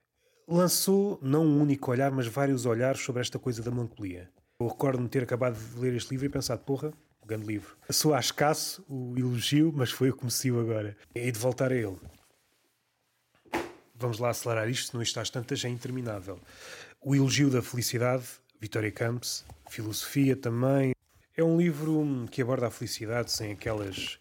lançou 0.47 1.19
não 1.21 1.45
um 1.45 1.61
único 1.61 1.91
olhar, 1.91 2.11
mas 2.11 2.25
vários 2.25 2.65
olhares 2.65 3.01
sobre 3.01 3.21
esta 3.21 3.37
coisa 3.37 3.61
da 3.61 3.69
melancolia. 3.69 4.29
Eu 4.61 4.67
recordo-me 4.67 5.07
ter 5.07 5.23
acabado 5.23 5.57
de 5.57 5.79
ler 5.79 5.93
este 5.93 6.11
livro 6.11 6.25
e 6.25 6.29
pensado, 6.29 6.61
porra, 6.63 6.89
um 7.23 7.27
grande 7.27 7.45
livro. 7.45 7.77
Soa 7.89 8.19
escasso 8.19 8.83
o 8.89 9.17
elogio, 9.17 9.71
mas 9.73 9.89
foi 9.89 10.09
o 10.09 10.13
que 10.13 10.25
me 10.25 10.29
seguiu 10.29 10.59
agora. 10.59 10.97
E 11.15 11.31
de 11.31 11.39
voltar 11.39 11.71
a 11.71 11.75
ele. 11.75 11.97
Vamos 13.95 14.19
lá 14.19 14.31
acelerar 14.31 14.69
isto, 14.69 14.91
senão 14.91 15.01
isto 15.01 15.17
às 15.17 15.29
tantas 15.29 15.63
é 15.63 15.69
interminável. 15.69 16.37
O 16.99 17.15
Elogio 17.15 17.49
da 17.49 17.61
Felicidade, 17.61 18.25
Vitória 18.59 18.91
Campos, 18.91 19.45
Filosofia 19.69 20.35
também. 20.35 20.93
É 21.37 21.43
um 21.43 21.57
livro 21.57 22.27
que 22.29 22.41
aborda 22.41 22.67
a 22.67 22.71
felicidade 22.71 23.31
sem 23.31 23.53
aquelas, 23.53 24.19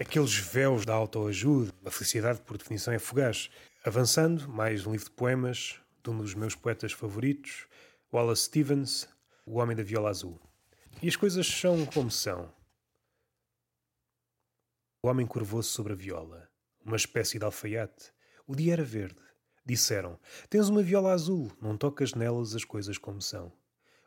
aqueles 0.00 0.36
véus 0.36 0.84
da 0.84 0.94
autoajuda. 0.94 1.72
A 1.84 1.92
felicidade, 1.92 2.40
por 2.40 2.58
definição, 2.58 2.92
é 2.92 2.98
fugaz. 2.98 3.48
Avançando, 3.84 4.48
mais 4.48 4.84
um 4.84 4.90
livro 4.90 5.06
de 5.06 5.12
poemas 5.12 5.76
de 6.02 6.10
um 6.10 6.18
dos 6.18 6.34
meus 6.34 6.56
poetas 6.56 6.90
favoritos, 6.90 7.68
Wallace 8.12 8.46
Stevens, 8.46 9.08
O 9.52 9.58
Homem 9.58 9.76
da 9.76 9.82
Viola 9.82 10.10
Azul. 10.10 10.40
E 11.02 11.08
as 11.08 11.16
coisas 11.16 11.44
são 11.44 11.84
como 11.84 12.08
são. 12.08 12.54
O 15.02 15.08
homem 15.08 15.26
curvou-se 15.26 15.70
sobre 15.70 15.92
a 15.92 15.96
viola, 15.96 16.48
uma 16.86 16.94
espécie 16.94 17.36
de 17.36 17.44
alfaiate. 17.44 18.12
O 18.46 18.54
dia 18.54 18.74
era 18.74 18.84
verde. 18.84 19.20
Disseram: 19.66 20.20
Tens 20.48 20.68
uma 20.68 20.84
viola 20.84 21.10
azul, 21.10 21.50
não 21.60 21.76
tocas 21.76 22.14
nelas 22.14 22.54
as 22.54 22.62
coisas 22.62 22.96
como 22.96 23.20
são. 23.20 23.52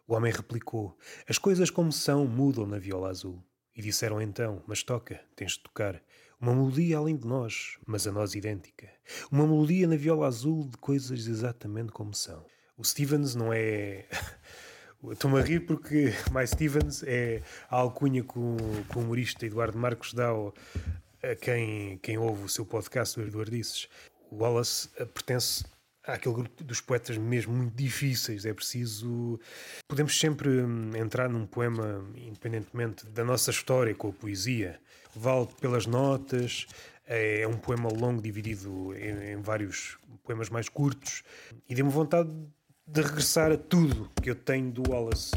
O 0.08 0.14
homem 0.14 0.32
replicou: 0.32 0.98
As 1.28 1.38
coisas 1.38 1.70
como 1.70 1.92
são 1.92 2.26
mudam 2.26 2.66
na 2.66 2.80
viola 2.80 3.10
azul. 3.10 3.44
E 3.76 3.82
disseram 3.82 4.22
então: 4.22 4.64
Mas 4.66 4.82
toca, 4.82 5.20
tens 5.36 5.58
de 5.58 5.64
tocar. 5.64 6.02
Uma 6.40 6.56
melodia 6.56 7.00
além 7.00 7.18
de 7.18 7.28
nós, 7.28 7.78
mas 7.86 8.08
a 8.08 8.14
nós 8.14 8.34
idêntica. 8.34 8.90
Uma 9.30 9.46
melodia 9.46 9.90
na 9.90 9.98
viola 9.98 10.26
azul 10.26 10.70
de 10.70 10.78
coisas 10.78 11.28
exatamente 11.28 11.92
como 11.92 12.14
são. 12.14 12.46
O 12.78 12.84
Stevens 12.86 13.36
não 13.36 13.52
é. 13.52 14.08
Estou-me 15.12 15.40
a 15.40 15.42
rir 15.42 15.62
porque 15.62 16.14
mais 16.32 16.52
Stevens 16.52 17.04
é 17.04 17.42
a 17.70 17.78
alcunha 17.78 18.24
que 18.24 18.40
o, 18.40 18.56
que 18.90 18.98
o 18.98 19.02
humorista 19.02 19.46
Eduardo 19.46 19.78
Marcos 19.78 20.14
dá 20.14 20.30
a 20.32 21.36
quem, 21.36 21.98
quem 21.98 22.18
ouve 22.18 22.46
o 22.46 22.50
seu 22.50 22.66
podcast, 22.66 23.20
o 23.20 23.24
Eduardices. 23.24 23.90
O 24.32 24.38
Wallace 24.38 24.90
eh, 24.98 25.06
pertence 25.06 25.66
àquele 26.06 26.36
grupo 26.36 26.64
dos 26.64 26.80
poetas 26.82 27.18
mesmo 27.18 27.54
muito 27.54 27.76
difíceis. 27.76 28.46
É 28.46 28.54
preciso. 28.54 29.40
Podemos 29.88 30.18
sempre 30.18 30.50
hum, 30.50 30.92
entrar 30.96 31.30
num 31.30 31.46
poema, 31.46 32.06
independentemente 32.16 33.06
da 33.08 33.24
nossa 33.26 33.52
história 33.52 33.94
com 33.94 34.10
a 34.10 34.14
poesia. 34.14 34.80
Vale 35.16 35.48
pelas 35.60 35.86
notas, 35.86 36.66
é 37.06 37.46
um 37.48 37.58
poema 37.58 37.90
longo, 37.90 38.22
dividido 38.22 38.94
em, 38.96 39.34
em 39.34 39.42
vários 39.42 39.98
poemas 40.24 40.50
mais 40.50 40.70
curtos, 40.70 41.24
e 41.68 41.76
deu-me 41.76 41.92
vontade 41.92 42.30
de 42.30 42.48
regressar 42.92 43.52
a 43.52 43.58
tudo 43.58 44.10
que 44.22 44.30
eu 44.30 44.36
tenho 44.36 44.72
do 44.72 44.90
Wallace. 44.90 45.32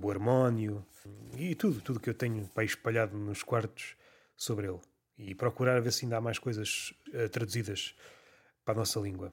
O 0.00 0.10
harmónio 0.10 0.84
e 1.36 1.54
tudo, 1.54 1.80
tudo 1.80 2.00
que 2.00 2.08
eu 2.08 2.14
tenho 2.14 2.46
para 2.54 2.64
espalhado 2.64 3.16
nos 3.16 3.42
quartos 3.42 3.96
sobre 4.36 4.66
ele. 4.66 4.80
E 5.18 5.34
procurar 5.34 5.80
ver 5.80 5.92
se 5.92 6.04
ainda 6.04 6.16
há 6.16 6.20
mais 6.20 6.38
coisas 6.38 6.94
uh, 7.08 7.28
traduzidas 7.28 7.94
para 8.64 8.74
a 8.74 8.78
nossa 8.78 8.98
língua. 9.00 9.28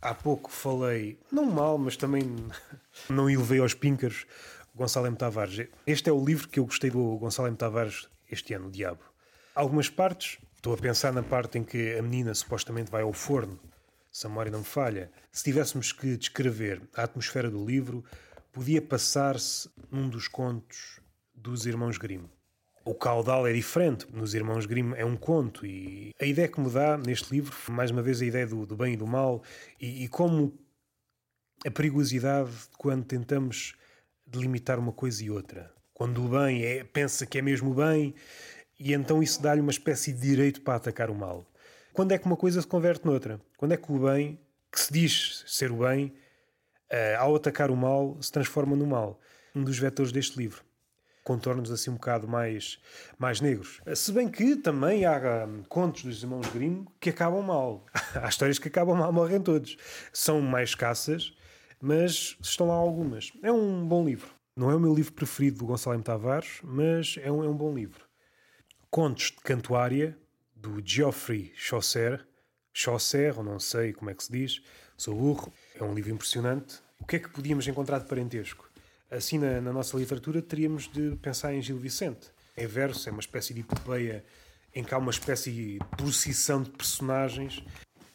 Há 0.00 0.14
pouco 0.14 0.50
falei, 0.50 1.18
não 1.30 1.46
mal, 1.46 1.78
mas 1.78 1.96
também 1.96 2.22
não 3.08 3.30
elevei 3.30 3.60
aos 3.60 3.74
píncaros, 3.74 4.26
Gonçalo 4.74 5.06
M. 5.06 5.16
Tavares. 5.16 5.68
Este 5.86 6.10
é 6.10 6.12
o 6.12 6.24
livro 6.24 6.48
que 6.48 6.58
eu 6.58 6.64
gostei 6.64 6.90
do 6.90 7.16
Gonçalo 7.16 7.48
M. 7.48 7.56
Tavares 7.56 8.08
este 8.30 8.54
ano, 8.54 8.68
o 8.68 8.70
Diabo. 8.70 9.00
Algumas 9.54 9.88
partes, 9.88 10.38
estou 10.56 10.74
a 10.74 10.76
pensar 10.76 11.12
na 11.12 11.22
parte 11.22 11.58
em 11.58 11.64
que 11.64 11.96
a 11.96 12.02
menina 12.02 12.34
supostamente 12.34 12.90
vai 12.90 13.02
ao 13.02 13.12
forno 13.12 13.58
se 14.12 14.26
a 14.26 14.28
memória 14.28 14.52
não 14.52 14.58
me 14.58 14.64
falha, 14.64 15.10
se 15.32 15.42
tivéssemos 15.42 15.90
que 15.90 16.16
descrever 16.18 16.82
a 16.94 17.04
atmosfera 17.04 17.50
do 17.50 17.64
livro, 17.64 18.04
podia 18.52 18.82
passar-se 18.82 19.70
num 19.90 20.08
dos 20.08 20.28
contos 20.28 21.00
dos 21.34 21.64
Irmãos 21.64 21.96
Grimm. 21.96 22.26
O 22.84 22.94
caudal 22.94 23.46
é 23.46 23.52
diferente. 23.52 24.06
Nos 24.12 24.34
Irmãos 24.34 24.66
Grimm 24.66 24.94
é 24.94 25.04
um 25.04 25.16
conto 25.16 25.64
e 25.64 26.12
a 26.20 26.26
ideia 26.26 26.48
que 26.48 26.60
me 26.60 26.68
dá 26.68 26.98
neste 26.98 27.32
livro, 27.32 27.56
mais 27.70 27.90
uma 27.90 28.02
vez, 28.02 28.20
a 28.20 28.26
ideia 28.26 28.46
do, 28.46 28.66
do 28.66 28.76
bem 28.76 28.94
e 28.94 28.96
do 28.96 29.06
mal 29.06 29.42
e, 29.80 30.04
e 30.04 30.08
como 30.08 30.58
a 31.64 31.70
perigosidade 31.70 32.50
quando 32.76 33.04
tentamos 33.04 33.74
delimitar 34.26 34.78
uma 34.78 34.92
coisa 34.92 35.24
e 35.24 35.30
outra. 35.30 35.72
Quando 35.94 36.24
o 36.24 36.28
bem 36.28 36.64
é, 36.64 36.84
pensa 36.84 37.24
que 37.24 37.38
é 37.38 37.42
mesmo 37.42 37.72
bem 37.72 38.14
e 38.78 38.92
então 38.92 39.22
isso 39.22 39.40
dá-lhe 39.40 39.60
uma 39.60 39.70
espécie 39.70 40.12
de 40.12 40.20
direito 40.20 40.60
para 40.60 40.74
atacar 40.74 41.08
o 41.08 41.14
mal. 41.14 41.46
Quando 41.92 42.12
é 42.12 42.18
que 42.18 42.26
uma 42.26 42.36
coisa 42.36 42.60
se 42.60 42.66
converte 42.66 43.06
noutra? 43.06 43.40
Quando 43.62 43.74
é 43.74 43.76
que 43.76 43.92
o 43.92 43.96
bem, 43.96 44.40
que 44.72 44.80
se 44.80 44.92
diz 44.92 45.44
ser 45.46 45.70
o 45.70 45.86
bem, 45.86 46.12
uh, 46.90 47.20
ao 47.20 47.36
atacar 47.36 47.70
o 47.70 47.76
mal, 47.76 48.20
se 48.20 48.32
transforma 48.32 48.74
no 48.74 48.84
mal? 48.88 49.20
Um 49.54 49.62
dos 49.62 49.78
vetores 49.78 50.10
deste 50.10 50.36
livro. 50.36 50.64
Contornos 51.22 51.70
assim 51.70 51.88
um 51.88 51.94
bocado 51.94 52.26
mais, 52.26 52.80
mais 53.16 53.40
negros. 53.40 53.80
Se 53.94 54.10
bem 54.10 54.28
que 54.28 54.56
também 54.56 55.04
há 55.04 55.46
um, 55.46 55.62
contos 55.62 56.02
dos 56.02 56.24
irmãos 56.24 56.48
Grimm 56.48 56.86
que 56.98 57.10
acabam 57.10 57.40
mal. 57.40 57.86
há 58.20 58.28
histórias 58.28 58.58
que 58.58 58.66
acabam 58.66 58.96
mal, 58.96 59.12
morrem 59.12 59.40
todos. 59.40 59.76
São 60.12 60.40
mais 60.40 60.70
escassas, 60.70 61.32
mas 61.80 62.36
estão 62.40 62.66
lá 62.66 62.74
algumas. 62.74 63.30
É 63.44 63.52
um 63.52 63.86
bom 63.86 64.04
livro. 64.04 64.34
Não 64.56 64.72
é 64.72 64.74
o 64.74 64.80
meu 64.80 64.92
livro 64.92 65.12
preferido 65.12 65.60
do 65.60 65.66
Gonçalo 65.66 65.94
M. 65.94 66.02
Tavares, 66.02 66.58
mas 66.64 67.16
é 67.22 67.30
um, 67.30 67.44
é 67.44 67.48
um 67.48 67.56
bom 67.56 67.72
livro. 67.72 68.04
Contos 68.90 69.26
de 69.26 69.36
Cantuária, 69.36 70.18
do 70.52 70.82
Geoffrey 70.84 71.52
Chaucer. 71.54 72.26
Chaucer, 72.72 73.42
não 73.42 73.60
sei 73.60 73.92
como 73.92 74.10
é 74.10 74.14
que 74.14 74.24
se 74.24 74.32
diz, 74.32 74.62
sou 74.96 75.14
burro. 75.14 75.52
É 75.74 75.84
um 75.84 75.94
livro 75.94 76.12
impressionante. 76.12 76.80
O 76.98 77.06
que 77.06 77.16
é 77.16 77.18
que 77.18 77.28
podíamos 77.28 77.66
encontrar 77.66 77.98
de 77.98 78.06
parentesco? 78.06 78.68
Assim, 79.10 79.38
na, 79.38 79.60
na 79.60 79.72
nossa 79.72 79.96
literatura, 79.96 80.40
teríamos 80.40 80.88
de 80.90 81.16
pensar 81.16 81.52
em 81.52 81.60
Gil 81.60 81.78
Vicente. 81.78 82.30
É 82.56 82.66
verso, 82.66 83.08
é 83.08 83.12
uma 83.12 83.20
espécie 83.20 83.52
de 83.52 83.60
epopeia 83.60 84.24
em 84.74 84.82
que 84.82 84.94
há 84.94 84.98
uma 84.98 85.10
espécie 85.10 85.50
de 85.50 85.78
procissão 85.96 86.62
de 86.62 86.70
personagens 86.70 87.62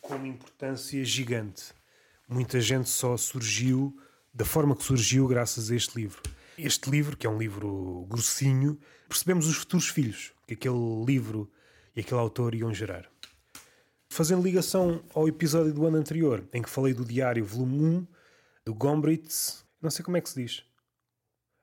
com 0.02 0.16
uma 0.16 0.28
importância 0.28 1.04
gigante. 1.06 1.66
Muita 2.28 2.60
gente 2.60 2.90
só 2.90 3.16
surgiu 3.16 3.96
da 4.34 4.46
forma 4.46 4.76
que 4.76 4.84
surgiu 4.84 5.28
graças 5.28 5.70
a 5.70 5.76
este 5.76 5.96
livro. 5.96 6.22
Este 6.58 6.90
livro, 6.90 7.16
que 7.16 7.28
é 7.28 7.30
um 7.30 7.38
livro 7.38 8.08
grossinho, 8.10 8.80
percebemos 9.08 9.48
os 9.48 9.58
futuros 9.58 9.88
filhos 9.88 10.34
que 10.48 10.56
aquele 10.56 11.06
livro 11.06 11.52
e 11.96 12.00
aquele 12.00 12.20
autor 12.20 12.56
iam 12.56 12.74
gerar. 12.74 13.08
Fazendo 14.10 14.42
ligação 14.42 15.04
ao 15.14 15.28
episódio 15.28 15.74
do 15.74 15.86
ano 15.86 15.98
anterior, 15.98 16.48
em 16.54 16.62
que 16.62 16.70
falei 16.70 16.94
do 16.94 17.06
diário 17.06 17.46
volume 17.46 17.80
1 17.80 18.08
do 18.66 18.74
Gombrich, 18.74 19.30
não 19.82 19.90
sei 19.90 20.04
como 20.04 20.18
é 20.18 20.22
que 20.22 20.30
se 20.30 20.42
diz, 20.42 20.64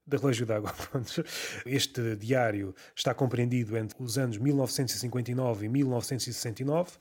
da 0.07 0.19
Relógio 0.19 0.47
d'Água. 0.47 0.73
Este 1.67 2.17
diário 2.17 2.75
está 2.95 3.15
compreendido 3.15 3.77
entre 3.77 4.01
os 4.03 4.19
anos 4.19 4.39
1959 4.39 5.67
e 5.67 5.69
1969. 5.69 6.93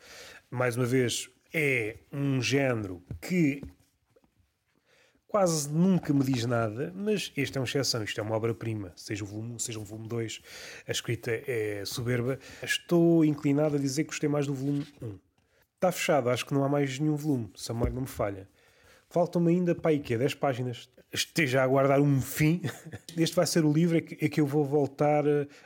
Mais 0.50 0.76
uma 0.76 0.86
vez, 0.86 1.30
é 1.54 1.98
um 2.12 2.42
género 2.42 3.04
que 3.22 3.62
quase 5.28 5.70
nunca 5.70 6.14
me 6.14 6.24
diz 6.24 6.46
nada, 6.46 6.94
mas 6.96 7.32
este 7.36 7.58
é 7.58 7.62
uma 7.62 7.66
exceção, 7.66 8.04
isto 8.04 8.20
é 8.20 8.24
uma 8.24 8.36
obra-prima, 8.36 8.94
seja 8.96 9.24
o 9.24 9.28
volume 9.28 9.54
1, 9.54 9.60
seja 9.60 9.80
o 9.80 9.84
volume 9.84 10.08
2, 10.08 10.42
a 10.88 10.92
escrita 10.92 11.32
é 11.32 11.84
soberba. 11.86 12.40
Estou 12.62 13.26
inclinado 13.26 13.76
a 13.76 13.80
dizer 13.80 14.04
que 14.04 14.10
gostei 14.10 14.30
mais 14.30 14.48
do 14.48 14.54
volume 14.54 14.86
1. 15.02 15.33
Está 15.84 15.92
fechado, 15.92 16.30
acho 16.30 16.46
que 16.46 16.54
não 16.54 16.64
há 16.64 16.70
mais 16.70 16.98
nenhum 16.98 17.18
volume, 17.18 17.52
se 17.58 17.70
a 17.70 17.76
não 17.76 18.04
me 18.04 18.08
falha. 18.08 18.48
Faltam-me 19.10 19.52
ainda, 19.52 19.76
para 19.76 19.92
aí, 19.92 20.00
que 20.00 20.14
é 20.14 20.18
10 20.18 20.36
páginas. 20.36 20.90
Esteja 21.12 21.60
a 21.60 21.66
aguardar 21.66 22.00
um 22.00 22.22
fim. 22.22 22.62
Este 23.18 23.36
vai 23.36 23.46
ser 23.46 23.66
o 23.66 23.74
livro 23.74 23.98
em 23.98 24.02
que, 24.02 24.30
que 24.30 24.40
eu 24.40 24.48
vou 24.48 24.64
voltar, 24.64 25.26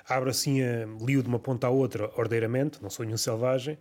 abro 0.10 0.32
assim, 0.32 0.60
a, 0.63 0.88
li 1.06 1.21
de 1.21 1.27
uma 1.27 1.38
ponta 1.38 1.67
à 1.67 1.69
outra, 1.69 2.12
ordeiramente, 2.19 2.82
não 2.82 2.89
sou 2.89 3.06
nenhum 3.06 3.17
selvagem, 3.17 3.77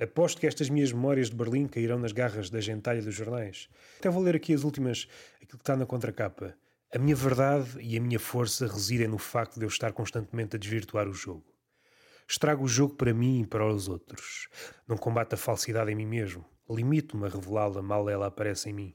Aposto 0.00 0.40
que 0.40 0.46
estas 0.48 0.68
minhas 0.68 0.90
memórias 0.90 1.30
de 1.30 1.36
Berlim 1.36 1.68
cairão 1.68 2.00
nas 2.00 2.10
garras 2.10 2.50
da 2.50 2.60
gentalha 2.60 3.00
dos 3.00 3.14
jornais. 3.14 3.68
Até 3.98 4.10
vou 4.10 4.22
ler 4.22 4.34
aqui 4.34 4.52
as 4.52 4.64
últimas, 4.64 5.06
aquilo 5.36 5.58
que 5.58 5.62
está 5.62 5.76
na 5.76 5.86
contracapa. 5.86 6.56
A 6.92 6.98
minha 6.98 7.14
verdade 7.14 7.78
e 7.78 7.96
a 7.96 8.00
minha 8.00 8.18
força 8.18 8.66
residem 8.66 9.06
no 9.06 9.18
facto 9.18 9.58
de 9.58 9.66
eu 9.66 9.68
estar 9.68 9.92
constantemente 9.92 10.56
a 10.56 10.58
desvirtuar 10.58 11.06
o 11.06 11.12
jogo. 11.12 11.44
Estrago 12.30 12.62
o 12.62 12.68
jogo 12.68 12.94
para 12.94 13.12
mim 13.12 13.40
e 13.40 13.44
para 13.44 13.66
os 13.66 13.88
outros. 13.88 14.46
Não 14.86 14.96
combato 14.96 15.34
a 15.34 15.38
falsidade 15.38 15.90
em 15.90 15.96
mim 15.96 16.06
mesmo. 16.06 16.44
Limito-me 16.70 17.26
a 17.26 17.28
revelá-la 17.28 17.82
mal 17.82 18.08
ela 18.08 18.28
aparece 18.28 18.70
em 18.70 18.72
mim. 18.72 18.94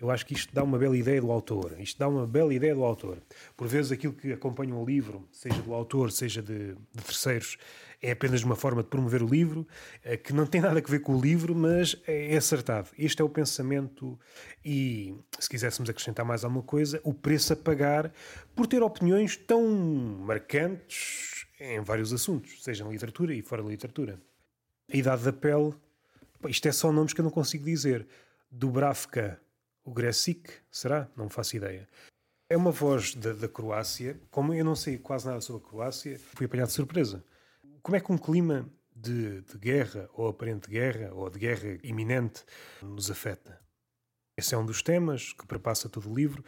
Eu 0.00 0.10
acho 0.10 0.24
que 0.24 0.32
isto 0.32 0.54
dá 0.54 0.62
uma 0.62 0.78
bela 0.78 0.96
ideia 0.96 1.20
do 1.20 1.30
autor. 1.30 1.76
Isto 1.78 1.98
dá 1.98 2.08
uma 2.08 2.26
bela 2.26 2.54
ideia 2.54 2.74
do 2.74 2.82
autor. 2.82 3.18
Por 3.54 3.68
vezes 3.68 3.92
aquilo 3.92 4.14
que 4.14 4.32
acompanha 4.32 4.74
o 4.74 4.82
livro, 4.82 5.28
seja 5.30 5.60
do 5.60 5.74
autor, 5.74 6.10
seja 6.10 6.40
de, 6.40 6.74
de 6.74 7.02
terceiros, 7.04 7.58
é 8.00 8.12
apenas 8.12 8.42
uma 8.42 8.56
forma 8.56 8.82
de 8.82 8.88
promover 8.88 9.22
o 9.22 9.26
livro, 9.26 9.68
eh, 10.02 10.16
que 10.16 10.32
não 10.32 10.46
tem 10.46 10.62
nada 10.64 10.80
a 10.80 10.90
ver 10.90 11.00
com 11.00 11.14
o 11.14 11.20
livro, 11.20 11.54
mas 11.54 12.00
é 12.06 12.34
acertado. 12.34 12.88
Este 12.98 13.20
é 13.20 13.24
o 13.26 13.28
pensamento 13.28 14.18
e, 14.64 15.14
se 15.38 15.50
quiséssemos 15.50 15.90
acrescentar 15.90 16.24
mais 16.24 16.44
alguma 16.44 16.62
coisa, 16.62 16.98
o 17.04 17.12
preço 17.12 17.52
a 17.52 17.56
pagar 17.56 18.10
por 18.56 18.66
ter 18.66 18.82
opiniões 18.82 19.36
tão 19.36 19.68
marcantes 20.24 21.39
em 21.60 21.80
vários 21.80 22.12
assuntos, 22.12 22.62
seja 22.62 22.84
na 22.84 22.90
literatura 22.90 23.34
e 23.34 23.42
fora 23.42 23.62
da 23.62 23.68
literatura. 23.68 24.20
A 24.92 24.96
idade 24.96 25.24
da 25.24 25.32
pele, 25.32 25.74
isto 26.48 26.66
é 26.66 26.72
só 26.72 26.90
nomes 26.90 27.12
que 27.12 27.20
eu 27.20 27.24
não 27.24 27.30
consigo 27.30 27.64
dizer. 27.64 28.06
Dubravka, 28.50 29.40
Gresic, 29.86 30.50
será? 30.70 31.08
Não 31.16 31.28
faço 31.28 31.56
ideia. 31.56 31.88
É 32.48 32.56
uma 32.56 32.72
voz 32.72 33.14
da, 33.14 33.32
da 33.32 33.48
Croácia. 33.48 34.18
Como 34.30 34.52
eu 34.52 34.64
não 34.64 34.74
sei 34.74 34.98
quase 34.98 35.26
nada 35.26 35.40
sobre 35.40 35.64
a 35.64 35.68
Croácia, 35.68 36.18
fui 36.34 36.46
apanhado 36.46 36.68
de 36.68 36.74
surpresa 36.74 37.24
como 37.82 37.96
é 37.96 38.00
que 38.00 38.12
um 38.12 38.18
clima 38.18 38.68
de, 38.94 39.40
de, 39.42 39.58
guerra, 39.58 40.08
ou 40.12 40.28
aparente 40.28 40.68
guerra, 40.68 41.12
ou 41.14 41.28
de 41.30 41.38
guerra 41.38 41.78
iminente, 41.82 42.44
nos 42.82 43.10
afeta? 43.10 43.60
Esse 44.36 44.54
é 44.54 44.58
um 44.58 44.64
dos 44.64 44.82
temas 44.82 45.32
que 45.32 45.46
perpassa 45.46 45.88
todo 45.88 46.10
o 46.10 46.14
livro. 46.14 46.44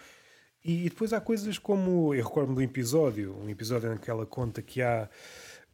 E, 0.65 0.89
depois 0.89 1.13
há 1.13 1.21
coisas 1.21 1.59
como. 1.59 2.15
Eu 2.15 2.25
recordo-me 2.25 2.57
de 2.57 2.61
um 2.63 2.65
episódio, 2.65 3.37
um 3.37 3.49
episódio 3.49 3.93
em 3.93 3.99
que 3.99 4.11
ela 4.11 4.27
conta 4.27 4.63
que 4.63 4.81
há. 4.81 5.09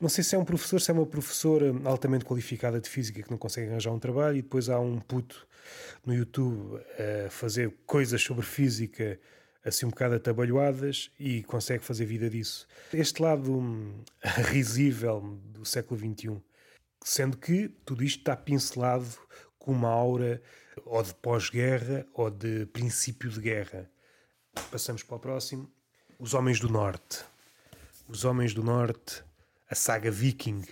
Não 0.01 0.09
sei 0.09 0.23
se 0.23 0.35
é 0.37 0.39
um 0.39 0.45
professor, 0.45 0.81
se 0.81 0.91
é 0.91 0.95
uma 0.95 1.07
professora 1.07 1.75
altamente 1.85 2.25
qualificada 2.25 2.81
de 2.81 2.89
física 2.89 3.23
que 3.23 3.31
não 3.31 3.39
consegue 3.39 3.69
arranjar 3.69 3.93
um 3.93 3.99
trabalho, 3.99 4.39
e 4.39 4.43
depois 4.43 4.69
há 4.69 4.79
um 4.79 5.01
puto 5.01 5.47
no 6.07 6.15
YouTube 6.15 6.81
a 7.27 7.31
fazer 7.31 7.75
coisas 7.85 8.23
sobre 8.23 8.47
física 8.47 9.19
assim 9.65 9.87
um 9.87 9.91
bocado 9.91 10.15
atabalhoadas 10.15 11.11
e 11.19 11.43
consegue 11.43 11.85
fazer 11.85 12.07
vida 12.07 12.29
disso. 12.29 12.67
Este 12.93 13.23
lado 13.23 13.53
hum, 13.53 14.03
risível 14.51 15.21
do 15.45 15.65
século 15.65 15.99
XXI, 15.99 16.41
sendo 17.05 17.37
que 17.37 17.69
tudo 17.85 18.03
isto 18.03 18.21
está 18.21 18.37
pincelado 18.37 19.07
com 19.59 19.73
uma 19.73 19.89
aura 19.89 20.41
ou 20.85 21.03
de 21.03 21.15
pós-guerra 21.15 22.07
ou 22.15 22.31
de 22.31 22.67
princípio 22.67 23.31
de 23.31 23.41
guerra. 23.41 23.91
Passamos 24.71 25.03
para 25.03 25.17
o 25.17 25.19
próximo. 25.19 25.71
Os 26.19 26.35
Homens 26.35 26.61
do 26.61 26.69
Norte. 26.69 27.25
Os 28.09 28.25
Homens 28.25 28.53
do 28.53 28.63
Norte, 28.63 29.23
a 29.71 29.75
saga 29.75 30.11
Viking. 30.11 30.65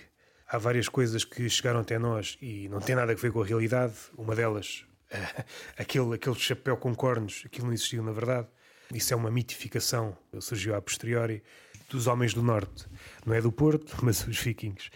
Há 0.47 0.57
várias 0.57 0.87
coisas 0.87 1.23
que 1.23 1.49
chegaram 1.49 1.79
até 1.79 1.97
nós 1.97 2.37
e 2.41 2.69
não 2.69 2.79
tem 2.79 2.95
nada 2.95 3.11
a 3.11 3.15
ver 3.15 3.31
com 3.31 3.41
a 3.41 3.45
realidade. 3.45 3.93
Uma 4.17 4.35
delas, 4.35 4.85
aquele, 5.77 6.15
aquele 6.15 6.35
chapéu 6.35 6.77
com 6.77 6.93
cornos, 6.95 7.43
aquilo 7.45 7.67
não 7.67 7.73
existiu 7.73 8.03
na 8.03 8.11
verdade. 8.11 8.47
Isso 8.93 9.13
é 9.13 9.17
uma 9.17 9.29
mitificação, 9.29 10.17
surgiu 10.39 10.75
a 10.75 10.81
posteriori, 10.81 11.43
dos 11.89 12.07
Homens 12.07 12.33
do 12.33 12.41
Norte. 12.41 12.85
Não 13.25 13.33
é 13.33 13.41
do 13.41 13.51
Porto, 13.51 13.97
mas 14.03 14.25
os 14.27 14.39
vikings. 14.39 14.89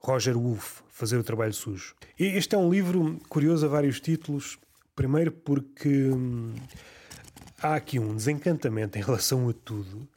Roger 0.00 0.36
Wolf, 0.36 0.80
Fazer 0.90 1.16
o 1.16 1.24
Trabalho 1.24 1.52
Sujo. 1.52 1.94
Este 2.18 2.54
é 2.54 2.58
um 2.58 2.70
livro 2.70 3.20
curioso 3.28 3.66
a 3.66 3.68
vários 3.68 4.00
títulos. 4.00 4.58
Primeiro 4.96 5.30
porque 5.30 5.88
hum, 5.88 6.54
há 7.60 7.74
aqui 7.74 7.98
um 7.98 8.14
desencantamento 8.14 8.98
em 8.98 9.02
relação 9.02 9.48
a 9.48 9.52
tudo 9.52 10.08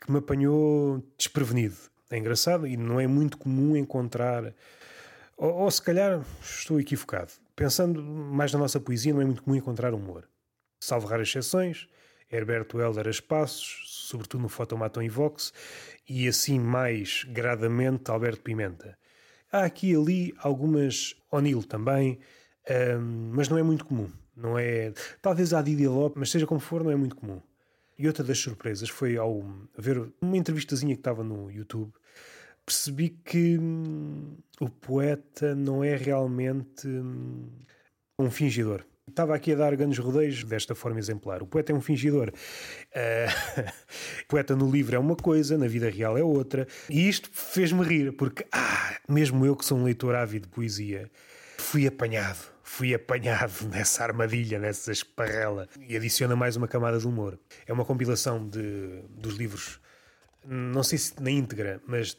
que 0.00 0.10
me 0.10 0.18
apanhou 0.18 1.04
desprevenido. 1.16 1.76
É 2.10 2.16
engraçado 2.16 2.66
e 2.66 2.76
não 2.76 2.98
é 2.98 3.06
muito 3.06 3.36
comum 3.38 3.76
encontrar. 3.76 4.54
Ou, 5.36 5.54
ou, 5.54 5.70
se 5.70 5.80
calhar 5.80 6.24
estou 6.42 6.80
equivocado. 6.80 7.32
Pensando 7.54 8.02
mais 8.02 8.52
na 8.52 8.58
nossa 8.58 8.80
poesia, 8.80 9.12
não 9.12 9.20
é 9.20 9.24
muito 9.24 9.42
comum 9.42 9.56
encontrar 9.56 9.92
humor. 9.92 10.26
Salvo 10.80 11.06
raras 11.06 11.28
exceções, 11.28 11.88
Herberto 12.32 12.80
Helder 12.80 13.06
a 13.06 13.10
espaços, 13.10 13.82
sobretudo 13.86 14.42
no 14.42 14.48
Fotomaton 14.48 15.02
e 15.02 15.08
Vox, 15.08 15.52
e 16.08 16.26
assim 16.26 16.58
mais 16.58 17.24
gradamente 17.28 18.10
Alberto 18.10 18.40
Pimenta. 18.40 18.98
Há 19.52 19.64
aqui 19.64 19.92
e 19.92 19.96
ali 19.96 20.34
algumas 20.38 21.14
O'Neill 21.30 21.62
também, 21.62 22.18
um, 22.98 23.32
mas 23.34 23.48
não 23.48 23.58
é 23.58 23.62
muito 23.62 23.84
comum. 23.84 24.10
Não 24.40 24.58
é, 24.58 24.92
talvez 25.20 25.52
a 25.52 25.60
Didier 25.60 25.90
Lopes, 25.90 26.18
mas 26.18 26.30
seja 26.30 26.46
como 26.46 26.60
for, 26.60 26.82
não 26.82 26.90
é 26.90 26.96
muito 26.96 27.14
comum. 27.14 27.40
E 27.98 28.06
outra 28.06 28.24
das 28.24 28.38
surpresas 28.38 28.88
foi 28.88 29.18
ao 29.18 29.44
ver 29.76 30.10
uma 30.22 30.36
entrevistazinha 30.36 30.94
que 30.94 31.00
estava 31.00 31.22
no 31.22 31.50
YouTube, 31.50 31.92
percebi 32.64 33.10
que 33.10 33.58
hum, 33.58 34.36
o 34.58 34.70
poeta 34.70 35.54
não 35.54 35.84
é 35.84 35.96
realmente 35.96 36.88
hum, 36.88 37.50
um 38.18 38.30
fingidor. 38.30 38.84
Estava 39.06 39.34
aqui 39.34 39.52
a 39.52 39.56
dar 39.56 39.76
grandes 39.76 39.98
rodeios 39.98 40.44
desta 40.44 40.74
forma 40.74 40.98
exemplar. 40.98 41.42
O 41.42 41.46
poeta 41.46 41.72
é 41.72 41.74
um 41.74 41.80
fingidor. 41.80 42.32
Uh, 42.90 43.70
poeta 44.26 44.56
no 44.56 44.68
livro 44.68 44.96
é 44.96 44.98
uma 44.98 45.14
coisa, 45.14 45.56
na 45.56 45.68
vida 45.68 45.88
real 45.88 46.18
é 46.18 46.24
outra. 46.24 46.66
E 46.88 47.08
isto 47.08 47.30
fez-me 47.32 47.84
rir, 47.84 48.12
porque, 48.16 48.44
ah, 48.50 48.96
mesmo 49.08 49.46
eu 49.46 49.54
que 49.54 49.64
sou 49.64 49.78
um 49.78 49.84
leitor 49.84 50.12
ávido 50.16 50.48
de 50.48 50.52
poesia, 50.52 51.08
fui 51.56 51.86
apanhado 51.86 52.50
fui 52.70 52.94
apanhado 52.94 53.66
nessa 53.68 54.04
armadilha, 54.04 54.58
nessa 54.58 54.92
esparrela. 54.92 55.68
E 55.88 55.96
adiciona 55.96 56.36
mais 56.36 56.54
uma 56.56 56.68
camada 56.68 56.98
de 56.98 57.06
humor. 57.06 57.38
É 57.66 57.72
uma 57.72 57.84
compilação 57.84 58.48
de, 58.48 59.02
dos 59.10 59.34
livros, 59.34 59.80
não 60.46 60.82
sei 60.84 60.96
se 60.96 61.20
na 61.20 61.30
íntegra, 61.30 61.82
mas 61.86 62.16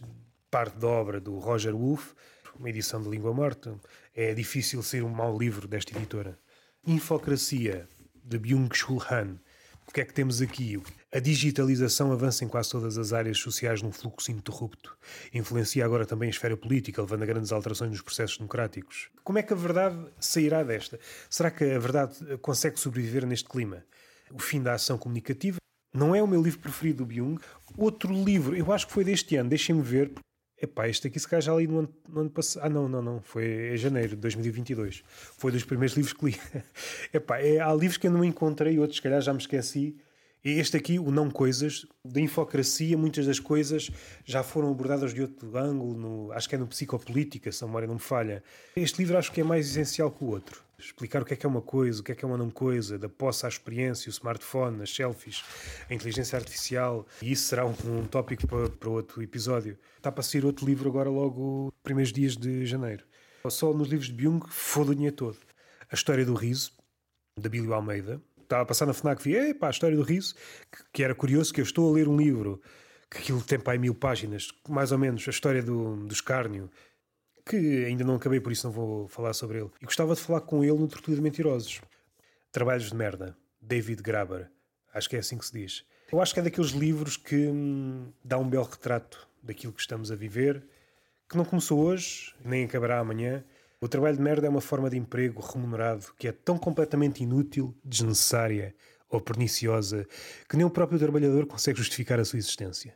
parte 0.52 0.78
da 0.78 0.88
obra 0.88 1.22
do 1.22 1.40
Roger 1.40 1.74
Wolf, 1.74 2.12
uma 2.60 2.70
edição 2.70 3.02
de 3.02 3.10
língua 3.10 3.34
morta. 3.34 3.80
É 4.14 4.34
difícil 4.34 4.84
ser 4.84 5.04
um 5.04 5.10
mau 5.10 5.38
livro 5.38 5.68
desta 5.70 5.98
editora. 5.98 6.38
Infocracia, 6.86 7.88
de 8.24 8.38
Byung-Chul 8.38 9.02
Han. 9.10 9.40
O 9.88 9.92
que 9.94 10.02
é 10.02 10.06
que 10.06 10.14
temos 10.14 10.42
aqui? 10.42 10.82
A 11.14 11.20
digitalização 11.20 12.12
avança 12.14 12.46
em 12.46 12.48
quase 12.48 12.70
todas 12.70 12.98
as 12.98 13.12
áreas 13.12 13.38
sociais 13.38 13.82
num 13.82 13.92
fluxo 13.92 14.32
ininterrupto. 14.32 14.98
Influencia 15.34 15.84
agora 15.84 16.06
também 16.06 16.28
a 16.28 16.30
esfera 16.30 16.56
política, 16.56 17.02
levando 17.02 17.24
a 17.24 17.26
grandes 17.26 17.52
alterações 17.52 17.92
nos 17.92 18.02
processos 18.02 18.38
democráticos. 18.38 19.10
Como 19.24 19.38
é 19.38 19.44
que 19.44 19.52
a 19.52 19.56
verdade 19.56 19.98
sairá 20.20 20.64
desta? 20.64 20.98
Será 21.30 21.52
que 21.52 21.66
a 21.66 21.80
verdade 21.80 22.16
consegue 22.42 22.80
sobreviver 22.80 23.26
neste 23.26 23.50
clima? 23.50 23.84
O 24.32 24.40
fim 24.40 24.62
da 24.62 24.74
ação 24.74 24.98
comunicativa 24.98 25.58
não 25.94 26.16
é 26.16 26.24
o 26.24 26.28
meu 26.28 26.42
livro 26.42 26.60
preferido 26.60 27.00
do 27.00 27.06
Byung. 27.08 27.38
Outro 27.78 28.14
livro, 28.14 28.56
eu 28.56 28.72
acho 28.72 28.88
que 28.88 28.94
foi 28.94 29.04
deste 29.04 29.36
ano, 29.36 29.50
deixem-me 29.50 29.82
ver. 29.82 30.12
Epá, 30.62 30.88
este 30.88 31.08
aqui 31.08 31.20
se 31.20 31.28
calhar 31.28 31.42
já 31.42 31.56
li 31.56 31.66
no 31.66 31.80
ano, 31.80 31.90
no 32.08 32.22
ano 32.22 32.30
passado. 32.30 32.64
Ah, 32.66 32.70
não, 32.70 32.88
não, 32.88 33.02
não. 33.02 33.22
Foi 33.22 33.74
em 33.74 33.78
janeiro 33.78 34.10
de 34.10 34.18
2022. 34.18 35.04
Foi 35.06 35.52
dos 35.52 35.64
primeiros 35.64 35.98
livros 35.98 36.14
que 36.14 36.26
li. 36.26 36.40
Epá, 37.12 37.40
é, 37.40 37.60
há 37.60 37.74
livros 37.74 37.98
que 37.98 38.06
eu 38.06 38.12
não 38.12 38.24
encontrei, 38.24 38.78
outros 38.78 38.98
se 38.98 39.02
calhar 39.02 39.20
já 39.22 39.34
me 39.34 39.40
esqueci. 39.40 39.98
Este 40.44 40.76
aqui, 40.78 40.98
o 40.98 41.12
Não 41.12 41.30
Coisas, 41.30 41.86
da 42.04 42.20
infocracia, 42.20 42.98
muitas 42.98 43.28
das 43.28 43.40
coisas 43.40 43.92
já 44.26 44.42
foram 44.42 44.72
abordadas 44.72 45.14
de 45.14 45.22
outro 45.22 45.56
ângulo, 45.56 45.94
no, 45.96 46.32
acho 46.32 46.50
que 46.50 46.56
é 46.56 46.58
no 46.58 46.66
Psicopolítica, 46.66 47.52
se 47.52 47.64
a 47.64 47.68
memória 47.68 47.88
não 47.88 47.96
me 47.96 48.02
falha. 48.02 48.44
Este 48.76 49.00
livro 49.00 49.20
acho 49.20 49.32
que 49.32 49.42
é 49.42 49.44
mais 49.44 49.68
essencial 49.68 50.10
que 50.10 50.24
o 50.24 50.28
outro. 50.28 50.64
Explicar 50.86 51.22
o 51.22 51.26
que 51.26 51.34
é 51.34 51.38
que 51.38 51.46
é 51.46 51.50
uma 51.50 51.62
coisa, 51.62 52.02
o 52.02 52.04
que 52.04 52.12
é 52.12 52.16
que 52.16 52.26
é 52.26 52.28
uma 52.28 52.38
não 52.38 52.50
coisa, 52.50 52.98
da 52.98 53.08
posse 53.08 53.46
à 53.46 53.50
experiência, 53.50 54.10
o 54.10 54.12
smartphone, 54.12 54.82
as 54.82 54.94
selfies, 54.94 55.44
a 55.90 55.94
inteligência 55.94 56.38
artificial. 56.38 57.08
E 57.22 57.32
isso 57.32 57.46
será 57.46 57.66
um, 57.66 57.76
um 57.86 58.06
tópico 58.06 58.48
para, 58.48 58.70
para 58.70 58.90
outro 58.90 59.22
episódio. 59.22 59.78
Está 59.98 60.12
para 60.12 60.24
sair 60.24 60.46
outro 60.46 60.66
livro 60.66 60.90
agora, 60.90 61.10
logo, 61.10 61.74
primeiros 61.84 62.12
dias 62.12 62.36
de 62.36 62.66
janeiro. 62.66 63.06
Só 63.50 63.74
nos 63.74 63.88
livros 63.88 64.08
de 64.08 64.14
Byung, 64.14 64.42
foda 64.50 64.92
o 64.92 64.96
dinheiro 64.96 65.16
todo. 65.16 65.38
A 65.90 65.96
História 65.96 66.26
do 66.26 66.34
Riso, 66.34 66.72
da 67.40 67.50
Bílio 67.50 67.74
Almeida, 67.74 68.22
estava 68.52 68.64
a 68.64 68.66
passar 68.66 68.86
na 68.86 68.94
FNAC 68.94 69.28
e 69.28 69.40
vi, 69.40 69.54
pá, 69.54 69.68
a 69.68 69.72
história 69.72 69.96
do 69.96 70.04
riso, 70.04 70.36
que, 70.72 70.84
que, 70.94 71.04
era 71.04 71.16
curioso, 71.16 71.54
que 71.54 71.62
eu 71.62 71.64
estou 71.64 71.90
a 71.90 71.96
ler 71.96 72.08
um 72.08 72.18
livro 72.18 72.62
que 73.10 73.18
aquilo 73.18 73.42
tem 73.42 73.60
para 73.60 73.74
aí 73.74 73.80
mil 73.80 73.94
páginas, 73.94 74.50
mais 74.70 74.92
ou 74.92 74.98
menos, 74.98 75.26
a 75.28 75.32
história 75.32 75.62
do, 75.62 75.98
do 76.06 76.14
escárnio, 76.14 76.70
que 77.46 77.86
ainda 77.86 78.04
não 78.04 78.16
acabei, 78.16 78.40
por 78.40 78.52
isso 78.52 78.68
não 78.68 78.74
vou 78.74 79.08
falar 79.08 79.34
sobre 79.34 79.60
ele. 79.60 79.70
E 79.82 79.86
gostava 79.86 80.16
de 80.16 80.22
falar 80.22 80.42
com 80.42 80.64
ele 80.64 80.78
no 80.78 80.88
Tortuga 80.88 81.16
de 81.16 81.22
Mentirosos. 81.22 81.82
Trabalhos 82.52 82.90
de 82.90 82.96
Merda, 82.96 83.36
David 83.62 84.02
Graber, 84.02 84.50
acho 84.94 85.10
que 85.10 85.16
é 85.16 85.20
assim 85.20 85.38
que 85.38 85.46
se 85.46 85.54
diz. 85.54 85.86
Eu 86.12 86.22
acho 86.22 86.34
que 86.34 86.40
é 86.40 86.44
daqueles 86.44 86.72
livros 86.72 87.16
que 87.16 87.48
hum, 87.48 88.12
dá 88.24 88.38
um 88.38 88.50
belo 88.50 88.66
retrato 88.66 89.28
daquilo 89.42 89.72
que 89.72 89.82
estamos 89.82 90.12
a 90.12 90.16
viver, 90.16 90.64
que 91.30 91.38
não 91.38 91.46
começou 91.46 91.80
hoje, 91.80 92.34
nem 92.44 92.66
acabará 92.66 93.00
amanhã, 93.00 93.44
o 93.80 93.88
trabalho 93.88 94.16
de 94.16 94.22
merda 94.22 94.46
é 94.46 94.50
uma 94.50 94.62
forma 94.62 94.90
de 94.90 94.98
emprego 94.98 95.42
remunerado 95.42 96.14
que 96.20 96.28
é 96.28 96.32
tão 96.32 96.58
completamente 96.58 97.24
inútil, 97.24 97.76
desnecessária 97.84 98.76
ou 99.10 99.20
perniciosa 99.20 100.08
que 100.48 100.56
nem 100.56 100.66
o 100.66 100.70
próprio 100.70 101.00
trabalhador 101.00 101.48
consegue 101.48 101.80
justificar 101.80 102.20
a 102.20 102.26
sua 102.26 102.38
existência. 102.38 102.96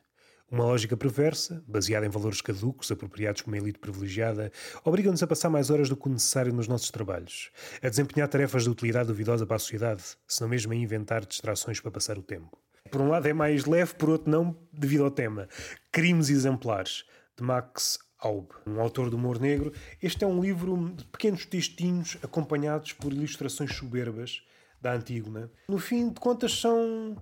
Uma 0.52 0.64
lógica 0.64 0.96
perversa, 0.96 1.64
baseada 1.68 2.06
em 2.06 2.10
valores 2.10 2.40
caducos 2.40 2.92
apropriados 2.92 3.42
por 3.42 3.50
uma 3.50 3.58
elite 3.58 3.80
privilegiada, 3.80 4.52
obriga-nos 4.84 5.24
a 5.24 5.28
passar 5.28 5.50
mais 5.50 5.72
horas 5.72 5.90
do 5.90 5.98
que 5.98 6.08
o 6.08 6.12
necessário 6.12 6.54
nos 6.54 6.68
nossos 6.68 6.92
trabalhos, 6.92 7.50
a 7.82 7.90
desempenhar 7.90 8.28
tarefas 8.28 8.64
de 8.64 8.70
utilidade 8.70 9.08
duvidosa 9.08 9.46
para 9.46 9.56
a 9.56 9.60
sociedade, 9.60 10.04
se 10.28 10.42
não 10.42 10.48
mesmo 10.48 10.72
a 10.72 10.76
inventar 10.76 11.26
distrações 11.26 11.80
para 11.80 11.90
passar 11.90 12.20
o 12.20 12.22
tempo. 12.22 12.58
Por 12.92 13.02
um 13.02 13.10
lado 13.10 13.28
é 13.28 13.34
mais 13.34 13.66
leve, 13.66 13.96
por 13.96 14.10
outro 14.10 14.30
não, 14.30 14.56
devido 14.72 15.04
ao 15.04 15.10
tema. 15.10 15.50
Crimes 15.92 16.30
exemplares, 16.30 17.06
de 17.36 17.44
Max 17.44 17.98
Aub, 18.20 18.52
um 18.68 18.80
autor 18.80 19.10
do 19.10 19.18
humor 19.18 19.40
negro. 19.40 19.74
Este 20.02 20.24
é 20.24 20.28
um 20.28 20.40
livro 20.40 20.94
de 20.96 21.06
pequenos 21.06 21.46
textinhos 21.46 22.18
acompanhados 22.22 22.94
por 22.94 23.12
ilustrações 23.12 23.76
soberbas 23.76 24.44
da 24.80 24.94
Antígona. 24.94 25.52
No 25.68 25.80
fim 25.80 26.10
de 26.10 26.20
contas 26.20 26.54
são, 26.60 27.18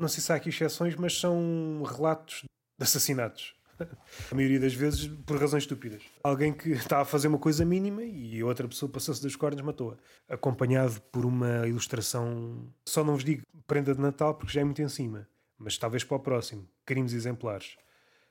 não 0.00 0.08
sei 0.08 0.22
se 0.22 0.32
há 0.32 0.36
aqui 0.36 0.48
exceções, 0.48 0.96
mas 0.96 1.18
são 1.18 1.82
relatos 1.84 2.42
de 2.42 2.84
assassinatos. 2.84 3.54
A 4.30 4.34
maioria 4.34 4.60
das 4.60 4.74
vezes 4.74 5.06
por 5.26 5.38
razões 5.38 5.62
estúpidas. 5.62 6.02
Alguém 6.22 6.52
que 6.52 6.70
está 6.70 7.00
a 7.00 7.04
fazer 7.04 7.28
uma 7.28 7.38
coisa 7.38 7.64
mínima 7.64 8.02
e 8.02 8.42
outra 8.42 8.68
pessoa 8.68 8.90
passou-se 8.90 9.22
das 9.22 9.36
cordas 9.36 9.64
matou-a. 9.64 9.96
Acompanhado 10.32 11.00
por 11.12 11.24
uma 11.24 11.66
ilustração, 11.66 12.72
só 12.84 13.04
não 13.04 13.14
vos 13.14 13.24
digo 13.24 13.42
prenda 13.66 13.94
de 13.94 14.00
Natal 14.00 14.34
porque 14.34 14.52
já 14.52 14.60
é 14.60 14.64
muito 14.64 14.82
em 14.82 14.88
cima, 14.88 15.28
mas 15.56 15.78
talvez 15.78 16.04
para 16.04 16.16
o 16.16 16.20
próximo. 16.20 16.68
Crimes 16.84 17.12
exemplares. 17.12 17.76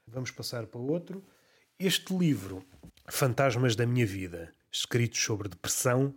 Vamos 0.07 0.31
passar 0.31 0.65
para 0.65 0.81
outro. 0.81 1.23
Este 1.79 2.15
livro, 2.15 2.65
Fantasmas 3.07 3.75
da 3.75 3.85
Minha 3.85 4.05
Vida, 4.05 4.53
escritos 4.71 5.19
sobre 5.21 5.47
depressão, 5.47 6.13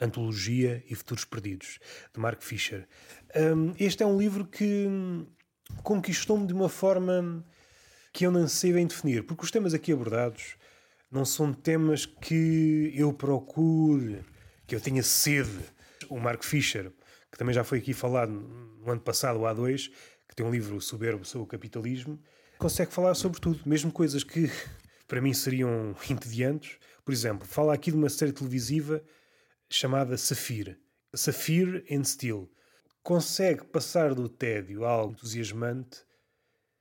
antologia 0.00 0.84
e 0.88 0.94
futuros 0.94 1.24
perdidos, 1.24 1.78
de 2.12 2.20
Mark 2.20 2.42
Fisher. 2.42 2.86
Um, 3.34 3.74
este 3.78 4.02
é 4.02 4.06
um 4.06 4.18
livro 4.18 4.46
que 4.46 4.86
conquistou-me 5.82 6.46
de 6.46 6.52
uma 6.52 6.68
forma 6.68 7.44
que 8.12 8.26
eu 8.26 8.30
não 8.30 8.48
sei 8.48 8.72
bem 8.72 8.86
definir, 8.86 9.24
porque 9.24 9.44
os 9.44 9.50
temas 9.50 9.74
aqui 9.74 9.92
abordados 9.92 10.56
não 11.10 11.24
são 11.24 11.52
temas 11.52 12.06
que 12.06 12.92
eu 12.94 13.12
procure, 13.12 14.20
que 14.66 14.74
eu 14.74 14.80
tenha 14.80 15.02
sede. 15.02 15.58
O 16.08 16.18
Mark 16.18 16.42
Fisher, 16.44 16.92
que 17.30 17.38
também 17.38 17.54
já 17.54 17.64
foi 17.64 17.78
aqui 17.78 17.92
falado 17.92 18.32
no 18.32 18.90
ano 18.90 19.00
passado, 19.00 19.40
o 19.40 19.42
A2, 19.42 19.90
que 20.28 20.36
tem 20.36 20.46
um 20.46 20.50
livro 20.50 20.80
soberbo 20.80 21.24
sobre 21.24 21.44
o 21.44 21.46
capitalismo, 21.46 22.20
consegue 22.58 22.92
falar 22.92 23.14
sobre 23.14 23.40
tudo, 23.40 23.60
mesmo 23.66 23.90
coisas 23.92 24.24
que 24.24 24.50
para 25.06 25.20
mim 25.20 25.32
seriam 25.32 25.94
entediantes. 26.08 26.78
Por 27.04 27.12
exemplo, 27.12 27.46
fala 27.46 27.74
aqui 27.74 27.90
de 27.90 27.96
uma 27.96 28.08
série 28.08 28.32
televisiva 28.32 29.02
chamada 29.68 30.16
Safir. 30.16 30.78
Safir 31.14 31.84
and 31.90 32.04
Steel. 32.04 32.50
consegue 33.02 33.64
passar 33.64 34.14
do 34.14 34.28
tédio 34.28 34.84
a 34.84 34.90
algo 34.90 35.12
entusiasmante 35.12 36.04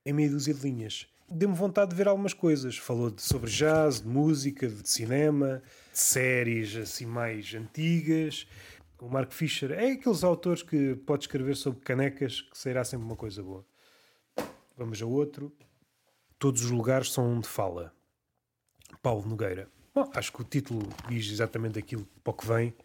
em 0.06 0.12
meia 0.12 0.30
dúzia 0.30 0.54
de 0.54 0.62
linhas. 0.62 1.08
Deu-me 1.30 1.56
vontade 1.56 1.92
de 1.92 1.96
ver 1.96 2.08
algumas 2.08 2.34
coisas. 2.34 2.78
Falou 2.78 3.10
de, 3.10 3.22
sobre 3.22 3.50
jazz, 3.50 4.02
de 4.02 4.08
música, 4.08 4.68
de 4.68 4.90
cinema, 4.90 5.62
de 5.92 6.00
séries 6.00 6.76
assim 6.76 7.06
mais 7.06 7.54
antigas. 7.54 8.48
O 9.00 9.08
Mark 9.08 9.32
Fisher 9.32 9.72
é 9.72 9.92
aqueles 9.92 10.24
autores 10.24 10.64
que 10.64 10.96
pode 10.96 11.24
escrever 11.26 11.56
sobre 11.56 11.82
canecas 11.82 12.42
que 12.42 12.58
sairá 12.58 12.84
sempre 12.84 13.06
uma 13.06 13.16
coisa 13.16 13.44
boa. 13.44 13.66
Vamos 14.78 15.02
a 15.02 15.06
outro. 15.06 15.56
Todos 16.40 16.64
os 16.64 16.72
lugares 16.72 17.12
são 17.12 17.38
onde 17.38 17.48
fala. 17.48 17.94
Paulo 19.02 19.28
Nogueira. 19.28 19.75
Bom, 19.96 20.12
acho 20.14 20.34
que 20.34 20.42
o 20.42 20.44
título 20.44 20.90
diz 21.08 21.32
exatamente 21.32 21.80
aquilo 21.80 22.06
para 22.22 22.32
o 22.32 22.34
que 22.34 22.46
vem. 22.46 22.76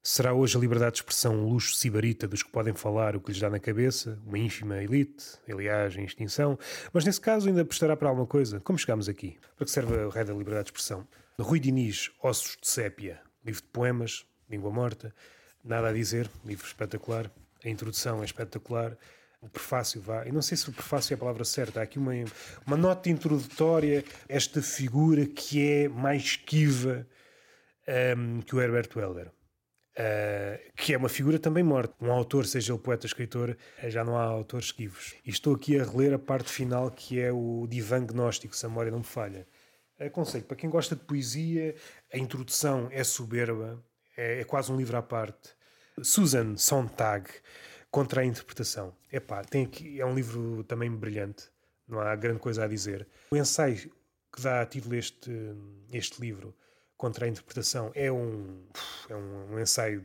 Será 0.00 0.32
hoje 0.32 0.56
a 0.56 0.60
liberdade 0.60 0.92
de 0.92 0.98
expressão 0.98 1.34
um 1.34 1.48
luxo 1.48 1.74
sibarita 1.74 2.28
dos 2.28 2.44
que 2.44 2.50
podem 2.52 2.72
falar 2.74 3.16
o 3.16 3.20
que 3.20 3.32
lhes 3.32 3.40
dá 3.40 3.50
na 3.50 3.58
cabeça, 3.58 4.16
uma 4.24 4.38
ínfima 4.38 4.80
elite, 4.80 5.24
aliás, 5.48 5.96
em 5.96 6.04
extinção, 6.04 6.56
mas 6.92 7.04
nesse 7.04 7.20
caso 7.20 7.48
ainda 7.48 7.64
prestará 7.64 7.96
para 7.96 8.08
alguma 8.08 8.24
coisa. 8.24 8.60
Como 8.60 8.78
chegámos 8.78 9.08
aqui? 9.08 9.36
Para 9.56 9.64
que 9.64 9.70
serve 9.72 9.92
o 9.96 10.10
rei 10.10 10.22
da 10.22 10.32
liberdade 10.32 10.66
de 10.66 10.70
expressão? 10.70 11.08
Rui 11.40 11.58
Diniz, 11.58 12.12
Ossos 12.22 12.56
de 12.62 12.68
Sépia, 12.68 13.20
livro 13.44 13.60
de 13.60 13.68
poemas, 13.70 14.24
língua 14.48 14.70
morta, 14.70 15.12
nada 15.64 15.88
a 15.88 15.92
dizer, 15.92 16.30
livro 16.44 16.68
espetacular, 16.68 17.28
a 17.64 17.68
introdução 17.68 18.22
é 18.22 18.24
espetacular, 18.24 18.96
o 19.40 19.48
prefácio 19.48 20.00
vá. 20.00 20.24
Eu 20.24 20.32
não 20.32 20.42
sei 20.42 20.56
se 20.56 20.68
o 20.68 20.72
prefácio 20.72 21.12
é 21.12 21.16
a 21.16 21.18
palavra 21.18 21.44
certa. 21.44 21.80
Há 21.80 21.82
aqui 21.84 21.98
uma, 21.98 22.12
uma 22.66 22.76
nota 22.76 23.08
introdutória, 23.08 24.04
esta 24.28 24.60
figura 24.60 25.26
que 25.26 25.66
é 25.66 25.88
mais 25.88 26.22
esquiva 26.22 27.06
um, 28.16 28.40
que 28.40 28.54
o 28.54 28.60
Herbert 28.60 28.88
Welder. 28.94 29.28
Uh, 29.98 30.72
que 30.76 30.94
é 30.94 30.98
uma 30.98 31.08
figura 31.08 31.38
também 31.40 31.62
morta. 31.62 31.94
Um 32.00 32.12
autor, 32.12 32.46
seja 32.46 32.72
ele 32.72 32.80
poeta, 32.80 33.06
escritor, 33.06 33.56
já 33.88 34.04
não 34.04 34.16
há 34.16 34.22
autores 34.22 34.66
esquivos. 34.66 35.16
E 35.24 35.30
estou 35.30 35.54
aqui 35.54 35.78
a 35.78 35.84
reler 35.84 36.14
a 36.14 36.18
parte 36.18 36.50
final 36.50 36.90
que 36.90 37.18
é 37.18 37.32
o 37.32 37.66
divã 37.68 38.04
gnóstico, 38.04 38.54
se 38.54 38.64
a 38.64 38.68
memória 38.68 38.92
não 38.92 38.98
me 38.98 39.04
falha. 39.04 39.46
Aconselho, 39.98 40.44
para 40.44 40.56
quem 40.56 40.70
gosta 40.70 40.94
de 40.94 41.02
poesia, 41.02 41.74
a 42.12 42.18
introdução 42.18 42.88
é 42.92 43.02
soberba, 43.02 43.82
é, 44.16 44.40
é 44.40 44.44
quase 44.44 44.70
um 44.70 44.76
livro 44.76 44.96
à 44.96 45.02
parte. 45.02 45.50
Susan 46.00 46.56
Sontag, 46.56 47.28
contra 47.90 48.22
a 48.22 48.24
interpretação. 48.24 48.94
Epá, 49.12 49.42
tem 49.42 49.64
aqui, 49.64 50.00
é 50.00 50.06
um 50.06 50.14
livro 50.14 50.64
também 50.64 50.90
brilhante, 50.90 51.50
não 51.86 52.00
há 52.00 52.14
grande 52.14 52.40
coisa 52.40 52.64
a 52.64 52.68
dizer. 52.68 53.06
O 53.30 53.36
ensaio 53.36 53.90
que 54.32 54.42
dá 54.42 54.64
título 54.66 54.94
a 54.94 54.98
este, 54.98 55.30
este 55.92 56.20
livro, 56.20 56.54
Contra 56.96 57.26
a 57.26 57.28
Interpretação, 57.28 57.92
é 57.94 58.10
um, 58.10 58.64
é 59.08 59.14
um 59.14 59.58
ensaio 59.58 60.04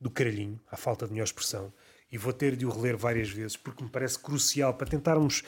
do 0.00 0.10
caralhinho, 0.10 0.60
à 0.70 0.76
falta 0.76 1.06
de 1.06 1.12
melhor 1.12 1.24
expressão, 1.24 1.72
e 2.10 2.16
vou 2.16 2.32
ter 2.32 2.56
de 2.56 2.64
o 2.64 2.70
reler 2.70 2.96
várias 2.96 3.28
vezes 3.28 3.56
porque 3.56 3.84
me 3.84 3.90
parece 3.90 4.18
crucial 4.18 4.74
para 4.74 4.86
tentarmos 4.86 5.42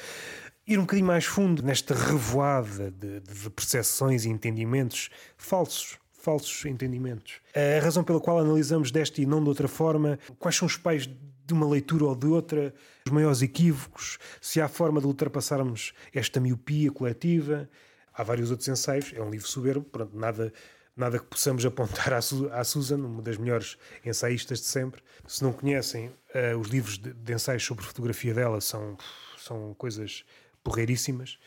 ir 0.67 0.79
um 0.79 0.83
bocadinho 0.83 1.07
mais 1.07 1.25
fundo 1.25 1.63
nesta 1.63 1.95
revoada 1.95 2.91
de, 2.91 3.21
de 3.21 3.51
percepções 3.51 4.25
e 4.25 4.29
entendimentos 4.29 5.11
falsos 5.37 5.99
falsos 6.23 6.65
entendimentos. 6.67 7.41
A 7.53 7.83
razão 7.83 8.05
pela 8.05 8.21
qual 8.21 8.39
analisamos 8.39 8.93
desta 8.93 9.21
e 9.21 9.27
não 9.27 9.43
de 9.43 9.49
outra 9.49 9.67
forma, 9.67 10.21
quais 10.39 10.55
são 10.55 10.67
os 10.67 10.77
pais 10.77 11.11
de 11.45 11.53
uma 11.53 11.69
leitura 11.69 12.05
ou 12.05 12.15
de 12.15 12.27
outra, 12.27 12.75
os 13.07 13.13
maiores 13.13 13.43
equívocos, 13.43 14.19
se 14.41 14.61
há 14.61 14.69
forma 14.69 15.01
de 15.01 15.07
ultrapassarmos 15.07 15.93
esta 16.15 16.41
miopia 16.41 16.91
coletiva. 16.91 17.69
Há 18.15 18.23
vários 18.23 18.51
outros 18.51 18.69
ensaios, 18.69 19.13
é 19.15 19.23
um 19.23 19.31
livro 19.31 19.49
soberbo, 19.49 19.85
pronto, 19.85 20.17
nada, 20.17 20.53
nada 20.97 21.19
que 21.19 21.25
possamos 21.27 21.65
apontar 21.65 22.13
à, 22.13 22.21
Su 22.21 22.49
à 22.53 22.63
Susan, 22.63 22.99
uma 22.99 23.23
das 23.23 23.39
melhores 23.39 23.79
ensaístas 24.05 24.61
de 24.61 24.67
sempre. 24.67 25.03
Se 25.27 25.43
não 25.43 25.53
conhecem, 25.53 26.09
uh, 26.09 26.59
os 26.59 26.69
livros 26.69 26.99
de, 26.99 27.13
de, 27.13 27.33
ensaios 27.33 27.65
sobre 27.65 27.85
fotografia 27.85 28.35
dela 28.35 28.61
são, 28.61 28.97
são 29.39 29.75
coisas 29.75 30.25
porreiríssimas. 30.63 31.39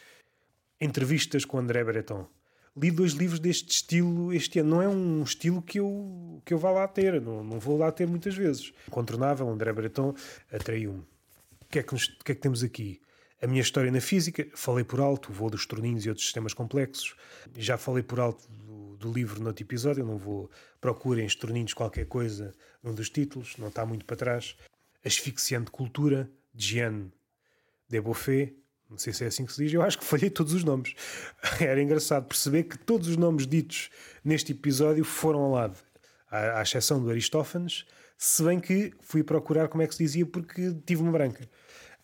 Entrevistas 0.81 1.45
com 1.45 1.57
André 1.57 1.83
Breton 1.83 2.27
li 2.77 2.91
dois 2.91 3.13
livros 3.13 3.39
deste 3.39 3.71
estilo 3.71 4.33
este 4.33 4.59
ano. 4.59 4.69
Não 4.69 4.81
é 4.81 4.87
um 4.87 5.23
estilo 5.23 5.61
que 5.61 5.79
eu, 5.79 6.41
que 6.43 6.53
eu 6.53 6.57
vá 6.57 6.71
lá 6.71 6.87
ter, 6.87 7.21
não, 7.21 7.43
não 7.43 7.59
vou 7.59 7.77
lá 7.77 7.91
ter 7.91 8.07
muitas 8.07 8.35
vezes. 8.35 8.73
Contornável, 8.89 9.47
André 9.49 9.71
Breton, 9.71 10.13
atraiu-me. 10.51 10.99
O 11.61 11.65
que, 11.69 11.79
é 11.79 11.83
que, 11.83 11.95
que 11.95 12.31
é 12.31 12.35
que 12.35 12.41
temos 12.41 12.63
aqui? 12.63 13.01
A 13.41 13.47
minha 13.47 13.61
história 13.61 13.91
na 13.91 13.99
física, 14.01 14.47
falei 14.55 14.83
por 14.83 14.99
alto, 14.99 15.29
o 15.29 15.33
voo 15.33 15.49
dos 15.49 15.65
torninhos 15.65 16.05
e 16.05 16.09
outros 16.09 16.25
sistemas 16.25 16.53
complexos. 16.53 17.15
Já 17.55 17.77
falei 17.77 18.01
por 18.01 18.19
alto 18.19 18.47
do, 18.49 18.97
do 18.97 19.11
livro 19.11 19.41
no 19.41 19.47
outro 19.47 19.63
episódio, 19.63 20.05
não 20.05 20.17
vou. 20.17 20.49
Procurem 20.79 21.25
estorninhos 21.25 21.73
qualquer 21.73 22.05
coisa 22.05 22.53
num 22.81 22.93
dos 22.93 23.09
títulos, 23.09 23.57
não 23.57 23.67
está 23.67 23.85
muito 23.85 24.05
para 24.05 24.15
trás. 24.15 24.55
Asfixiante 25.03 25.69
Cultura, 25.69 26.29
de 26.53 26.65
Jeanne 26.65 27.11
de 27.87 28.01
Beaufet, 28.01 28.55
não 28.89 28.97
sei 28.97 29.13
se 29.13 29.23
é 29.23 29.27
assim 29.27 29.45
que 29.45 29.53
se 29.53 29.63
diz, 29.63 29.73
eu 29.73 29.81
acho 29.81 29.97
que 29.97 30.05
falhei 30.05 30.29
todos 30.29 30.53
os 30.53 30.63
nomes. 30.63 30.93
Era 31.59 31.81
engraçado 31.81 32.25
perceber 32.27 32.63
que 32.63 32.77
todos 32.77 33.07
os 33.07 33.17
nomes 33.17 33.47
ditos 33.47 33.89
neste 34.23 34.51
episódio 34.51 35.03
foram 35.03 35.39
ao 35.39 35.51
lado, 35.51 35.77
à, 36.29 36.59
à 36.59 36.61
exceção 36.61 37.01
do 37.01 37.09
Aristófanes, 37.09 37.85
se 38.17 38.43
bem 38.43 38.59
que 38.59 38.93
fui 39.01 39.23
procurar 39.23 39.67
como 39.67 39.83
é 39.83 39.87
que 39.87 39.95
se 39.95 40.03
dizia 40.03 40.25
porque 40.25 40.73
tive 40.85 41.01
uma 41.01 41.11
branca. 41.11 41.47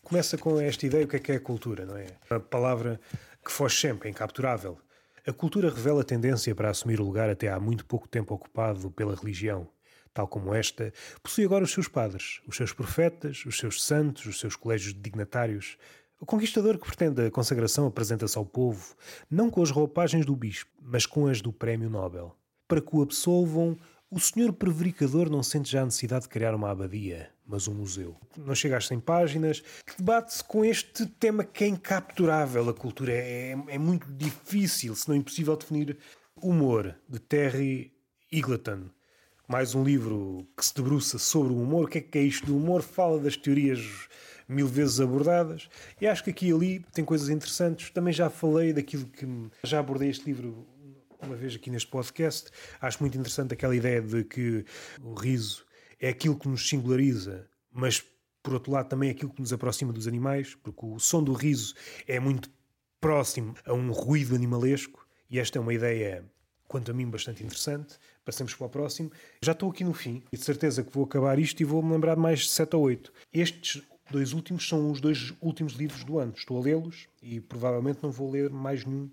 Começa 0.02 0.36
com 0.36 0.60
esta 0.60 0.84
ideia: 0.84 1.04
o 1.04 1.08
que 1.08 1.16
é 1.16 1.18
que 1.18 1.32
é 1.32 1.36
a 1.36 1.40
cultura, 1.40 1.86
não 1.86 1.96
é? 1.96 2.06
Uma 2.30 2.40
palavra 2.40 3.00
que 3.44 3.50
foge 3.50 3.76
sempre, 3.76 4.08
é 4.08 4.10
incapturável. 4.10 4.78
A 5.26 5.32
cultura 5.32 5.70
revela 5.70 6.02
tendência 6.02 6.54
para 6.54 6.68
assumir 6.68 7.00
o 7.00 7.04
lugar 7.04 7.30
até 7.30 7.48
há 7.48 7.60
muito 7.60 7.86
pouco 7.86 8.08
tempo 8.08 8.34
ocupado 8.34 8.90
pela 8.90 9.14
religião. 9.14 9.68
Tal 10.12 10.28
como 10.28 10.52
esta, 10.52 10.92
possui 11.22 11.44
agora 11.44 11.64
os 11.64 11.72
seus 11.72 11.88
padres, 11.88 12.42
os 12.46 12.56
seus 12.56 12.72
profetas, 12.72 13.46
os 13.46 13.56
seus 13.56 13.82
santos, 13.82 14.26
os 14.26 14.40
seus 14.40 14.56
colégios 14.56 14.92
de 14.92 15.00
dignatários, 15.00 15.78
o 16.22 16.24
conquistador 16.24 16.78
que 16.78 16.86
pretende 16.86 17.26
a 17.26 17.30
consagração 17.32 17.84
apresenta-se 17.84 18.38
ao 18.38 18.46
povo, 18.46 18.94
não 19.28 19.50
com 19.50 19.60
as 19.60 19.72
roupagens 19.72 20.24
do 20.24 20.36
bispo, 20.36 20.70
mas 20.80 21.04
com 21.04 21.26
as 21.26 21.40
do 21.40 21.52
Prémio 21.52 21.90
Nobel. 21.90 22.32
Para 22.68 22.80
que 22.80 22.94
o 22.94 23.02
absolvam, 23.02 23.76
o 24.08 24.20
senhor 24.20 24.52
prevaricador 24.52 25.28
não 25.28 25.42
sente 25.42 25.72
já 25.72 25.82
a 25.82 25.84
necessidade 25.84 26.22
de 26.22 26.28
criar 26.28 26.54
uma 26.54 26.70
abadia, 26.70 27.28
mas 27.44 27.66
um 27.66 27.74
museu. 27.74 28.16
Não 28.36 28.54
chega 28.54 28.76
às 28.76 28.86
100 28.86 29.00
páginas, 29.00 29.64
que 29.84 29.96
debate-se 29.98 30.44
com 30.44 30.64
este 30.64 31.06
tema 31.06 31.42
que 31.42 31.64
é 31.64 31.66
incapturável. 31.66 32.68
A 32.68 32.72
cultura 32.72 33.12
é, 33.12 33.56
é, 33.66 33.76
muito 33.76 34.06
difícil, 34.12 34.94
se 34.94 35.08
não 35.08 35.16
impossível, 35.16 35.56
definir. 35.56 35.98
Humor, 36.40 36.94
de 37.08 37.18
Terry 37.18 37.92
Eagleton. 38.30 38.84
Mais 39.48 39.74
um 39.74 39.82
livro 39.82 40.46
que 40.56 40.64
se 40.64 40.72
debruça 40.72 41.18
sobre 41.18 41.52
o 41.52 41.60
humor. 41.60 41.86
O 41.86 41.88
que 41.88 41.98
é 41.98 42.00
que 42.00 42.16
é 42.16 42.22
isto 42.22 42.46
do 42.46 42.56
humor? 42.56 42.80
Fala 42.80 43.18
das 43.18 43.36
teorias 43.36 44.08
mil 44.52 44.66
vezes 44.66 45.00
abordadas. 45.00 45.68
E 46.00 46.06
acho 46.06 46.22
que 46.22 46.30
aqui 46.30 46.48
e 46.48 46.52
ali 46.52 46.84
tem 46.92 47.04
coisas 47.04 47.28
interessantes. 47.28 47.90
Também 47.90 48.12
já 48.12 48.30
falei 48.30 48.72
daquilo 48.72 49.06
que. 49.06 49.26
Já 49.64 49.80
abordei 49.80 50.10
este 50.10 50.24
livro 50.26 50.66
uma 51.20 51.36
vez 51.36 51.54
aqui 51.54 51.70
neste 51.70 51.88
podcast. 51.88 52.50
Acho 52.80 53.00
muito 53.00 53.16
interessante 53.16 53.54
aquela 53.54 53.74
ideia 53.74 54.02
de 54.02 54.24
que 54.24 54.64
o 55.00 55.14
riso 55.14 55.64
é 56.00 56.08
aquilo 56.08 56.36
que 56.36 56.48
nos 56.48 56.68
singulariza, 56.68 57.48
mas 57.72 58.02
por 58.42 58.54
outro 58.54 58.72
lado 58.72 58.88
também 58.88 59.08
é 59.08 59.12
aquilo 59.12 59.32
que 59.32 59.40
nos 59.40 59.52
aproxima 59.52 59.92
dos 59.92 60.08
animais, 60.08 60.56
porque 60.56 60.84
o 60.84 60.98
som 60.98 61.22
do 61.22 61.32
riso 61.32 61.74
é 62.08 62.18
muito 62.18 62.50
próximo 63.00 63.54
a 63.64 63.72
um 63.72 63.92
ruído 63.92 64.34
animalesco. 64.34 65.06
E 65.30 65.38
esta 65.38 65.58
é 65.58 65.60
uma 65.60 65.72
ideia 65.72 66.24
quanto 66.72 66.90
a 66.90 66.94
mim, 66.94 67.08
bastante 67.08 67.44
interessante. 67.44 67.98
Passemos 68.24 68.54
para 68.54 68.66
o 68.66 68.70
próximo. 68.70 69.12
Já 69.42 69.52
estou 69.52 69.70
aqui 69.70 69.84
no 69.84 69.92
fim 69.92 70.22
e 70.32 70.36
de 70.36 70.44
certeza 70.44 70.82
que 70.82 70.92
vou 70.92 71.04
acabar 71.04 71.38
isto 71.38 71.60
e 71.60 71.64
vou-me 71.64 71.92
lembrar 71.92 72.14
de 72.14 72.20
mais 72.20 72.48
7 72.50 72.74
ou 72.76 72.82
8. 72.84 73.12
Estes 73.32 73.82
dois 74.12 74.32
últimos 74.32 74.68
são 74.68 74.90
os 74.90 75.00
dois 75.00 75.32
últimos 75.40 75.72
livros 75.72 76.04
do 76.04 76.18
ano. 76.18 76.34
Estou 76.36 76.58
a 76.58 76.62
lê-los 76.62 77.08
e 77.22 77.40
provavelmente 77.40 78.00
não 78.02 78.10
vou 78.10 78.30
ler 78.30 78.50
mais 78.50 78.84
nenhum. 78.84 79.10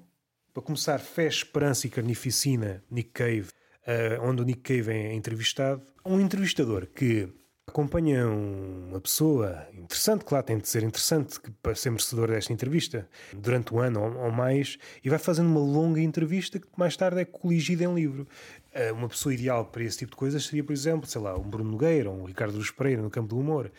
Para 0.53 0.61
começar, 0.61 0.99
Fé, 0.99 1.27
Esperança 1.27 1.87
e 1.87 1.89
Carnificina, 1.89 2.83
Nick 2.91 3.11
Cave, 3.11 3.47
uh, 3.87 4.21
onde 4.21 4.41
o 4.41 4.45
Nick 4.45 4.61
Cave 4.61 4.91
é 4.91 5.13
entrevistado. 5.13 5.81
Um 6.05 6.19
entrevistador 6.19 6.85
que 6.87 7.29
acompanha 7.67 8.27
uma 8.27 8.99
pessoa 8.99 9.67
interessante, 9.73 10.25
claro, 10.25 10.45
tem 10.45 10.57
de 10.57 10.67
ser 10.67 10.83
interessante 10.83 11.39
para 11.61 11.75
ser 11.75 11.91
merecedor 11.91 12.27
desta 12.29 12.51
entrevista, 12.51 13.07
durante 13.31 13.73
um 13.73 13.79
ano 13.79 14.01
ou 14.01 14.31
mais, 14.31 14.77
e 15.03 15.09
vai 15.09 15.19
fazendo 15.19 15.47
uma 15.47 15.59
longa 15.59 16.01
entrevista 16.01 16.59
que 16.59 16.67
mais 16.75 16.97
tarde 16.97 17.21
é 17.21 17.25
coligida 17.25 17.83
em 17.83 17.93
livro. 17.93 18.27
Uh, 18.73 18.93
uma 18.93 19.07
pessoa 19.07 19.33
ideal 19.33 19.65
para 19.65 19.83
esse 19.83 19.99
tipo 19.99 20.11
de 20.11 20.17
coisas 20.17 20.45
seria, 20.45 20.63
por 20.63 20.73
exemplo, 20.73 21.07
sei 21.07 21.21
lá, 21.21 21.37
um 21.37 21.43
Bruno 21.43 21.71
Nogueira 21.71 22.09
um 22.09 22.25
Ricardo 22.25 22.57
Luz 22.57 22.71
Pereira 22.71 23.01
no 23.01 23.09
campo 23.09 23.29
do 23.29 23.39
humor 23.39 23.71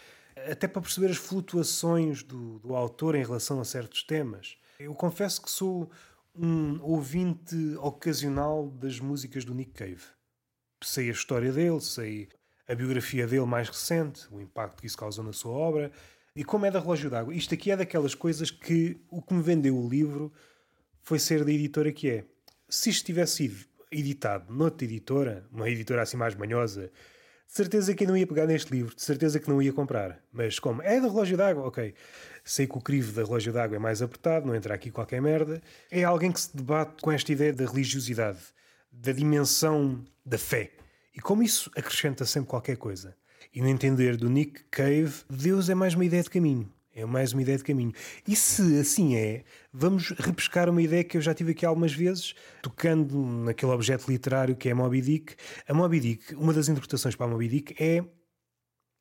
até 0.49 0.69
para 0.69 0.83
perceber 0.83 1.11
as 1.11 1.17
flutuações 1.17 2.23
do, 2.23 2.59
do 2.61 2.75
autor 2.75 3.15
em 3.15 3.23
relação 3.23 3.61
a 3.61 3.65
certos 3.65 4.03
temas. 4.03 4.57
Eu 4.79 4.95
confesso 4.95 5.43
que 5.43 5.51
sou 5.51 5.91
um 6.35 6.81
ouvinte 6.83 7.57
ocasional 7.79 8.69
das 8.71 8.99
músicas 9.01 9.45
do 9.45 9.55
Nick 9.55 9.73
Cave. 9.73 10.03
Sei 10.83 11.09
a 11.09 11.13
história 11.13 11.53
dele, 11.53 11.81
sei 11.81 12.29
a 12.67 12.75
biografia 12.75 13.27
dele 13.27 13.45
mais 13.47 13.69
recente, 13.69 14.27
o 14.31 14.41
impacto 14.41 14.81
que 14.81 14.87
isso 14.87 14.97
causou 14.97 15.25
na 15.25 15.33
sua 15.33 15.53
obra. 15.53 15.93
E 16.35 16.45
como 16.45 16.65
é 16.65 16.71
da 16.71 16.79
Relógio 16.79 17.11
d'Água, 17.11 17.35
isto 17.35 17.53
aqui 17.53 17.71
é 17.71 17.77
daquelas 17.77 18.15
coisas 18.15 18.51
que 18.51 19.01
o 19.11 19.21
que 19.21 19.35
me 19.35 19.43
vendeu 19.43 19.77
o 19.77 19.89
livro 19.89 20.33
foi 21.03 21.19
ser 21.19 21.45
da 21.45 21.51
editora 21.51 21.93
que 21.93 22.09
é. 22.09 22.25
Se 22.69 22.89
isto 22.89 23.05
tivesse 23.05 23.37
sido 23.37 23.67
editado 23.91 24.53
noutra 24.53 24.85
editora, 24.85 25.45
uma 25.51 25.69
editora 25.69 26.03
assim 26.03 26.17
mais 26.17 26.35
manhosa, 26.37 26.93
de 27.51 27.57
certeza 27.57 27.93
que 27.93 28.05
eu 28.05 28.09
não 28.09 28.17
ia 28.17 28.27
pegar 28.29 28.47
neste 28.47 28.71
livro, 28.71 28.95
de 28.95 29.03
certeza 29.03 29.41
que 29.41 29.49
não 29.49 29.61
ia 29.61 29.73
comprar. 29.73 30.23
Mas 30.33 30.61
como 30.61 30.81
é 30.83 31.01
da 31.01 31.09
relógio 31.09 31.37
d'água, 31.37 31.67
ok. 31.67 31.93
Sei 32.45 32.65
que 32.65 32.79
o 32.79 32.81
crivo 32.81 33.13
da 33.13 33.25
relógio 33.25 33.53
d'água 33.53 33.75
é 33.75 33.79
mais 33.81 34.01
apertado, 34.01 34.47
não 34.47 34.55
entra 34.55 34.73
aqui 34.73 34.89
qualquer 34.89 35.21
merda. 35.21 35.61
É 35.91 36.05
alguém 36.05 36.31
que 36.31 36.41
se 36.41 36.57
debate 36.57 37.03
com 37.03 37.11
esta 37.11 37.33
ideia 37.33 37.53
da 37.53 37.67
religiosidade, 37.67 38.39
da 38.93 39.11
dimensão 39.11 40.05
da 40.25 40.39
fé. 40.39 40.71
E 41.13 41.21
como 41.21 41.43
isso 41.43 41.69
acrescenta 41.77 42.25
sempre 42.25 42.49
qualquer 42.49 42.77
coisa. 42.77 43.17
E 43.53 43.61
no 43.61 43.67
entender 43.67 44.17
do 44.17 44.31
Nick 44.31 44.63
Cave, 44.71 45.13
Deus 45.29 45.69
é 45.69 45.75
mais 45.75 45.95
uma 45.95 46.05
ideia 46.05 46.23
de 46.23 46.31
caminho. 46.31 46.73
É 46.93 47.05
mais 47.05 47.33
uma 47.33 47.43
ideia 47.43 47.57
de 47.57 47.63
caminho. 47.63 47.93
E 48.27 48.35
se 48.35 48.79
assim 48.81 49.15
é, 49.15 49.45
vamos 49.73 50.11
repescar 50.11 50.69
uma 50.69 50.83
ideia 50.83 51.05
que 51.05 51.17
eu 51.17 51.21
já 51.21 51.33
tive 51.33 51.53
aqui 51.53 51.65
algumas 51.65 51.93
vezes, 51.93 52.35
tocando 52.61 53.25
naquele 53.25 53.71
objeto 53.71 54.11
literário 54.11 54.57
que 54.57 54.69
é 54.69 54.75
Moby 54.75 55.01
Dick. 55.01 55.37
A 55.69 55.75
Moby 55.75 56.01
Dick, 56.01 56.35
uma 56.35 56.53
das 56.53 56.69
interpretações 56.69 57.15
para 57.15 57.27
a 57.27 57.29
Moby 57.29 57.49
Dick 57.49 57.83
é 57.83 58.05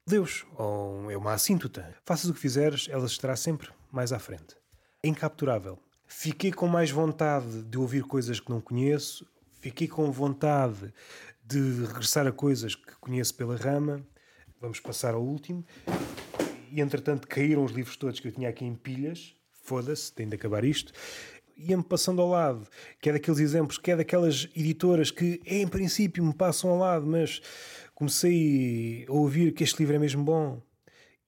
Deus, 0.07 0.45
ou 0.55 1.09
é 1.09 1.17
uma 1.17 1.33
assíntota. 1.33 1.95
Faças 2.05 2.29
o 2.29 2.33
que 2.33 2.39
fizeres, 2.39 2.87
ela 2.89 3.05
estará 3.05 3.35
sempre 3.35 3.69
mais 3.91 4.13
à 4.13 4.19
frente. 4.19 4.55
É 5.03 5.07
incapturável. 5.07 5.79
Fiquei 6.07 6.51
com 6.51 6.67
mais 6.67 6.91
vontade 6.91 7.63
de 7.63 7.77
ouvir 7.77 8.03
coisas 8.03 8.39
que 8.39 8.49
não 8.49 8.61
conheço, 8.61 9.27
fiquei 9.61 9.87
com 9.87 10.11
vontade 10.11 10.93
de 11.43 11.85
regressar 11.85 12.27
a 12.27 12.31
coisas 12.31 12.75
que 12.75 12.95
conheço 12.99 13.33
pela 13.35 13.55
rama. 13.55 14.05
Vamos 14.61 14.79
passar 14.79 15.13
ao 15.13 15.23
último 15.23 15.65
e 16.71 16.81
entretanto 16.81 17.27
caíram 17.27 17.63
os 17.63 17.71
livros 17.71 17.95
todos 17.95 18.19
que 18.19 18.27
eu 18.27 18.31
tinha 18.31 18.49
aqui 18.49 18.65
em 18.65 18.75
pilhas. 18.75 19.35
Foda-se, 19.63 20.11
tem 20.13 20.27
de 20.27 20.35
acabar 20.35 20.63
isto. 20.63 20.91
Ia-me 21.57 21.83
passando 21.83 22.21
ao 22.21 22.29
lado, 22.29 22.67
que 23.01 23.09
é 23.09 23.13
daqueles 23.13 23.39
exemplos, 23.39 23.77
que 23.77 23.91
é 23.91 23.95
daquelas 23.95 24.47
editoras 24.55 25.11
que 25.11 25.41
em 25.45 25.67
princípio 25.67 26.23
me 26.23 26.33
passam 26.33 26.69
ao 26.69 26.77
lado, 26.77 27.05
mas 27.05 27.41
comecei 27.93 29.05
a 29.07 29.11
ouvir 29.11 29.51
que 29.53 29.63
este 29.63 29.79
livro 29.79 29.95
é 29.95 29.99
mesmo 29.99 30.23
bom. 30.23 30.61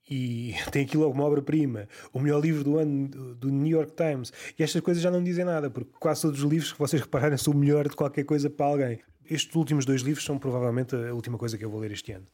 E 0.09 0.55
tem 0.71 0.83
aqui 0.83 0.97
logo 0.97 1.13
uma 1.13 1.23
obra-prima, 1.23 1.87
o 2.13 2.19
melhor 2.19 2.41
livro 2.41 2.63
do 2.63 2.77
ano 2.77 3.07
do 3.35 3.49
New 3.49 3.67
York 3.67 3.93
Times. 3.93 4.31
E 4.57 4.63
estas 4.63 4.81
coisas 4.81 5.03
já 5.03 5.11
não 5.11 5.23
dizem 5.23 5.45
nada, 5.45 5.69
porque 5.69 5.91
quase 5.99 6.21
todos 6.21 6.43
os 6.43 6.49
livros 6.49 6.71
que 6.71 6.79
vocês 6.79 7.01
repararem 7.01 7.37
são 7.37 7.53
o 7.53 7.57
melhor 7.57 7.87
de 7.87 7.95
qualquer 7.95 8.23
coisa 8.23 8.49
para 8.49 8.65
alguém. 8.65 8.99
Estes 9.29 9.55
últimos 9.55 9.85
dois 9.85 10.01
livros 10.01 10.25
são 10.25 10.37
provavelmente 10.37 10.95
a 10.95 11.13
última 11.13 11.37
coisa 11.37 11.57
que 11.57 11.63
eu 11.63 11.69
vou 11.69 11.79
ler 11.79 11.91
este 11.91 12.11
ano. 12.11 12.25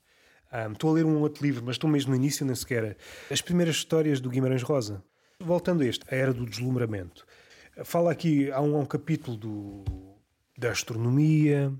Um, 0.53 0.71
estou 0.71 0.91
a 0.91 0.93
ler 0.93 1.05
um 1.05 1.19
outro 1.21 1.43
livro, 1.43 1.63
mas 1.65 1.75
estou 1.75 1.89
mesmo 1.89 2.11
no 2.11 2.15
início, 2.15 2.45
nem 2.45 2.55
sequer. 2.55 2.97
As 3.29 3.41
primeiras 3.41 3.75
histórias 3.75 4.19
do 4.19 4.29
Guimarães 4.29 4.63
Rosa. 4.63 5.03
Voltando 5.39 5.83
a 5.83 5.85
este, 5.85 6.05
a 6.09 6.15
Era 6.15 6.33
do 6.33 6.45
Deslumbramento. 6.45 7.25
Fala 7.83 8.11
aqui, 8.11 8.51
há 8.51 8.61
um, 8.61 8.75
há 8.75 8.79
um 8.79 8.85
capítulo 8.85 9.37
do, 9.37 9.83
da 10.57 10.71
astronomia, 10.71 11.71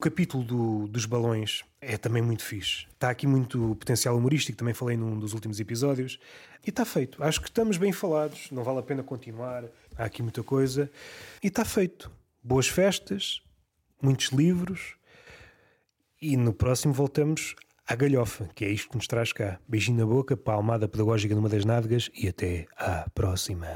o 0.00 0.02
capítulo 0.02 0.42
do, 0.42 0.88
dos 0.88 1.04
balões 1.04 1.62
é 1.78 1.98
também 1.98 2.22
muito 2.22 2.42
fixe. 2.42 2.86
Está 2.94 3.10
aqui 3.10 3.26
muito 3.26 3.76
potencial 3.78 4.16
humorístico, 4.16 4.56
também 4.56 4.72
falei 4.72 4.96
num 4.96 5.18
dos 5.18 5.34
últimos 5.34 5.60
episódios. 5.60 6.18
E 6.66 6.70
está 6.70 6.86
feito. 6.86 7.22
Acho 7.22 7.38
que 7.38 7.48
estamos 7.48 7.76
bem 7.76 7.92
falados, 7.92 8.50
não 8.50 8.64
vale 8.64 8.78
a 8.78 8.82
pena 8.82 9.02
continuar. 9.02 9.64
Há 9.98 10.04
aqui 10.04 10.22
muita 10.22 10.42
coisa. 10.42 10.90
E 11.42 11.48
está 11.48 11.66
feito. 11.66 12.10
Boas 12.42 12.66
festas, 12.66 13.42
muitos 14.00 14.28
livros. 14.28 14.94
E 16.18 16.34
no 16.34 16.54
próximo 16.54 16.94
voltamos 16.94 17.54
à 17.90 17.96
galhofa, 17.96 18.48
que 18.54 18.64
é 18.64 18.68
isto 18.70 18.88
que 18.88 18.96
nos 18.96 19.08
traz 19.08 19.32
cá. 19.32 19.58
Beijinho 19.66 19.98
na 19.98 20.06
boca, 20.06 20.36
palmada 20.36 20.86
pedagógica 20.86 21.34
numa 21.34 21.48
das 21.48 21.64
nádegas 21.64 22.08
e 22.14 22.28
até 22.28 22.66
à 22.76 23.10
próxima. 23.12 23.66